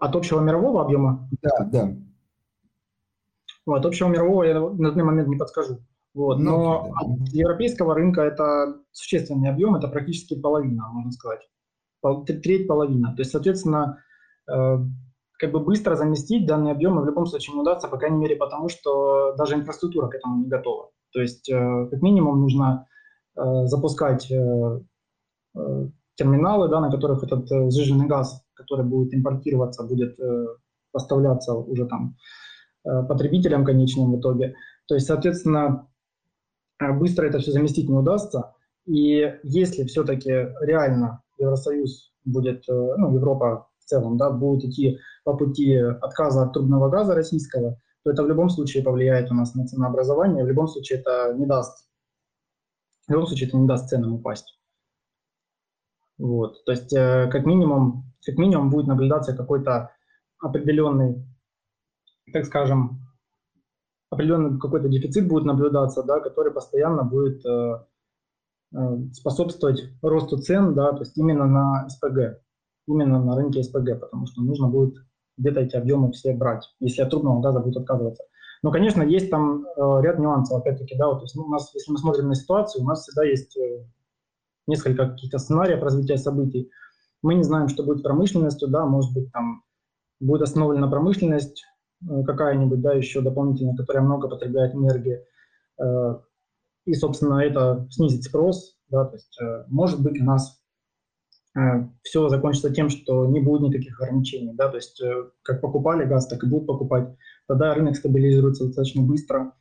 От 0.02 0.16
общего 0.16 0.42
мирового 0.42 0.84
объема? 0.84 1.30
Да, 1.42 1.64
да. 1.72 1.96
От 3.66 3.86
общего 3.86 4.10
мирового 4.10 4.44
я 4.44 4.60
на 4.60 4.90
данный 4.90 5.04
момент 5.06 5.30
не 5.30 5.38
подскажу. 5.38 5.80
Вот. 6.14 6.40
Ну, 6.40 6.52
Но 6.52 6.84
да. 6.84 6.92
от 7.00 7.28
европейского 7.30 7.96
рынка 7.96 8.22
это 8.22 8.82
существенный 8.92 9.50
объем, 9.50 9.76
это 9.76 9.88
практически 9.88 10.40
половина, 10.40 10.90
можно 10.92 11.12
сказать. 11.12 11.42
Треть 12.26 12.68
половина. 12.68 13.16
То 13.16 13.22
есть, 13.22 13.32
соответственно, 13.32 14.04
э, 14.52 14.78
как 15.40 15.52
бы 15.52 15.60
быстро 15.60 15.96
заместить 15.96 16.46
данные 16.48 16.74
объемы 16.74 17.02
в 17.02 17.06
любом 17.06 17.26
случае 17.26 17.56
не 17.56 17.62
удастся, 17.62 17.88
по 17.88 17.98
крайней 17.98 18.18
мере, 18.18 18.36
потому 18.36 18.70
что 18.70 19.34
даже 19.38 19.56
инфраструктура 19.56 20.08
к 20.08 20.16
этому 20.16 20.44
не 20.44 20.48
готова. 20.48 20.92
То 21.12 21.22
есть, 21.22 21.50
э, 21.50 21.88
как 21.92 22.02
минимум, 22.02 22.42
нужно 22.42 22.88
э, 23.38 23.66
запускать 23.66 24.28
терминалы, 26.16 26.68
да, 26.68 26.82
на 26.82 26.92
которых 26.92 27.24
этот 27.24 27.50
сжиженный 27.72 28.08
газ 28.08 28.46
который 28.56 28.86
будет 28.86 29.14
импортироваться, 29.14 29.84
будет 29.84 30.20
э, 30.20 30.46
поставляться 30.92 31.54
уже 31.54 31.86
там 31.86 32.18
э, 32.86 33.04
потребителям 33.04 33.64
конечным 33.66 34.14
в 34.14 34.20
итоге. 34.20 34.56
То 34.88 34.96
есть, 34.96 35.08
соответственно, 35.08 35.88
э, 36.80 36.92
быстро 36.94 37.26
это 37.26 37.40
все 37.40 37.52
заместить 37.52 37.90
не 37.90 37.96
удастся. 37.96 38.54
И 38.86 39.34
если 39.44 39.84
все-таки 39.86 40.30
реально 40.62 41.22
Евросоюз 41.38 42.14
будет, 42.24 42.64
ну, 42.68 43.14
Европа 43.14 43.68
в 43.80 43.86
целом, 43.86 44.18
да, 44.18 44.32
будет 44.32 44.64
идти 44.64 45.00
по 45.26 45.36
пути 45.36 45.76
отказа 45.76 46.44
от 46.44 46.54
трубного 46.54 46.90
газа 46.90 47.16
российского, 47.16 47.82
то 48.04 48.12
это 48.12 48.24
в 48.24 48.28
любом 48.28 48.50
случае 48.50 48.84
повлияет 48.84 49.32
у 49.32 49.34
нас 49.34 49.56
на 49.56 49.68
ценообразование, 49.68 50.46
в 50.46 50.48
любом 50.48 50.68
случае 50.68 51.00
это 51.00 51.34
не 51.34 51.48
даст, 51.48 51.90
в 53.08 53.12
любом 53.12 53.28
случае 53.28 53.50
это 53.50 53.58
не 53.58 53.68
даст 53.68 53.90
ценам 53.90 54.14
упасть. 54.14 54.58
Вот, 56.18 56.64
то 56.64 56.72
есть, 56.72 56.92
как 56.92 57.46
минимум, 57.46 58.14
как 58.26 58.38
минимум 58.38 58.70
будет 58.70 58.88
наблюдаться 58.88 59.36
какой-то 59.36 59.92
определенный, 60.40 61.26
так 62.32 62.46
скажем, 62.46 63.02
определенный 64.12 64.60
какой-то 64.60 64.88
дефицит 64.88 65.28
будет 65.28 65.46
наблюдаться, 65.46 66.04
да, 66.04 66.20
который 66.20 66.54
постоянно 66.54 67.04
будет 67.04 67.44
э, 67.46 67.86
э, 68.76 68.98
способствовать 69.14 69.90
росту 70.02 70.38
цен, 70.38 70.76
да, 70.76 70.92
то 70.94 71.00
есть 71.00 71.18
именно 71.18 71.48
на 71.48 71.90
СПГ, 71.90 72.42
именно 72.88 73.24
на 73.24 73.36
рынке 73.36 73.64
СПГ, 73.64 74.00
потому 74.00 74.28
что 74.28 74.42
нужно 74.42 74.68
будет 74.68 75.05
где-то 75.38 75.62
эти 75.62 75.76
объемы 75.76 76.12
все 76.12 76.34
брать, 76.34 76.64
если 76.80 77.02
от 77.02 77.10
трубного 77.10 77.42
газа 77.42 77.60
будет 77.60 77.78
отказываться. 77.78 78.24
Но, 78.64 78.72
конечно, 78.72 79.04
есть 79.04 79.30
там 79.30 79.66
э, 79.66 80.02
ряд 80.02 80.18
нюансов, 80.18 80.60
опять-таки, 80.60 80.96
да, 80.98 81.08
вот, 81.08 81.20
то 81.20 81.26
есть 81.26 81.36
ну, 81.36 81.44
у 81.44 81.50
нас, 81.50 81.72
если 81.74 81.92
мы 81.92 81.98
смотрим 81.98 82.30
на 82.30 82.36
ситуацию, 82.36 82.84
у 82.84 82.88
нас 82.88 83.04
всегда 83.04 83.24
есть 83.24 83.56
э, 83.58 83.86
несколько 84.68 85.10
каких-то 85.10 85.38
сценариев 85.38 85.84
развития 85.84 86.18
событий. 86.18 86.72
Мы 87.22 87.36
не 87.36 87.44
знаем, 87.44 87.68
что 87.68 87.84
будет 87.84 88.00
с 88.00 88.04
промышленностью, 88.04 88.68
да, 88.70 88.86
может 88.86 89.14
быть, 89.14 89.32
там 89.32 89.64
будет 90.20 90.42
остановлена 90.42 90.88
промышленность 90.88 91.64
э, 92.10 92.24
какая-нибудь, 92.24 92.82
да, 92.82 92.94
еще 92.94 93.22
дополнительно, 93.22 93.76
которая 93.76 94.04
много 94.04 94.28
потребляет 94.28 94.74
энергии, 94.74 95.20
э, 95.80 96.20
и, 96.86 96.94
собственно, 96.94 97.40
это 97.40 97.88
снизит 97.92 98.24
спрос, 98.24 98.78
да, 98.90 99.06
то 99.06 99.16
есть, 99.16 99.38
э, 99.42 99.66
может 99.68 100.02
быть, 100.02 100.20
у 100.20 100.24
нас 100.24 100.60
все 102.04 102.30
закончится 102.30 102.74
тем, 102.74 102.90
что 102.90 103.26
не 103.26 103.40
будет 103.40 103.62
никаких 103.70 104.02
ограничений, 104.02 104.54
да, 104.54 104.68
то 104.68 104.76
есть 104.76 105.02
как 105.42 105.62
покупали 105.62 106.04
газ, 106.04 106.28
так 106.28 106.44
и 106.44 106.48
будут 106.48 106.68
покупать, 106.68 107.16
тогда 107.48 107.74
рынок 107.74 107.96
стабилизируется 107.96 108.66
достаточно 108.66 109.02
быстро. 109.02 109.54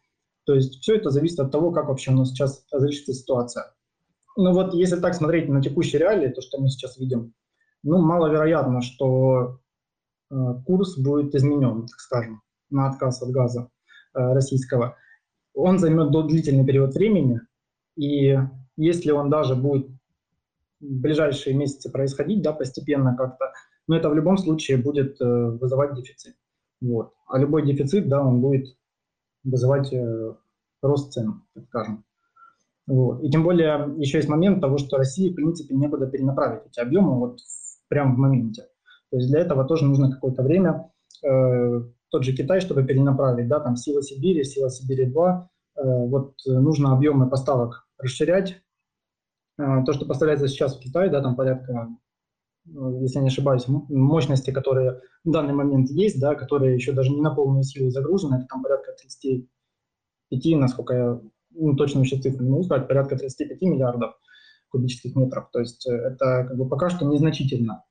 То 0.44 0.54
есть 0.54 0.80
все 0.80 0.96
это 0.96 1.10
зависит 1.10 1.38
от 1.40 1.52
того, 1.52 1.70
как 1.70 1.88
вообще 1.88 2.10
у 2.10 2.14
нас 2.14 2.30
сейчас 2.30 2.64
разрешится 2.72 3.14
ситуация. 3.14 3.74
Ну 4.36 4.52
вот 4.52 4.74
если 4.74 4.96
так 4.96 5.14
смотреть 5.14 5.48
на 5.48 5.62
текущие 5.62 6.00
реалии, 6.00 6.28
то, 6.28 6.42
что 6.42 6.60
мы 6.60 6.68
сейчас 6.68 6.98
видим, 6.98 7.32
ну, 7.84 7.98
маловероятно, 7.98 8.80
что 8.80 9.60
э, 10.30 10.34
курс 10.66 10.98
будет 10.98 11.34
изменен, 11.34 11.86
так 11.86 12.00
скажем, 12.00 12.42
на 12.70 12.88
отказ 12.88 13.22
от 13.22 13.30
газа 13.30 13.68
э, 14.14 14.32
российского. 14.32 14.96
Он 15.54 15.78
займет 15.78 16.10
длительный 16.26 16.66
период 16.66 16.94
времени, 16.94 17.40
и 17.96 18.36
если 18.76 19.12
он 19.12 19.30
даже 19.30 19.54
будет 19.54 19.88
ближайшие 20.84 21.56
месяцы 21.56 21.90
происходить, 21.90 22.42
да, 22.42 22.52
постепенно 22.52 23.16
как-то, 23.16 23.52
но 23.86 23.96
это 23.96 24.08
в 24.08 24.14
любом 24.14 24.38
случае 24.38 24.78
будет 24.78 25.20
э, 25.20 25.24
вызывать 25.24 25.94
дефицит. 25.94 26.36
Вот. 26.80 27.12
А 27.26 27.38
любой 27.38 27.66
дефицит, 27.66 28.08
да, 28.08 28.22
он 28.22 28.40
будет 28.40 28.66
вызывать 29.44 29.92
э, 29.92 30.34
рост 30.82 31.12
цен, 31.12 31.42
так 31.54 31.64
скажем. 31.64 32.04
Вот. 32.86 33.22
И 33.22 33.30
тем 33.30 33.42
более 33.42 33.94
еще 33.96 34.18
есть 34.18 34.28
момент 34.28 34.60
того, 34.60 34.78
что 34.78 34.98
России, 34.98 35.30
в 35.30 35.34
принципе, 35.34 35.74
некуда 35.74 36.06
перенаправить 36.06 36.66
эти 36.66 36.80
объемы 36.80 37.18
вот 37.18 37.38
прямо 37.88 38.14
в 38.14 38.18
моменте. 38.18 38.62
То 39.10 39.16
есть 39.16 39.30
для 39.30 39.40
этого 39.40 39.64
тоже 39.64 39.86
нужно 39.86 40.10
какое-то 40.10 40.42
время. 40.42 40.90
Э, 41.24 41.82
тот 42.10 42.24
же 42.24 42.34
Китай, 42.34 42.60
чтобы 42.60 42.84
перенаправить, 42.84 43.48
да, 43.48 43.60
там 43.60 43.76
сила 43.76 44.02
Сибири, 44.02 44.44
сила 44.44 44.68
Сибири-2, 44.68 45.42
э, 45.76 46.06
вот 46.08 46.34
нужно 46.46 46.92
объемы 46.92 47.28
поставок 47.28 47.86
расширять. 47.98 48.60
Э, 49.58 49.84
то, 49.84 49.92
что 49.92 50.06
поставляется 50.06 50.48
сейчас 50.48 50.76
в 50.76 50.80
Китай, 50.80 51.10
да, 51.10 51.22
там 51.22 51.36
порядка, 51.36 51.88
если 52.64 53.20
не 53.20 53.28
ошибаюсь, 53.28 53.68
мощности, 53.68 54.50
которые 54.50 55.00
в 55.24 55.30
данный 55.30 55.54
момент 55.54 55.90
есть, 55.90 56.20
да, 56.20 56.34
которые 56.34 56.74
еще 56.74 56.92
даже 56.92 57.10
не 57.10 57.20
на 57.20 57.34
полную 57.34 57.62
силу 57.62 57.90
загружены, 57.90 58.36
это 58.36 58.46
там 58.46 58.62
порядка 58.62 58.92
35, 58.98 60.60
насколько 60.60 60.94
я 60.94 61.20
ну, 61.50 61.76
точно 61.76 62.00
еще 62.00 62.18
цифры 62.18 62.44
не 62.44 62.50
могу 62.50 62.64
сказать, 62.64 62.88
порядка 62.88 63.16
35 63.16 63.62
миллиардов 63.62 64.14
кубических 64.70 65.14
метров. 65.14 65.50
То 65.52 65.60
есть 65.60 65.86
э, 65.86 65.92
это 65.92 66.46
как 66.48 66.56
бы 66.56 66.68
пока 66.68 66.90
что 66.90 67.04
незначительно. 67.06 67.84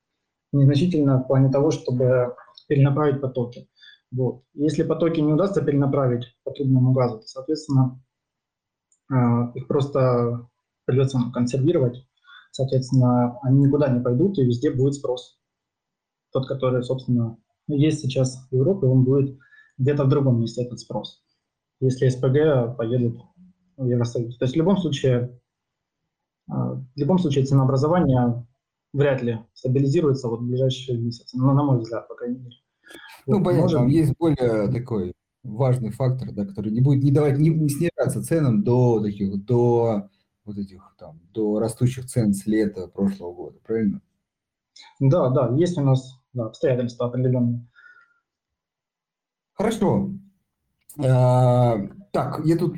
Незначительно 0.52 1.20
в 1.20 1.28
плане 1.28 1.50
того, 1.50 1.72
чтобы 1.72 2.36
перенаправить 2.68 3.22
потоки. 3.22 3.70
Вот. 4.12 4.44
Если 4.54 4.84
потоки 4.84 5.20
не 5.20 5.34
удастся 5.34 5.64
перенаправить 5.64 6.38
по 6.44 6.52
трубному 6.52 6.92
газу, 6.92 7.20
то, 7.20 7.26
соответственно, 7.26 8.00
их 9.56 9.68
просто 9.68 10.48
придется 10.86 11.20
консервировать, 11.34 12.06
соответственно, 12.52 13.40
они 13.42 13.66
никуда 13.66 13.90
не 13.90 14.02
пойдут, 14.02 14.38
и 14.38 14.46
везде 14.46 14.72
будет 14.72 14.96
спрос. 14.96 15.40
Тот, 16.32 16.48
который, 16.48 16.84
собственно, 16.84 17.38
есть 17.68 18.02
сейчас 18.02 18.48
в 18.50 18.56
Европе, 18.56 18.88
он 18.88 19.04
будет 19.04 19.38
где-то 19.78 20.06
в 20.06 20.10
другом 20.10 20.40
месте 20.42 20.64
этот 20.64 20.80
спрос. 20.80 21.24
Если 21.80 22.10
СПГ 22.10 22.78
поедет 22.78 23.18
в 23.78 23.86
Евросоюз. 23.86 24.38
То 24.38 24.46
есть 24.46 24.56
в 24.56 24.58
любом 24.58 24.78
случае, 24.78 25.40
в 26.48 26.86
любом 26.96 27.20
случае 27.20 27.46
ценообразование 27.46 28.46
вряд 28.94 29.22
ли 29.22 29.40
стабилизируется 29.54 30.28
вот 30.28 30.42
в 30.42 30.46
ближайшие 30.46 30.98
месяцы, 31.00 31.38
ну, 31.38 31.52
на 31.54 31.64
мой 31.64 31.80
взгляд, 31.80 32.08
по 32.08 32.16
крайней 32.16 32.38
мере. 32.38 32.56
Ну, 33.26 33.38
вот, 33.38 33.46
понятно, 33.46 33.62
может... 33.64 33.80
там 33.80 33.88
есть 33.88 34.14
более 34.18 34.72
такой 34.72 35.14
важный 35.44 35.92
фактор, 35.92 36.32
да, 36.32 36.46
который 36.46 36.72
не 36.72 36.82
будет 36.82 37.04
не 37.04 37.12
давать, 37.12 37.38
не, 37.38 37.50
не 37.50 37.70
снижаться 37.70 38.24
ценам 38.24 38.64
до 38.64 39.02
таких, 39.02 39.44
до 39.46 40.10
вот 40.46 40.58
этих 40.58 40.96
там, 40.98 41.20
до 41.34 41.60
растущих 41.60 42.06
цен 42.06 42.34
с 42.34 42.46
лета 42.46 42.88
прошлого 42.88 43.34
года, 43.34 43.60
правильно? 43.66 44.02
Да, 45.00 45.30
да, 45.30 45.54
есть 45.56 45.78
у 45.78 45.82
нас 45.82 46.20
да, 46.34 46.46
обстоятельства 46.46 47.08
определенные. 47.08 47.68
Хорошо. 49.54 50.12
А, 50.98 51.78
так, 52.12 52.42
я 52.46 52.58
тут 52.58 52.76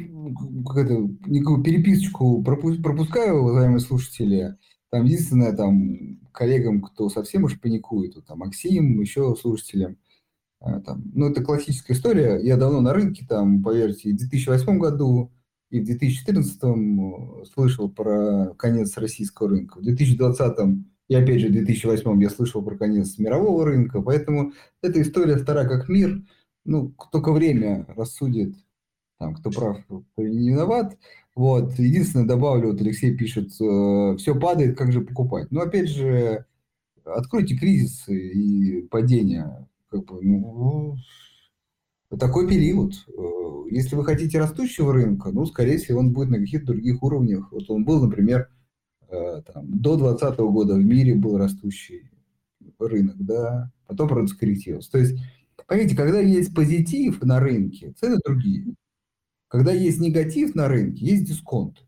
какую-то 0.66 1.30
некую 1.30 1.64
переписочку 1.64 2.44
пропускаю, 2.44 3.42
уважаемые 3.42 3.80
слушатели. 3.80 4.58
Там 4.90 5.06
единственное, 5.06 5.56
там, 5.56 6.20
коллегам, 6.32 6.82
кто 6.82 7.10
совсем 7.10 7.44
уж 7.44 7.60
паникует, 7.60 8.16
вот, 8.16 8.26
там, 8.26 8.40
Максим, 8.40 9.00
еще 9.02 9.36
слушателям, 9.36 9.98
а, 10.60 10.80
там, 10.82 11.04
ну, 11.14 11.30
это 11.30 11.44
классическая 11.44 11.94
история. 11.94 12.40
Я 12.42 12.58
давно 12.58 12.82
на 12.82 12.94
рынке, 12.94 13.26
там, 13.28 13.62
поверьте, 13.64 14.12
в 14.12 14.18
2008 14.18 14.80
году 14.80 15.32
и 15.76 15.82
в 15.82 15.86
2014 15.86 16.58
э, 16.64 17.46
слышал 17.54 17.90
про 17.90 18.54
конец 18.58 18.98
российского 18.98 19.50
рынка. 19.50 19.80
В 19.80 19.84
2020 19.84 20.86
и 21.08 21.16
опять 21.16 21.42
же 21.42 21.50
в 21.50 21.52
2008 21.52 22.22
я 22.22 22.30
слышал 22.30 22.64
про 22.64 22.78
конец 22.78 23.20
мирового 23.20 23.66
рынка, 23.66 24.02
поэтому 24.02 24.54
эта 24.82 25.02
история 25.02 25.36
вторая 25.36 25.68
как 25.68 25.90
мир. 25.90 26.22
Ну, 26.64 26.96
только 27.12 27.32
время 27.32 27.86
рассудит, 27.96 28.56
там, 29.20 29.36
кто 29.36 29.52
прав, 29.52 29.86
кто 29.86 30.24
не 30.24 30.50
виноват. 30.50 30.98
Вот. 31.36 31.78
Единственное, 31.78 32.26
добавлю, 32.26 32.72
вот 32.72 32.82
Алексей 32.82 33.16
пишет, 33.16 33.50
э, 33.62 34.16
все 34.18 34.40
падает, 34.40 34.78
как 34.78 34.92
же 34.94 35.02
покупать? 35.02 35.52
Ну, 35.52 35.60
опять 35.60 35.90
же, 35.90 36.46
откройте 37.04 37.58
кризис 37.58 38.08
и 38.08 38.82
падение. 38.90 39.68
Как 39.90 40.06
бы, 40.06 40.22
ну, 40.24 40.96
такой 42.18 42.48
период. 42.48 42.94
Э, 43.08 43.64
если 43.70 43.96
вы 43.96 44.06
хотите 44.06 44.40
растущего 44.40 44.94
рынка, 44.94 45.32
ну, 45.32 45.46
скорее 45.46 45.78
всего, 45.78 46.00
он 46.00 46.14
будет 46.14 46.30
на 46.30 46.40
каких-то 46.40 46.68
других 46.68 47.02
уровнях. 47.04 47.52
Вот 47.52 47.70
он 47.70 47.84
был, 47.84 48.04
например, 48.04 48.50
э, 49.10 49.42
там, 49.54 49.82
до 49.82 49.98
2020 49.98 50.40
года 50.40 50.76
в 50.76 50.84
мире 50.84 51.16
был 51.16 51.38
растущий 51.38 52.10
рынок, 52.80 53.16
да, 53.18 53.72
потом, 53.88 54.08
правда, 54.08 54.28
скорректировался. 54.28 54.92
То 54.92 54.98
есть, 55.00 55.20
понимаете, 55.68 55.96
когда 55.96 56.20
есть 56.20 56.54
позитив 56.54 57.22
на 57.24 57.40
рынке, 57.40 57.94
цены 58.00 58.18
другие. 58.24 58.76
Когда 59.48 59.72
есть 59.72 60.00
негатив 60.00 60.56
на 60.56 60.68
рынке, 60.68 61.06
есть 61.06 61.26
дисконт. 61.26 61.86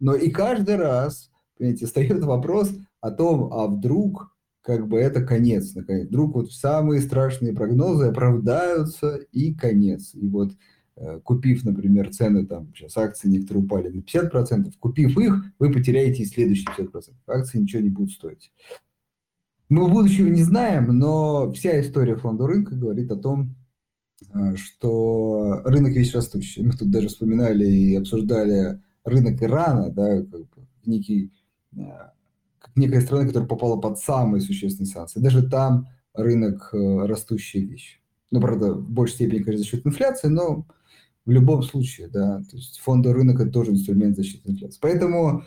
Но 0.00 0.14
и 0.14 0.30
каждый 0.30 0.76
раз, 0.76 1.30
понимаете, 1.56 1.86
встает 1.86 2.22
вопрос 2.24 2.72
о 3.00 3.10
том, 3.10 3.52
а 3.52 3.66
вдруг 3.66 4.36
как 4.62 4.86
бы 4.88 4.98
это 4.98 5.22
конец, 5.24 5.74
наконец. 5.74 6.08
Вдруг 6.08 6.34
вот 6.34 6.52
самые 6.52 7.00
страшные 7.00 7.52
прогнозы 7.52 8.06
оправдаются 8.06 9.16
и 9.32 9.54
конец. 9.54 10.14
И 10.14 10.26
вот 10.28 10.52
э, 10.96 11.20
купив, 11.20 11.64
например, 11.64 12.10
цены, 12.10 12.46
там, 12.46 12.72
сейчас 12.74 12.96
акции 12.96 13.28
некоторые 13.28 13.64
упали 13.64 13.88
на 13.88 14.00
50%, 14.00 14.72
купив 14.78 15.16
их, 15.18 15.44
вы 15.58 15.72
потеряете 15.72 16.22
и 16.22 16.26
следующие 16.26 16.68
50%. 16.76 17.14
Акции 17.26 17.58
ничего 17.58 17.82
не 17.82 17.90
будут 17.90 18.12
стоить. 18.12 18.52
Мы 19.68 19.86
будущего 19.88 20.28
не 20.28 20.42
знаем, 20.42 20.98
но 20.98 21.52
вся 21.52 21.80
история 21.80 22.16
фонда 22.16 22.46
рынка 22.46 22.74
говорит 22.74 23.10
о 23.10 23.16
том, 23.16 23.54
а, 24.32 24.56
что 24.56 25.60
рынок 25.64 25.92
весь 25.92 26.14
растущий. 26.14 26.62
Мы 26.62 26.72
тут 26.72 26.90
даже 26.90 27.08
вспоминали 27.08 27.66
и 27.66 27.94
обсуждали 27.94 28.80
рынок 29.04 29.42
Ирана, 29.42 29.90
да, 29.90 30.22
как 30.22 30.64
некий, 30.86 31.32
а, 31.76 32.12
как 32.58 32.76
некая 32.76 33.00
страна, 33.00 33.26
которая 33.26 33.48
попала 33.48 33.76
под 33.80 33.98
самые 33.98 34.40
существенные 34.40 34.90
санкции. 34.90 35.20
Даже 35.20 35.48
там 35.48 35.88
рынок 36.14 36.70
э, 36.72 37.06
растущая 37.06 37.60
вещь. 37.60 38.00
Ну, 38.30 38.40
правда, 38.40 38.74
в 38.74 38.90
большей 38.90 39.14
степени, 39.14 39.42
конечно, 39.42 39.64
за 39.64 39.68
счет 39.68 39.86
инфляции, 39.86 40.28
но 40.28 40.66
в 41.24 41.30
любом 41.30 41.62
случае, 41.62 42.08
да, 42.08 42.42
то 42.50 42.56
есть 42.56 42.78
фондовый 42.78 43.18
рынок– 43.18 43.40
это 43.40 43.50
тоже 43.50 43.72
инструмент 43.72 44.16
защиты 44.16 44.50
инфляции. 44.50 44.78
Поэтому, 44.80 45.44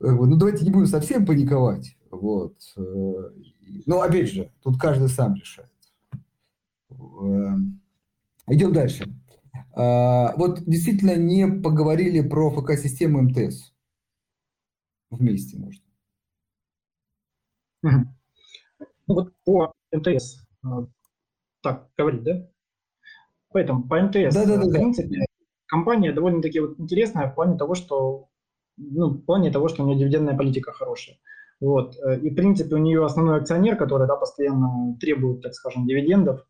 ну, 0.00 0.36
давайте 0.36 0.64
не 0.64 0.70
будем 0.70 0.86
совсем 0.86 1.24
паниковать, 1.24 1.96
вот. 2.10 2.56
Э, 2.76 3.30
но, 3.86 4.02
опять 4.02 4.30
же, 4.30 4.52
тут 4.62 4.78
каждый 4.78 5.08
сам 5.08 5.34
решает. 5.34 5.70
Идем 8.46 8.72
дальше. 8.72 9.06
Вот 9.74 10.62
действительно 10.64 11.16
не 11.16 11.46
поговорили 11.46 12.20
про 12.20 12.50
ФК-систему 12.50 13.22
МТС. 13.22 13.72
Вместе, 15.10 15.58
может. 15.58 15.83
Ну, 19.06 19.14
вот 19.14 19.32
по 19.44 19.74
МТС, 19.92 20.38
а, 20.64 20.86
так 21.62 21.88
говорить, 21.98 22.22
да? 22.22 22.48
Поэтому 23.52 23.86
по 23.86 24.00
МТС, 24.00 24.34
да, 24.34 24.46
да, 24.46 24.56
да, 24.56 24.62
в 24.66 24.72
принципе, 24.72 25.18
да. 25.18 25.24
компания 25.66 26.12
довольно-таки 26.12 26.60
вот 26.60 26.80
интересная 26.80 27.30
в 27.30 27.34
плане 27.34 27.58
того, 27.58 27.74
что 27.74 28.28
ну, 28.76 29.10
в 29.10 29.24
плане 29.24 29.50
того, 29.50 29.68
что 29.68 29.82
у 29.82 29.86
нее 29.86 29.98
дивидендная 29.98 30.36
политика 30.36 30.72
хорошая. 30.72 31.18
Вот. 31.60 31.96
И, 32.22 32.30
в 32.30 32.34
принципе, 32.34 32.74
у 32.74 32.78
нее 32.78 33.04
основной 33.04 33.38
акционер, 33.38 33.76
который 33.76 34.08
да, 34.08 34.16
постоянно 34.16 34.96
требует, 34.98 35.42
так 35.42 35.54
скажем, 35.54 35.86
дивидендов, 35.86 36.44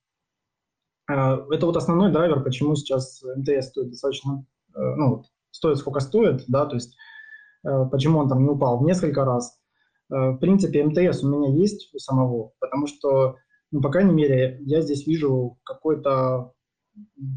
Э, 1.10 1.44
это 1.50 1.66
вот 1.66 1.76
основной 1.76 2.12
драйвер, 2.12 2.42
почему 2.42 2.74
сейчас 2.76 3.22
МТС 3.36 3.68
стоит 3.68 3.90
достаточно, 3.90 4.46
э, 4.74 4.80
ну, 4.80 5.24
стоит 5.50 5.78
сколько 5.78 6.00
стоит, 6.00 6.44
да, 6.48 6.66
то 6.66 6.76
есть 6.76 6.96
э, 7.64 7.86
почему 7.90 8.18
он 8.18 8.28
там 8.28 8.42
не 8.42 8.50
упал 8.50 8.78
в 8.78 8.84
несколько 8.84 9.24
раз. 9.24 9.58
В 10.08 10.36
принципе, 10.36 10.84
МТС 10.84 11.24
у 11.24 11.28
меня 11.28 11.50
есть 11.50 11.90
у 11.94 11.98
самого, 11.98 12.52
потому 12.60 12.86
что, 12.86 13.36
ну, 13.70 13.80
по 13.80 13.90
крайней 13.90 14.12
мере, 14.12 14.58
я 14.62 14.80
здесь 14.82 15.06
вижу 15.06 15.58
какую-то 15.64 16.52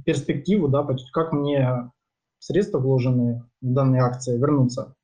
перспективу, 0.06 0.68
да, 0.68 0.86
как 1.14 1.32
мне 1.32 1.92
средства, 2.40 2.80
вложенные 2.80 3.44
в 3.62 3.74
данные 3.74 4.02
акции, 4.02 4.38
вернутся. 4.38 4.96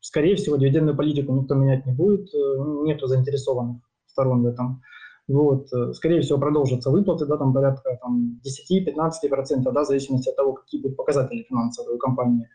Скорее 0.00 0.34
всего, 0.34 0.56
дивидендную 0.56 0.96
политику 0.96 1.32
никто 1.32 1.54
менять 1.54 1.86
не 1.86 1.92
будет, 1.92 2.28
нету 2.34 3.06
заинтересованных 3.06 3.80
сторон 4.06 4.42
в 4.42 4.46
этом. 4.46 4.82
Вот, 5.28 5.72
э, 5.72 5.92
скорее 5.94 6.20
всего, 6.20 6.38
продолжатся 6.38 6.90
выплаты, 6.90 7.26
да, 7.26 7.36
там 7.36 7.52
порядка 7.54 7.98
там, 8.02 8.40
10-15%, 8.42 9.72
да, 9.72 9.82
в 9.82 9.86
зависимости 9.86 10.28
от 10.28 10.36
того, 10.36 10.54
какие 10.54 10.82
будут 10.82 10.96
показатели 10.96 11.46
финансовой 11.48 11.98
компании. 11.98 12.48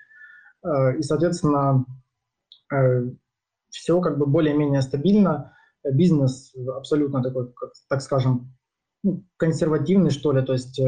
Э, 0.64 0.98
и, 0.98 1.02
соответственно, 1.02 1.86
э, 2.74 3.06
все 3.78 4.02
как 4.02 4.18
бы 4.18 4.26
более-менее 4.26 4.82
стабильно, 4.82 5.54
бизнес 5.84 6.54
абсолютно 6.76 7.22
такой, 7.22 7.52
как, 7.54 7.72
так 7.90 8.02
скажем, 8.02 8.54
ну, 9.04 9.24
консервативный, 9.38 10.10
что 10.10 10.32
ли, 10.32 10.44
то 10.44 10.54
есть 10.54 10.80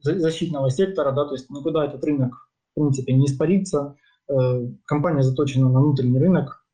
защитного 0.00 0.70
сектора, 0.70 1.12
да, 1.12 1.24
то 1.26 1.34
есть 1.34 1.50
никуда 1.50 1.84
этот 1.84 2.04
рынок, 2.04 2.32
в 2.72 2.74
принципе, 2.74 3.12
не 3.12 3.26
испарится. 3.26 3.96
Компания 4.86 5.22
заточена 5.22 5.68
на 5.68 5.80
внутренний 5.80 6.18
рынок, 6.18 6.64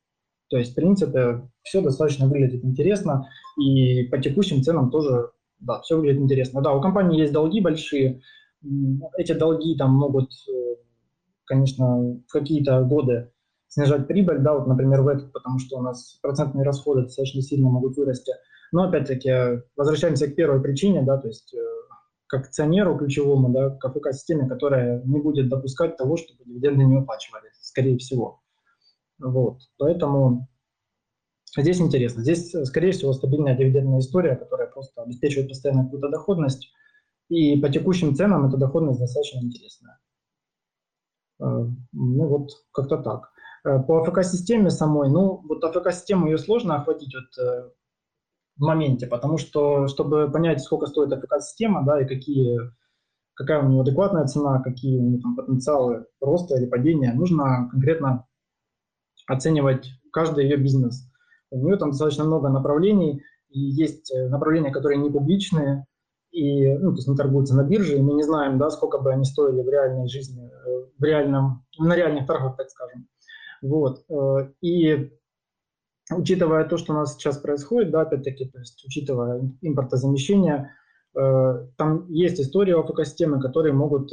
то 0.49 0.57
есть, 0.57 0.71
в 0.71 0.75
принципе, 0.75 1.49
все 1.63 1.81
достаточно 1.81 2.27
выглядит 2.27 2.63
интересно, 2.63 3.27
и 3.59 4.03
по 4.03 4.17
текущим 4.17 4.63
ценам 4.63 4.89
тоже, 4.89 5.31
да, 5.59 5.81
все 5.81 5.97
выглядит 5.97 6.21
интересно. 6.21 6.61
Да, 6.61 6.73
у 6.73 6.81
компании 6.81 7.19
есть 7.19 7.33
долги 7.33 7.61
большие, 7.61 8.21
эти 9.17 9.33
долги 9.33 9.75
там 9.77 9.93
могут, 9.93 10.31
э, 10.49 10.75
конечно, 11.45 11.85
в 12.27 12.31
какие-то 12.31 12.81
годы 12.83 13.31
снижать 13.71 14.07
прибыль, 14.07 14.39
да, 14.39 14.53
вот, 14.53 14.67
например, 14.67 15.01
в 15.01 15.07
этот, 15.07 15.31
потому 15.31 15.57
что 15.57 15.77
у 15.77 15.81
нас 15.81 16.19
процентные 16.21 16.65
расходы 16.65 17.03
достаточно 17.03 17.41
сильно 17.41 17.69
могут 17.69 17.95
вырасти. 17.95 18.33
Но, 18.73 18.83
опять-таки, 18.83 19.63
возвращаемся 19.77 20.27
к 20.27 20.35
первой 20.35 20.61
причине, 20.61 21.03
да, 21.03 21.17
то 21.17 21.29
есть 21.29 21.53
э, 21.53 21.57
к 22.27 22.33
акционеру 22.33 22.97
ключевому, 22.97 23.49
да, 23.49 23.69
к 23.69 23.83
АФК-системе, 23.83 24.47
которая 24.47 25.01
не 25.03 25.19
будет 25.19 25.49
допускать 25.49 25.95
того, 25.95 26.17
чтобы 26.17 26.43
дивиденды 26.45 26.83
не 26.83 26.97
выплачивались, 26.97 27.57
скорее 27.61 27.97
всего. 27.97 28.41
Вот. 29.19 29.59
Поэтому 29.77 30.49
здесь 31.57 31.79
интересно. 31.79 32.23
Здесь, 32.23 32.53
скорее 32.65 32.91
всего, 32.91 33.13
стабильная 33.13 33.55
дивидендная 33.55 33.99
история, 33.99 34.35
которая 34.35 34.67
просто 34.67 35.01
обеспечивает 35.01 35.47
постоянно 35.47 35.85
какую-то 35.85 36.09
доходность. 36.09 36.73
И 37.29 37.57
по 37.61 37.69
текущим 37.69 38.15
ценам 38.15 38.47
эта 38.47 38.57
доходность 38.57 38.99
достаточно 38.99 39.39
интересная. 39.39 39.99
Э, 41.39 41.65
ну 41.93 42.27
вот, 42.27 42.49
как-то 42.73 42.97
так. 42.97 43.30
Э, 43.63 43.79
по 43.79 44.01
АФК-системе 44.01 44.69
самой, 44.69 45.09
ну 45.09 45.41
вот 45.47 45.63
АФК-систему 45.63 46.27
ее 46.27 46.37
сложно 46.37 46.75
охватить 46.77 47.13
вот, 47.13 47.43
э, 47.43 47.69
в 48.57 48.61
моменте, 48.61 49.07
потому 49.07 49.37
что, 49.37 49.87
чтобы 49.87 50.31
понять, 50.31 50.61
сколько 50.61 50.87
стоит 50.87 51.13
АФК-система, 51.13 51.85
да, 51.85 52.01
и 52.01 52.07
какие 52.07 52.59
какая 53.33 53.63
у 53.63 53.69
нее 53.69 53.81
адекватная 53.81 54.25
цена, 54.25 54.61
какие 54.61 54.99
у 54.99 55.03
нее 55.03 55.21
там 55.21 55.35
потенциалы 55.35 56.05
роста 56.19 56.55
или 56.55 56.67
падения. 56.67 57.13
Нужно 57.13 57.69
конкретно 57.71 58.27
оценивать 59.25 59.89
каждый 60.11 60.43
ее 60.45 60.57
бизнес. 60.57 61.09
У 61.49 61.57
нее 61.57 61.77
там 61.77 61.91
достаточно 61.91 62.23
много 62.23 62.49
направлений, 62.49 63.23
и 63.49 63.59
есть 63.59 64.11
э, 64.13 64.27
направления, 64.27 64.71
которые 64.71 64.99
не 64.99 65.09
публичные, 65.09 65.85
и, 66.31 66.73
ну, 66.77 66.91
то 66.91 66.97
есть 66.97 67.07
не 67.07 67.15
торгуются 67.15 67.55
на 67.55 67.63
бирже, 67.63 67.97
и 67.97 68.01
мы 68.01 68.13
не 68.13 68.23
знаем, 68.23 68.57
да, 68.57 68.69
сколько 68.69 68.99
бы 68.99 69.11
они 69.11 69.25
стоили 69.25 69.61
в 69.61 69.69
реальной 69.69 70.07
жизни, 70.07 70.49
в 70.97 71.03
реальном, 71.03 71.65
на 71.77 71.95
реальных 71.95 72.25
торгах, 72.25 72.55
так 72.57 72.69
скажем. 72.69 73.07
Вот. 73.61 74.03
Э, 74.09 74.51
и 74.61 75.11
учитывая 76.11 76.65
то, 76.65 76.77
что 76.77 76.93
у 76.93 76.95
нас 76.95 77.13
сейчас 77.13 77.37
происходит, 77.37 77.91
да, 77.91 78.01
опять-таки, 78.01 78.45
то 78.45 78.59
есть 78.59 78.83
учитывая 78.85 79.49
импортозамещение, 79.61 80.71
там 81.13 82.09
есть 82.09 82.39
история 82.39 82.77
ОФК-системы, 82.77 83.41
которые 83.41 83.73
могут 83.73 84.09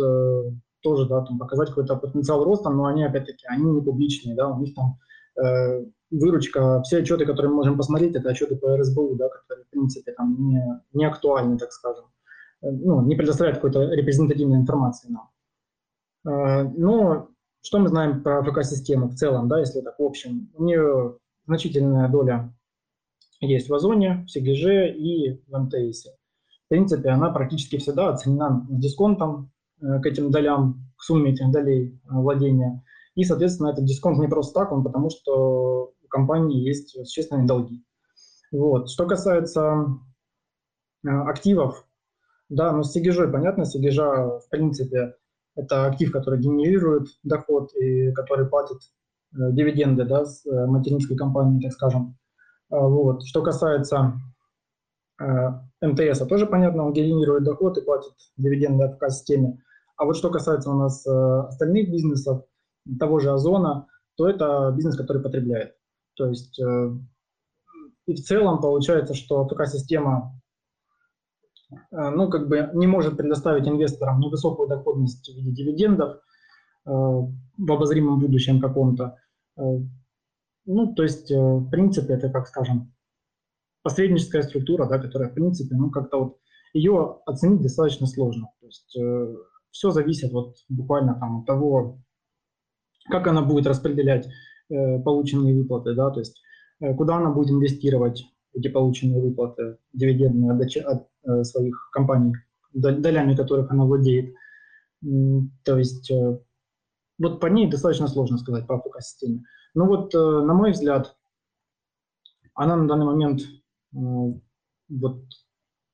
тоже 0.82 1.08
да, 1.08 1.22
там, 1.22 1.38
показать 1.38 1.68
какой-то 1.68 1.96
потенциал 1.96 2.44
роста, 2.44 2.70
но 2.70 2.86
они, 2.86 3.04
опять-таки, 3.04 3.46
они 3.48 3.64
не 3.64 3.80
публичные, 3.80 4.34
да, 4.34 4.48
у 4.48 4.60
них 4.60 4.74
там 4.74 4.98
э, 5.42 5.84
выручка, 6.10 6.82
все 6.82 6.98
отчеты, 6.98 7.26
которые 7.26 7.50
мы 7.50 7.56
можем 7.56 7.76
посмотреть, 7.76 8.14
это 8.14 8.30
отчеты 8.30 8.56
по 8.56 8.76
РСБУ, 8.76 9.16
да, 9.16 9.28
которые, 9.28 9.64
в 9.64 9.70
принципе, 9.70 10.12
там 10.12 10.36
не, 10.38 10.62
не 10.92 11.04
актуальны, 11.04 11.58
так 11.58 11.72
скажем, 11.72 12.04
э, 12.62 12.70
ну, 12.70 13.02
не 13.02 13.16
предоставляют 13.16 13.58
какой-то 13.58 13.82
репрезентативной 13.92 14.58
информации 14.58 15.10
нам. 15.10 15.30
Э, 16.26 16.62
но 16.76 17.28
что 17.62 17.78
мы 17.78 17.88
знаем 17.88 18.22
про 18.22 18.40
АФК-систему 18.40 19.08
в 19.08 19.14
целом, 19.14 19.48
да, 19.48 19.60
если 19.60 19.80
так 19.80 19.98
в 19.98 20.02
общем? 20.02 20.50
У 20.54 20.64
нее 20.64 21.18
значительная 21.46 22.08
доля 22.08 22.54
есть 23.40 23.68
в 23.68 23.74
Озоне, 23.74 24.24
в 24.26 24.30
СИГЖ 24.30 24.94
и 24.96 25.42
в 25.46 25.58
МТС. 25.58 26.06
В 26.66 26.68
принципе, 26.68 27.10
она 27.10 27.30
практически 27.30 27.78
всегда 27.78 28.10
оценена 28.10 28.66
дисконтом, 28.68 29.50
Э, 29.80 30.00
к 30.00 30.06
этим 30.06 30.30
долям, 30.30 30.90
к 30.96 31.02
сумме 31.02 31.32
этих 31.32 31.50
долей 31.50 32.00
э, 32.04 32.08
владения. 32.08 32.84
И, 33.14 33.24
соответственно, 33.24 33.68
этот 33.68 33.84
дисконт 33.84 34.18
не 34.18 34.28
просто 34.28 34.54
так, 34.60 34.72
он 34.72 34.82
потому 34.82 35.10
что 35.10 35.94
у 36.02 36.08
компании 36.08 36.60
есть 36.60 36.90
существенные 36.90 37.46
долги. 37.46 37.84
Вот. 38.50 38.90
Что 38.90 39.06
касается 39.06 39.86
э, 41.04 41.08
активов, 41.08 41.86
да, 42.48 42.72
ну 42.72 42.82
с 42.82 42.92
Сигежой 42.92 43.30
понятно, 43.30 43.64
Сигежа, 43.64 44.40
в 44.40 44.48
принципе, 44.50 45.14
это 45.58 45.86
актив, 45.86 46.12
который 46.12 46.40
генерирует 46.40 47.08
доход 47.22 47.74
и 47.74 48.12
который 48.12 48.46
платит 48.46 48.78
э, 49.34 49.52
дивиденды 49.52 50.04
да, 50.04 50.24
с 50.24 50.46
э, 50.46 50.66
материнской 50.66 51.16
компании, 51.16 51.60
так 51.60 51.72
скажем. 51.72 52.16
Э, 52.70 52.76
вот. 52.78 53.24
Что 53.24 53.42
касается 53.42 54.14
э, 55.20 55.24
МТС, 55.82 56.26
тоже 56.26 56.46
понятно, 56.46 56.86
он 56.86 56.92
генерирует 56.92 57.44
доход 57.44 57.76
и 57.78 57.82
платит 57.82 58.12
дивиденды 58.36 58.84
от 58.84 59.12
системе. 59.12 59.62
А 59.96 60.04
вот 60.04 60.16
что 60.16 60.30
касается 60.30 60.70
у 60.70 60.78
нас 60.78 61.04
остальных 61.04 61.90
бизнесов, 61.90 62.44
того 63.00 63.18
же 63.18 63.32
Озона, 63.32 63.88
то 64.16 64.28
это 64.28 64.72
бизнес, 64.76 64.96
который 64.96 65.20
потребляет. 65.20 65.74
То 66.14 66.26
есть 66.26 66.60
и 68.08 68.14
в 68.14 68.24
целом 68.24 68.60
получается, 68.60 69.12
что 69.12 69.44
такая 69.44 69.66
система 69.66 70.32
э, 70.32 70.47
ну, 71.90 72.28
как 72.30 72.48
бы 72.48 72.70
не 72.74 72.86
может 72.86 73.16
предоставить 73.16 73.68
инвесторам 73.68 74.20
невысокую 74.20 74.68
доходность 74.68 75.28
в 75.28 75.36
виде 75.36 75.50
дивидендов 75.50 76.20
в 76.84 77.72
обозримом 77.72 78.20
будущем 78.20 78.60
каком-то. 78.60 79.16
Ну, 79.56 80.94
то 80.94 81.02
есть, 81.02 81.30
в 81.30 81.68
принципе, 81.70 82.14
это, 82.14 82.30
как 82.30 82.46
скажем, 82.46 82.94
посредническая 83.82 84.42
структура, 84.42 84.86
да, 84.88 84.98
которая, 84.98 85.28
в 85.28 85.34
принципе, 85.34 85.76
ну, 85.76 85.90
как-то 85.90 86.18
вот 86.18 86.38
ее 86.72 87.18
оценить 87.26 87.62
достаточно 87.62 88.06
сложно. 88.06 88.50
То 88.60 88.66
есть 88.66 88.96
все 89.70 89.90
зависит 89.90 90.32
вот 90.32 90.56
буквально 90.68 91.14
там 91.14 91.40
от 91.40 91.46
того, 91.46 92.00
как 93.10 93.26
она 93.26 93.42
будет 93.42 93.66
распределять 93.66 94.28
э, 94.70 94.98
полученные 95.00 95.54
выплаты, 95.54 95.94
да, 95.94 96.10
то 96.10 96.20
есть 96.20 96.42
э, 96.80 96.94
куда 96.94 97.16
она 97.16 97.30
будет 97.30 97.50
инвестировать 97.50 98.24
эти 98.54 98.68
полученные 98.68 99.20
выплаты 99.20 99.78
дивидендные 99.92 100.52
от, 100.52 100.76
от 100.86 101.08
э, 101.24 101.44
своих 101.44 101.90
компаний, 101.92 102.34
долями 102.72 103.34
которых 103.34 103.70
она 103.70 103.84
владеет. 103.84 104.34
То 105.00 105.78
есть 105.78 106.10
э, 106.10 106.38
вот 107.18 107.40
по 107.40 107.46
ней 107.46 107.70
достаточно 107.70 108.08
сложно 108.08 108.38
сказать 108.38 108.66
по 108.66 108.76
АПК-системе. 108.76 109.44
Но 109.74 109.86
вот, 109.86 110.14
э, 110.14 110.18
на 110.18 110.54
мой 110.54 110.72
взгляд, 110.72 111.16
она 112.54 112.76
на 112.76 112.88
данный 112.88 113.06
момент 113.06 113.42
э, 113.42 113.96
вот 114.88 115.24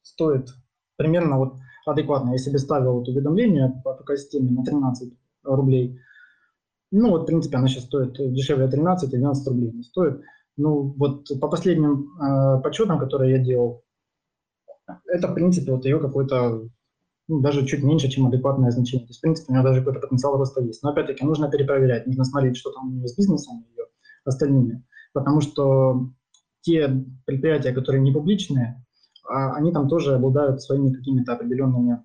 стоит 0.03 0.55
примерно 0.97 1.39
вот 1.39 1.57
адекватно. 1.87 2.31
Я 2.31 2.39
себе 2.39 2.59
ставил 2.59 2.95
вот 2.95 3.09
уведомление 3.09 3.81
по 3.85 3.95
такой 3.95 4.19
системе 4.19 4.51
на 4.51 4.65
13 4.65 5.13
рублей. 5.45 5.99
Ну, 6.91 7.11
вот, 7.11 7.23
в 7.23 7.27
принципе, 7.27 7.57
она 7.57 7.69
сейчас 7.69 7.85
стоит 7.85 8.15
дешевле 8.33 8.69
13 8.69 9.13
и 9.13 9.17
12 9.17 9.49
рублей 9.49 9.73
не 9.73 9.83
стоит. 9.83 10.23
Ну, 10.57 10.95
вот 10.97 11.29
по 11.41 11.49
последним 11.49 12.11
э, 12.21 12.63
подсчетам, 12.63 12.99
которые 12.99 13.33
я 13.33 13.39
делал, 13.39 13.83
это, 15.07 15.29
в 15.29 15.35
принципе, 15.35 15.73
вот 15.73 15.85
ее 15.85 15.99
какой-то, 15.99 16.69
ну, 17.29 17.41
даже 17.41 17.67
чуть 17.67 17.83
меньше, 17.83 18.09
чем 18.09 18.27
адекватное 18.27 18.71
значение. 18.71 19.07
То 19.07 19.11
есть, 19.11 19.19
в 19.19 19.23
принципе, 19.23 19.53
у 19.53 19.55
нее 19.55 19.65
даже 19.65 19.81
какой-то 19.81 20.01
потенциал 20.01 20.37
роста 20.37 20.61
есть. 20.61 20.83
Но, 20.83 20.91
опять-таки, 20.91 21.25
нужно 21.25 21.51
перепроверять, 21.51 22.07
нужно 22.07 22.25
смотреть, 22.25 22.57
что 22.57 22.71
там 22.71 22.89
у 22.89 22.93
нее 22.93 23.09
с 23.09 23.17
бизнесом 23.17 23.65
и 23.75 23.81
остальными. 24.25 24.85
Потому 25.13 25.41
что 25.41 26.11
те 26.61 26.89
предприятия, 27.25 27.73
которые 27.73 28.03
не 28.03 28.13
публичные, 28.13 28.85
а 29.29 29.55
они 29.55 29.73
там 29.73 29.89
тоже 29.89 30.15
обладают 30.15 30.63
своими 30.63 30.93
какими-то 30.93 31.33
определенными 31.33 32.05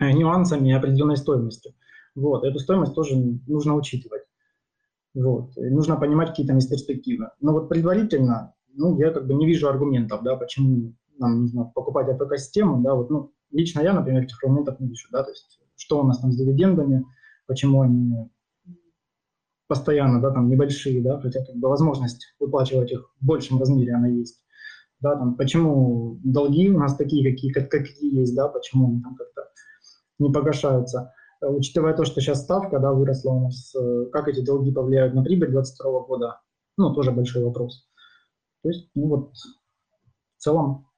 э, 0.00 0.10
нюансами 0.12 0.70
и 0.70 0.72
определенной 0.72 1.16
стоимостью. 1.16 1.74
Вот, 2.14 2.44
эту 2.44 2.58
стоимость 2.58 2.94
тоже 2.94 3.16
нужно 3.46 3.74
учитывать. 3.74 4.21
Вот, 5.14 5.56
нужно 5.56 5.96
понимать 5.96 6.30
какие-то 6.30 6.54
перспективы. 6.54 7.28
Но 7.40 7.52
вот 7.52 7.68
предварительно, 7.68 8.54
ну, 8.72 8.98
я 8.98 9.10
как 9.10 9.26
бы 9.26 9.34
не 9.34 9.46
вижу 9.46 9.68
аргументов, 9.68 10.22
да, 10.22 10.36
почему 10.36 10.94
нам 11.18 11.42
нужно 11.42 11.64
покупать 11.64 12.08
АПК-систему, 12.08 12.82
да, 12.82 12.94
вот, 12.94 13.10
ну, 13.10 13.32
лично 13.50 13.80
я, 13.80 13.92
например, 13.92 14.22
этих 14.22 14.42
аргументов 14.42 14.80
не 14.80 14.88
вижу, 14.88 15.08
да, 15.12 15.22
то 15.22 15.30
есть 15.30 15.60
что 15.76 16.00
у 16.00 16.04
нас 16.04 16.20
там 16.20 16.32
с 16.32 16.36
дивидендами, 16.36 17.04
почему 17.46 17.82
они 17.82 18.30
постоянно, 19.66 20.20
да, 20.20 20.30
там 20.30 20.48
небольшие, 20.48 21.02
да, 21.02 21.20
хотя 21.20 21.44
как 21.44 21.56
бы 21.56 21.68
возможность 21.68 22.34
выплачивать 22.40 22.92
их 22.92 23.10
в 23.20 23.26
большем 23.26 23.58
размере 23.58 23.94
она 23.94 24.08
есть 24.08 24.42
да, 25.02 25.16
там, 25.16 25.36
почему 25.36 26.20
долги 26.22 26.70
у 26.70 26.78
нас 26.78 26.96
такие, 26.96 27.28
какие, 27.28 27.52
как, 27.52 27.68
какие 27.68 28.20
есть, 28.20 28.34
да, 28.36 28.48
почему 28.48 28.88
они 28.88 29.02
там 29.02 29.16
как-то 29.16 29.42
не 30.18 30.32
погашаются. 30.32 31.12
Э, 31.42 31.46
учитывая 31.46 31.94
то, 31.94 32.04
что 32.04 32.20
сейчас 32.20 32.42
ставка, 32.42 32.78
да, 32.78 32.92
выросла 32.92 33.32
у 33.32 33.40
нас, 33.44 33.74
э, 33.74 34.06
как 34.12 34.28
эти 34.28 34.40
долги 34.40 34.72
повлияют 34.72 35.14
на 35.14 35.22
прибыль 35.22 35.50
2022 35.50 36.00
года, 36.06 36.40
ну, 36.76 36.94
тоже 36.94 37.10
большой 37.10 37.44
вопрос. 37.44 37.88
То 38.62 38.68
есть, 38.68 38.88
ну, 38.94 39.08
вот, 39.08 39.32
в 40.36 40.40
целом, 40.40 40.88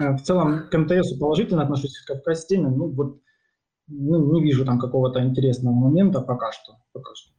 э, 0.00 0.12
в 0.12 0.22
целом 0.22 0.68
к 0.68 0.78
МТС 0.78 1.18
положительно 1.18 1.62
отношусь, 1.62 1.98
к 2.04 2.34
системе, 2.34 2.68
ну, 2.68 2.90
вот, 2.90 3.20
ну, 3.88 4.32
не 4.32 4.42
вижу 4.42 4.64
там 4.64 4.78
какого-то 4.78 5.24
интересного 5.24 5.74
момента 5.74 6.20
пока 6.20 6.52
что. 6.52 6.76
Пока 6.92 7.14
что. 7.14 7.32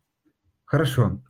Хорошо. 0.66 1.22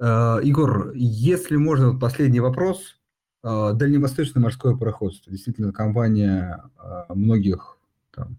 Егор, 0.00 0.92
если 0.94 1.56
можно, 1.56 1.98
последний 1.98 2.40
вопрос. 2.40 3.00
Дальневосточное 3.42 4.42
морское 4.42 4.76
пароходство. 4.76 5.32
Действительно, 5.32 5.72
компания 5.72 6.62
многих 7.08 7.78
там, 8.14 8.38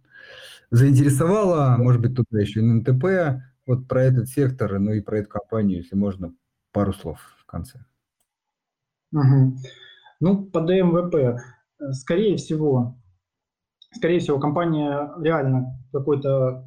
заинтересовала, 0.72 1.76
может 1.78 2.02
быть, 2.02 2.16
туда 2.16 2.40
еще 2.40 2.60
и 2.60 2.64
НТП. 2.64 3.42
Вот 3.66 3.88
про 3.88 4.04
этот 4.04 4.30
сектор, 4.30 4.80
ну 4.80 4.94
и 4.94 5.02
про 5.02 5.20
эту 5.20 5.30
компанию, 5.30 5.78
если 5.78 5.96
можно, 5.96 6.34
пару 6.72 6.94
слов 6.94 7.20
в 7.40 7.46
конце. 7.46 7.80
Угу. 9.12 9.58
Ну, 10.20 10.46
по 10.46 10.62
ДМВП, 10.62 11.16
э, 11.16 11.38
скорее 11.94 12.38
всего, 12.38 13.00
скорее 13.94 14.20
всего, 14.20 14.40
компания 14.40 15.12
реально 15.22 15.80
какой-то 15.92 16.66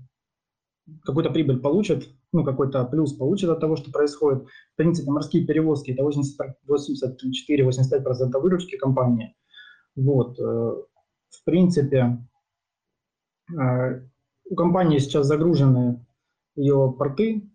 какую-то 1.05 1.31
прибыль 1.31 1.61
получит, 1.61 2.09
ну, 2.33 2.45
какой-то 2.45 2.85
плюс 2.85 3.13
получит 3.13 3.51
от 3.51 3.61
того, 3.61 3.77
что 3.77 3.93
происходит. 3.93 4.45
В 4.45 4.77
принципе, 4.77 5.11
морские 5.11 5.47
перевозки– 5.47 5.91
это 5.93 6.03
84-85% 6.03 8.41
выручки 8.41 8.77
компании. 8.77 9.37
Вот. 9.95 10.41
Э, 10.41 10.43
в 10.43 11.45
принципе, 11.45 12.19
у 14.51 14.55
компании 14.55 14.99
сейчас 14.99 15.27
загружены 15.27 16.05
ее 16.57 16.95
порты 16.99 17.51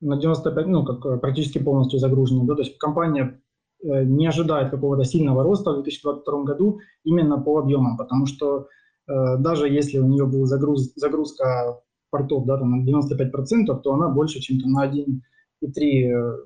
на 0.00 0.16
95, 0.16 0.66
ну, 0.66 0.84
как 0.84 1.20
практически 1.20 1.58
полностью 1.58 1.98
загружены. 1.98 2.46
Да? 2.46 2.54
То 2.54 2.62
есть 2.62 2.78
компания 2.78 3.40
э, 3.82 4.04
не 4.04 4.26
ожидает 4.26 4.70
какого-то 4.70 5.04
сильного 5.04 5.42
роста 5.42 5.70
в 5.70 5.82
2022 5.82 6.42
году 6.44 6.80
именно 7.04 7.40
по 7.40 7.58
объемам, 7.58 7.96
потому 7.96 8.26
что 8.26 8.68
даже 9.08 9.68
если 9.68 10.00
у 10.00 10.06
нее 10.08 10.26
была 10.26 10.46
загруз, 10.46 10.92
загрузка 10.96 11.80
портов 12.10 12.46
да, 12.46 12.58
там, 12.58 12.70
на 12.70 12.88
95%, 12.88 13.80
то 13.82 13.94
она 13.94 14.08
больше, 14.08 14.40
чем 14.40 14.60
там, 14.60 14.72
на 14.72 14.86
1,3, 14.86 15.68
э, 15.82 16.36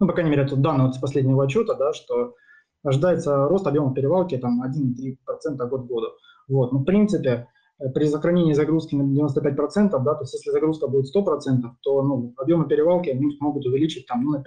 ну, 0.00 0.06
по 0.06 0.12
крайней 0.12 0.30
мере, 0.30 0.42
это 0.42 0.56
данные 0.56 0.86
вот 0.86 0.96
с 0.96 0.98
последнего 0.98 1.44
отчета, 1.44 1.74
да, 1.74 1.92
что 1.92 2.34
ожидается 2.82 3.48
рост 3.48 3.66
объема 3.66 3.94
перевалки 3.94 4.36
там 4.38 4.62
1,3% 4.62 5.68
год 5.68 5.82
к 5.82 5.86
году. 5.86 6.08
Вот. 6.50 6.72
Ну, 6.72 6.80
в 6.80 6.84
принципе, 6.84 7.46
при 7.94 8.06
сохранении 8.06 8.52
загрузки 8.52 8.94
на 8.94 9.02
95%, 9.02 9.90
да, 10.02 10.14
то 10.14 10.22
есть 10.22 10.34
если 10.34 10.50
загрузка 10.50 10.86
будет 10.86 11.14
100%, 11.14 11.62
то 11.80 12.02
ну, 12.02 12.34
объемы 12.36 12.68
перевалки 12.68 13.08
они 13.08 13.36
могут 13.40 13.64
увеличить 13.64 14.06
там, 14.06 14.24
ну, 14.24 14.32
на 14.32 14.38
5%, 14.38 14.42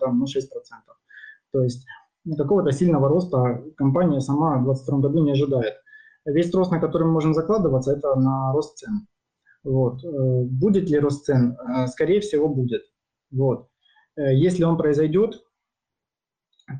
да, 0.00 0.12
ну, 0.12 0.24
6%. 0.24 0.26
То 1.52 1.62
есть 1.62 1.86
какого-то 2.36 2.70
сильного 2.72 3.08
роста 3.08 3.64
компания 3.76 4.20
сама 4.20 4.58
в 4.58 4.64
2022 4.64 4.98
году 4.98 5.24
не 5.24 5.32
ожидает. 5.32 5.74
Весь 6.26 6.54
рост, 6.54 6.70
на 6.70 6.78
который 6.78 7.04
мы 7.04 7.12
можем 7.12 7.34
закладываться, 7.34 7.92
это 7.92 8.14
на 8.14 8.52
рост 8.52 8.76
цен. 8.76 9.06
Вот. 9.64 10.04
Э, 10.04 10.42
будет 10.44 10.88
ли 10.88 10.98
рост 10.98 11.24
цен? 11.24 11.56
Э, 11.58 11.86
скорее 11.86 12.20
всего, 12.20 12.48
будет. 12.48 12.82
Вот. 13.30 13.68
Э, 14.16 14.34
если 14.34 14.64
он 14.64 14.76
произойдет, 14.76 15.42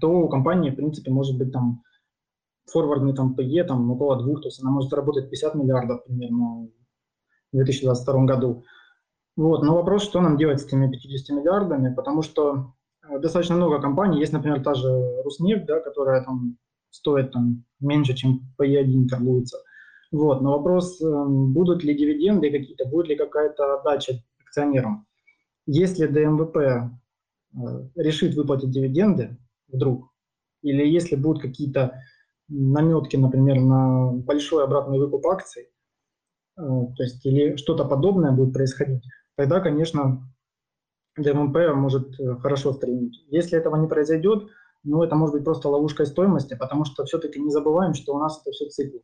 то 0.01 0.11
у 0.11 0.29
компании, 0.29 0.71
в 0.71 0.77
принципе, 0.77 1.11
может 1.11 1.39
быть 1.39 1.53
там 1.53 1.83
форвардный 2.73 3.15
там 3.15 3.35
PE 3.39 3.65
там 3.65 3.91
около 3.91 4.17
двух, 4.23 4.43
то 4.43 4.49
есть 4.49 4.63
она 4.63 4.71
может 4.71 4.91
заработать 4.91 5.31
50 5.31 5.55
миллиардов 5.55 6.05
примерно 6.05 6.69
в 7.53 7.57
2022 7.57 8.25
году. 8.25 8.65
Вот, 9.37 9.63
но 9.63 9.75
вопрос, 9.75 10.03
что 10.03 10.21
нам 10.21 10.37
делать 10.37 10.61
с 10.61 10.67
этими 10.67 10.91
50 10.91 11.37
миллиардами, 11.37 11.95
потому 11.95 12.23
что 12.23 12.75
достаточно 13.19 13.57
много 13.57 13.81
компаний, 13.81 14.21
есть, 14.21 14.33
например, 14.33 14.63
та 14.63 14.75
же 14.75 15.23
Руснефть, 15.25 15.67
да, 15.67 15.81
которая 15.81 16.25
там 16.25 16.57
стоит 16.91 17.33
там 17.33 17.65
меньше, 17.81 18.15
чем 18.15 18.41
PE1 18.61 19.09
торгуется. 19.09 19.59
Вот, 20.13 20.43
но 20.43 20.59
вопрос, 20.59 21.01
эм, 21.01 21.53
будут 21.53 21.85
ли 21.85 21.97
дивиденды 21.97 22.51
какие-то, 22.51 22.87
будет 22.89 23.09
ли 23.09 23.17
какая-то 23.17 23.77
отдача 23.77 24.21
акционерам. 24.43 25.07
Если 25.67 26.07
ДМВП 26.07 26.57
э, 26.57 26.91
решит 27.95 28.35
выплатить 28.35 28.73
дивиденды 28.73 29.39
вдруг, 29.69 30.11
или 30.63 30.85
если 30.85 31.15
будут 31.15 31.41
какие-то 31.41 32.01
наметки, 32.51 33.17
например, 33.17 33.61
на 33.61 34.13
большой 34.13 34.65
обратный 34.65 34.99
выкуп 34.99 35.27
акций, 35.27 35.69
э, 36.59 36.63
то 36.63 37.03
есть 37.03 37.25
или 37.25 37.57
что-то 37.57 37.85
подобное 37.85 38.33
будет 38.33 38.53
происходить, 38.53 39.03
тогда, 39.37 39.61
конечно, 39.61 40.29
ДМП 41.17 41.57
может 41.75 42.19
э, 42.21 42.37
хорошо 42.37 42.73
стрельнуть. 42.73 43.25
Если 43.29 43.57
этого 43.57 43.77
не 43.77 43.89
произойдет, 43.89 44.49
ну, 44.83 45.03
это 45.03 45.15
может 45.15 45.35
быть 45.35 45.45
просто 45.45 45.69
ловушкой 45.69 46.07
стоимости, 46.07 46.57
потому 46.59 46.85
что 46.85 47.05
все-таки 47.05 47.41
не 47.41 47.51
забываем, 47.51 47.95
что 47.95 48.15
у 48.15 48.19
нас 48.19 48.41
это 48.41 48.51
все 48.51 48.69
цикл. 48.69 48.99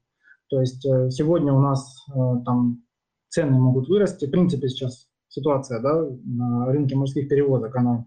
То 0.48 0.60
есть 0.60 0.84
э, 0.84 1.10
сегодня 1.10 1.52
у 1.52 1.60
нас 1.60 2.06
там 2.44 2.82
цены 3.28 3.58
могут 3.58 3.88
вырасти. 3.88 4.26
В 4.26 4.30
принципе, 4.30 4.68
сейчас 4.68 5.08
ситуация 5.28 5.80
да, 5.80 6.06
на 6.24 6.66
рынке 6.66 6.96
морских 6.96 7.28
перевозок, 7.28 7.76
она 7.76 8.06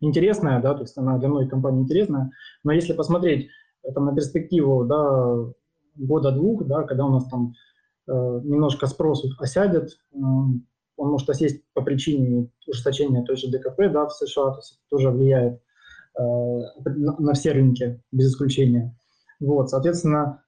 интересная, 0.00 0.60
да, 0.60 0.74
то 0.74 0.80
есть 0.80 0.96
она 0.98 1.18
для 1.18 1.28
многих 1.28 1.50
компаний 1.50 1.82
интересная. 1.82 2.30
Но 2.64 2.72
если 2.72 2.92
посмотреть 2.92 3.48
это 3.84 4.00
на 4.00 4.14
перспективу 4.14 4.84
да, 4.84 5.52
года-двух, 5.96 6.66
да, 6.66 6.82
когда 6.82 7.06
у 7.06 7.10
нас 7.10 7.28
там 7.28 7.54
э, 8.08 8.12
немножко 8.12 8.86
спрос 8.86 9.24
осядет, 9.38 9.90
э, 10.12 10.16
он 10.96 11.10
может 11.10 11.28
осесть 11.28 11.64
по 11.74 11.82
причине 11.82 12.50
ужесточения 12.66 13.24
той 13.24 13.36
же 13.36 13.50
ДКП 13.50 13.90
да, 13.92 14.06
в 14.06 14.12
США, 14.12 14.50
то 14.50 14.56
есть 14.58 14.72
это 14.72 14.80
тоже 14.90 15.10
влияет 15.10 15.60
э, 16.18 16.22
на, 16.22 17.16
на 17.18 17.32
все 17.34 17.52
рынки 17.52 18.02
без 18.12 18.30
исключения. 18.30 18.96
Вот, 19.40 19.70
соответственно, 19.70 20.42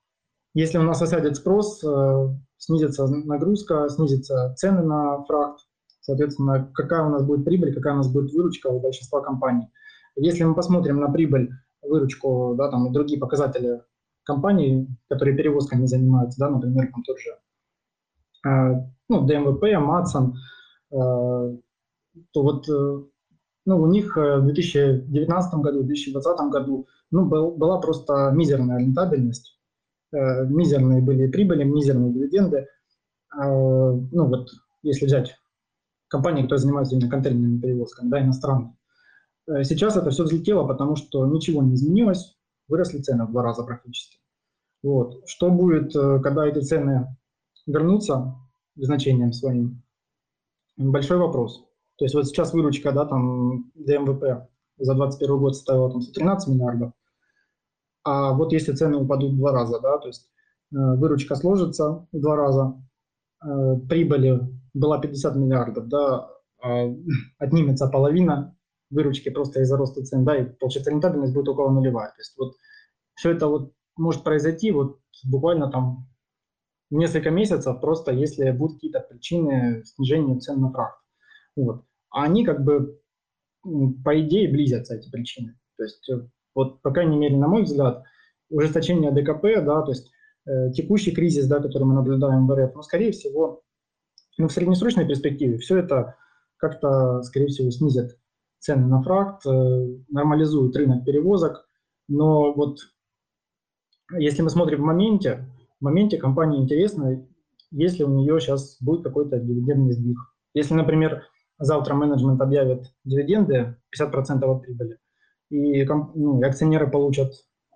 если 0.55 0.79
у 0.79 0.83
нас 0.83 1.03
осядет 1.03 1.37
спрос, 1.37 1.83
э, 1.85 2.29
снизится 2.57 3.07
нагрузка, 3.07 3.89
снизятся 3.89 4.55
цены 4.57 4.83
на 4.83 5.23
фракт, 5.25 5.61
соответственно, 6.01 6.71
какая 6.75 7.03
у 7.05 7.11
нас 7.11 7.23
будет 7.25 7.45
прибыль, 7.45 7.75
какая 7.75 7.95
у 7.95 7.99
нас 7.99 8.11
будет 8.11 8.33
выручка 8.33 8.69
у 8.69 8.81
большинства 8.81 9.21
компаний. 9.21 9.69
Если 10.17 10.45
мы 10.45 10.55
посмотрим 10.55 10.99
на 11.01 11.11
прибыль, 11.11 11.51
выручку, 11.83 12.55
да, 12.57 12.71
там 12.71 12.87
и 12.87 12.93
другие 12.93 13.21
показатели 13.21 13.83
компаний, 14.25 14.89
которые 15.09 15.37
перевозками 15.37 15.87
занимаются, 15.87 16.41
да, 16.41 16.51
например, 16.51 16.91
там 16.93 17.03
тот 17.03 17.19
же 17.19 17.31
э, 18.49 18.89
ну, 19.09 19.27
ДМВП, 19.27 19.79
Матсон, 19.79 20.35
э, 20.91 20.97
то 20.97 21.63
вот 22.35 22.67
ну, 23.67 23.83
у 23.83 23.87
них 23.87 24.17
в 24.17 24.43
2019 24.43 25.55
году, 25.55 25.83
в 25.83 25.87
2020 25.87 26.51
году 26.51 26.87
ну, 27.11 27.27
был, 27.27 27.53
была 27.53 27.81
просто 27.81 28.31
мизерная 28.35 28.79
рентабельность, 28.79 29.57
Э, 30.13 30.45
мизерные 30.47 31.03
были 31.03 31.27
прибыли, 31.27 31.65
мизерные 31.65 32.13
дивиденды. 32.13 32.69
Э, 33.37 33.43
ну 33.43 34.27
вот, 34.27 34.51
если 34.83 35.07
взять 35.07 35.37
компании, 36.09 36.43
которые 36.43 36.61
занимаются 36.61 36.95
именно 36.95 37.11
контейнерными 37.11 37.61
перевозками, 37.61 38.09
да, 38.09 38.23
иностранные. 38.23 38.76
Э, 39.49 39.65
сейчас 39.65 39.97
это 39.97 40.11
все 40.11 40.25
взлетело, 40.25 40.67
потому 40.67 40.97
что 40.97 41.27
ничего 41.27 41.63
не 41.63 41.75
изменилось, 41.75 42.37
выросли 42.69 43.01
цены 43.01 43.27
в 43.27 43.33
два 43.33 43.43
раза 43.43 43.65
практически. 43.65 44.19
Вот. 44.83 45.23
Что 45.27 45.51
будет, 45.51 45.93
когда 45.93 46.47
эти 46.47 46.61
цены 46.61 47.17
вернутся 47.67 48.37
к 48.77 48.83
значениям 48.85 49.33
своим? 49.33 49.83
Большой 50.77 51.19
вопрос. 51.19 51.65
То 51.97 52.05
есть 52.05 52.15
вот 52.15 52.27
сейчас 52.27 52.53
выручка, 52.53 52.93
да, 52.93 53.07
там 53.07 53.71
ДМВП 53.75 54.49
за 54.79 54.95
2021 54.95 55.39
год 55.39 55.57
составила 55.57 55.91
там 55.91 56.03
113 56.03 56.49
миллиардов, 56.49 56.93
а 58.07 58.33
вот 58.33 58.53
если 58.53 58.73
цены 58.73 58.99
упадут 58.99 59.33
в 59.33 59.37
два 59.37 59.51
раза, 59.51 59.81
да, 59.81 59.99
то 59.99 60.07
есть 60.07 60.31
э, 60.73 60.77
выручка 60.77 61.35
сложится 61.35 62.07
в 62.13 62.21
два 62.21 62.37
раза, 62.37 62.81
э, 63.45 63.77
прибыли 63.89 64.41
была 64.75 65.01
50 65.01 65.35
миллиардов, 65.35 65.89
да, 65.89 66.31
э, 66.63 66.95
отнимется 67.39 67.89
половина 67.89 68.56
выручки 68.91 69.29
просто 69.31 69.61
из-за 69.61 69.77
роста 69.77 70.05
цен, 70.05 70.25
да, 70.25 70.37
и 70.37 70.45
получается 70.45 70.91
рентабельность 70.91 71.35
будет 71.35 71.49
около 71.49 71.71
нулевая. 71.71 72.11
То 72.11 72.21
есть 72.21 72.35
вот 72.37 72.57
все 73.15 73.33
это 73.33 73.49
вот 73.49 73.73
может 73.97 74.23
произойти 74.25 74.71
вот 74.71 75.01
буквально 75.25 75.71
там 75.71 76.09
несколько 76.91 77.31
месяцев, 77.31 77.81
просто 77.81 78.13
если 78.13 78.51
будут 78.51 78.77
какие-то 78.77 79.01
причины 79.01 79.83
снижения 79.85 80.39
цен 80.39 80.61
на 80.61 80.71
фракт. 80.71 81.01
Вот. 81.57 81.85
А 82.11 82.25
они 82.25 82.45
как 82.45 82.65
бы 82.65 83.01
по 84.05 84.21
идее 84.21 84.49
близятся, 84.49 84.95
эти 84.95 85.11
причины. 85.11 85.59
То 85.77 85.83
есть 85.83 86.09
э, 86.09 86.29
вот, 86.55 86.81
по 86.83 86.93
крайней 86.93 87.17
мере, 87.17 87.37
на 87.37 87.49
мой 87.49 87.65
взгляд, 87.65 88.05
ужесточение 88.49 89.11
ДКП, 89.11 89.65
да, 89.65 89.83
то 89.83 89.91
есть 89.91 90.11
э, 90.47 90.71
текущий 90.73 91.11
кризис, 91.11 91.49
да, 91.49 91.61
который 91.61 91.85
мы 91.85 91.95
наблюдаем 91.95 92.47
в 92.47 92.55
РФ, 92.55 92.75
ну, 92.75 92.83
скорее 92.83 93.11
всего, 93.11 93.63
ну, 94.39 94.49
в 94.49 94.53
среднесрочной 94.53 95.07
перспективе 95.07 95.59
все 95.59 95.79
это 95.79 96.17
как-то, 96.59 97.23
скорее 97.23 97.49
всего, 97.49 97.71
снизит 97.71 98.17
цены 98.67 98.87
на 98.89 99.01
фракт, 99.01 99.47
э, 99.47 99.87
нормализует 100.09 100.77
рынок 100.77 101.05
перевозок, 101.05 101.69
но 102.09 102.53
вот 102.53 102.79
если 104.19 104.43
мы 104.43 104.51
смотрим 104.51 104.83
в 104.83 104.85
моменте, 104.85 105.49
в 105.81 105.85
моменте 105.85 106.19
компания 106.19 106.59
интересна, 106.59 107.25
если 107.71 108.03
у 108.03 108.09
нее 108.09 108.41
сейчас 108.41 108.77
будет 108.81 109.05
какой-то 109.05 109.39
дивидендный 109.39 109.93
сдвиг. 109.93 110.19
Если, 110.55 110.75
например, 110.75 111.23
завтра 111.59 111.95
менеджмент 111.95 112.41
объявит 112.41 112.93
дивиденды 113.05 113.77
50% 113.97 114.45
от 114.45 114.63
прибыли, 114.63 114.99
и 115.51 115.85
ну, 115.85 116.43
акционеры 116.43 116.91
получат 116.91 117.33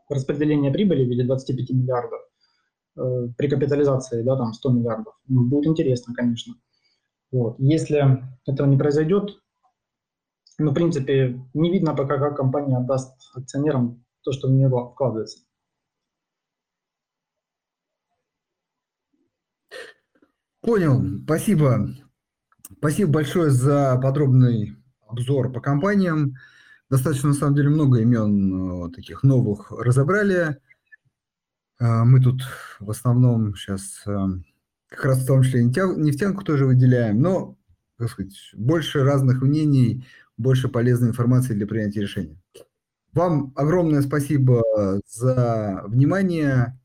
распределение 0.09 0.73
прибыли 0.73 1.05
в 1.05 1.09
виде 1.09 1.24
25 1.24 1.70
миллиардов 1.70 2.20
э, 2.97 3.28
при 3.36 3.48
капитализации, 3.48 4.23
да, 4.23 4.36
там 4.36 4.52
100 4.55 4.73
миллиардов. 4.73 5.15
Ну, 5.28 5.44
будет 5.44 5.66
интересно, 5.66 6.15
конечно. 6.15 6.55
Вот. 7.31 7.56
Если 7.59 8.24
этого 8.47 8.66
не 8.66 8.77
произойдет, 8.77 9.36
ну, 10.61 10.70
в 10.70 10.74
принципе, 10.74 11.41
не 11.55 11.70
видно 11.70 11.95
пока, 11.95 12.19
как 12.19 12.37
компания 12.37 12.77
отдаст 12.77 13.15
акционерам 13.35 14.05
то, 14.23 14.32
что 14.32 14.49
в 14.49 14.53
нее 14.53 14.69
вкладывается. 14.69 15.41
Понял, 20.61 21.03
спасибо. 21.24 21.89
Спасибо 22.78 23.12
большое 23.12 23.51
за 23.51 23.99
подробный 24.03 24.77
обзор 25.09 25.53
по 25.53 25.61
компаниям. 25.61 26.35
Достаточно, 26.91 27.31
на 27.31 27.35
самом 27.35 27.55
деле, 27.55 27.70
много 27.70 28.01
имен 28.01 28.85
э, 28.87 28.91
таких 28.91 29.23
новых 29.23 29.70
разобрали. 29.70 30.59
Э, 31.78 32.05
мы 32.05 32.20
тут 32.20 32.43
в 32.78 32.91
основном 32.91 33.55
сейчас 33.55 34.03
э, 34.07 34.16
как 34.89 35.05
раз 35.05 35.23
в 35.23 35.27
том 35.27 35.43
числе 35.43 35.65
нефтянку 35.65 36.45
тоже 36.45 36.66
выделяем, 36.66 37.20
но, 37.20 37.57
так 37.97 38.11
сказать, 38.11 38.35
больше 38.55 39.03
разных 39.03 39.41
мнений, 39.41 40.05
больше 40.41 40.69
полезной 40.69 41.11
информации 41.11 41.55
для 41.55 41.67
принятия 41.67 42.01
решения. 42.01 42.37
Вам 43.12 43.53
огромное 43.57 44.03
спасибо 44.03 44.62
за 45.07 45.83
внимание 45.87 46.81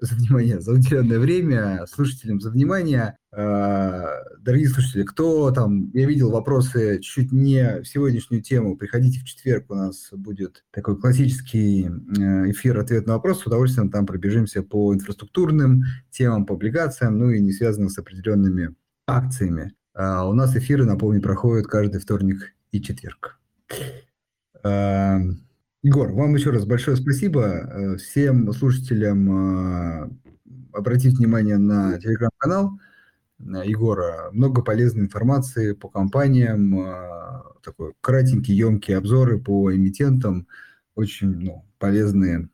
за 0.00 0.14
внимание, 0.14 0.60
за 0.60 0.72
уделенное 0.72 1.18
время, 1.18 1.84
слушателям 1.90 2.40
за 2.40 2.50
внимание. 2.50 3.16
А, 3.32 4.22
дорогие 4.40 4.68
слушатели, 4.68 5.02
кто 5.02 5.50
там, 5.50 5.90
я 5.92 6.06
видел 6.06 6.30
вопросы 6.30 7.00
чуть 7.00 7.32
не 7.32 7.80
в 7.80 7.84
сегодняшнюю 7.84 8.42
тему, 8.42 8.76
приходите 8.76 9.20
в 9.20 9.24
четверг, 9.24 9.66
у 9.70 9.74
нас 9.74 10.08
будет 10.12 10.64
такой 10.70 10.98
классический 10.98 11.86
э, 11.86 12.50
эфир 12.50 12.78
«Ответ 12.78 13.06
на 13.06 13.14
вопрос», 13.14 13.40
с 13.40 13.46
удовольствием 13.46 13.90
там 13.90 14.06
пробежимся 14.06 14.62
по 14.62 14.94
инфраструктурным 14.94 15.82
темам, 16.10 16.46
по 16.46 16.54
облигациям, 16.54 17.18
ну 17.18 17.30
и 17.30 17.40
не 17.40 17.52
связанным 17.52 17.90
с 17.90 17.98
определенными 17.98 18.74
акциями. 19.06 19.74
А, 19.94 20.28
у 20.28 20.32
нас 20.32 20.54
эфиры, 20.54 20.84
напомню, 20.84 21.20
проходят 21.20 21.66
каждый 21.66 22.00
вторник 22.00 22.54
и 22.72 22.80
четверг. 22.80 23.38
Егор, 25.82 26.12
вам 26.12 26.34
еще 26.34 26.50
раз 26.50 26.64
большое 26.64 26.96
спасибо. 26.96 27.42
Э, 27.42 27.96
всем 27.96 28.52
слушателям 28.52 30.02
э, 30.04 30.10
обратить 30.72 31.18
внимание 31.18 31.56
на 31.56 31.98
телеграм-канал 32.00 32.72
Егора. 33.38 34.30
Много 34.32 34.62
полезной 34.62 35.04
информации 35.04 35.72
по 35.72 35.88
компаниям, 35.88 36.74
такой 37.62 37.94
кратенький, 38.00 38.54
емкие 38.54 38.96
обзоры 38.96 39.38
по 39.38 39.72
эмитентам, 39.72 40.48
очень 40.96 41.28
ну, 41.28 41.64
полезные 41.78 42.48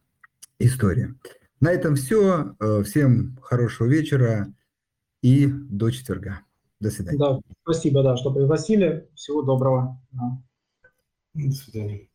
истории. 0.58 1.14
На 1.60 1.72
этом 1.72 1.96
все. 1.96 2.54
Всем 2.84 3.38
хорошего 3.40 3.88
вечера 3.88 4.52
и 5.22 5.46
до 5.46 5.90
четверга. 5.90 6.40
До 6.84 6.90
свидания. 6.90 7.18
Да, 7.18 7.40
спасибо, 7.62 8.02
да, 8.02 8.14
что 8.18 8.30
пригласили. 8.30 9.08
Всего 9.14 9.40
доброго. 9.40 9.98
До 11.32 11.50
свидания. 11.50 12.10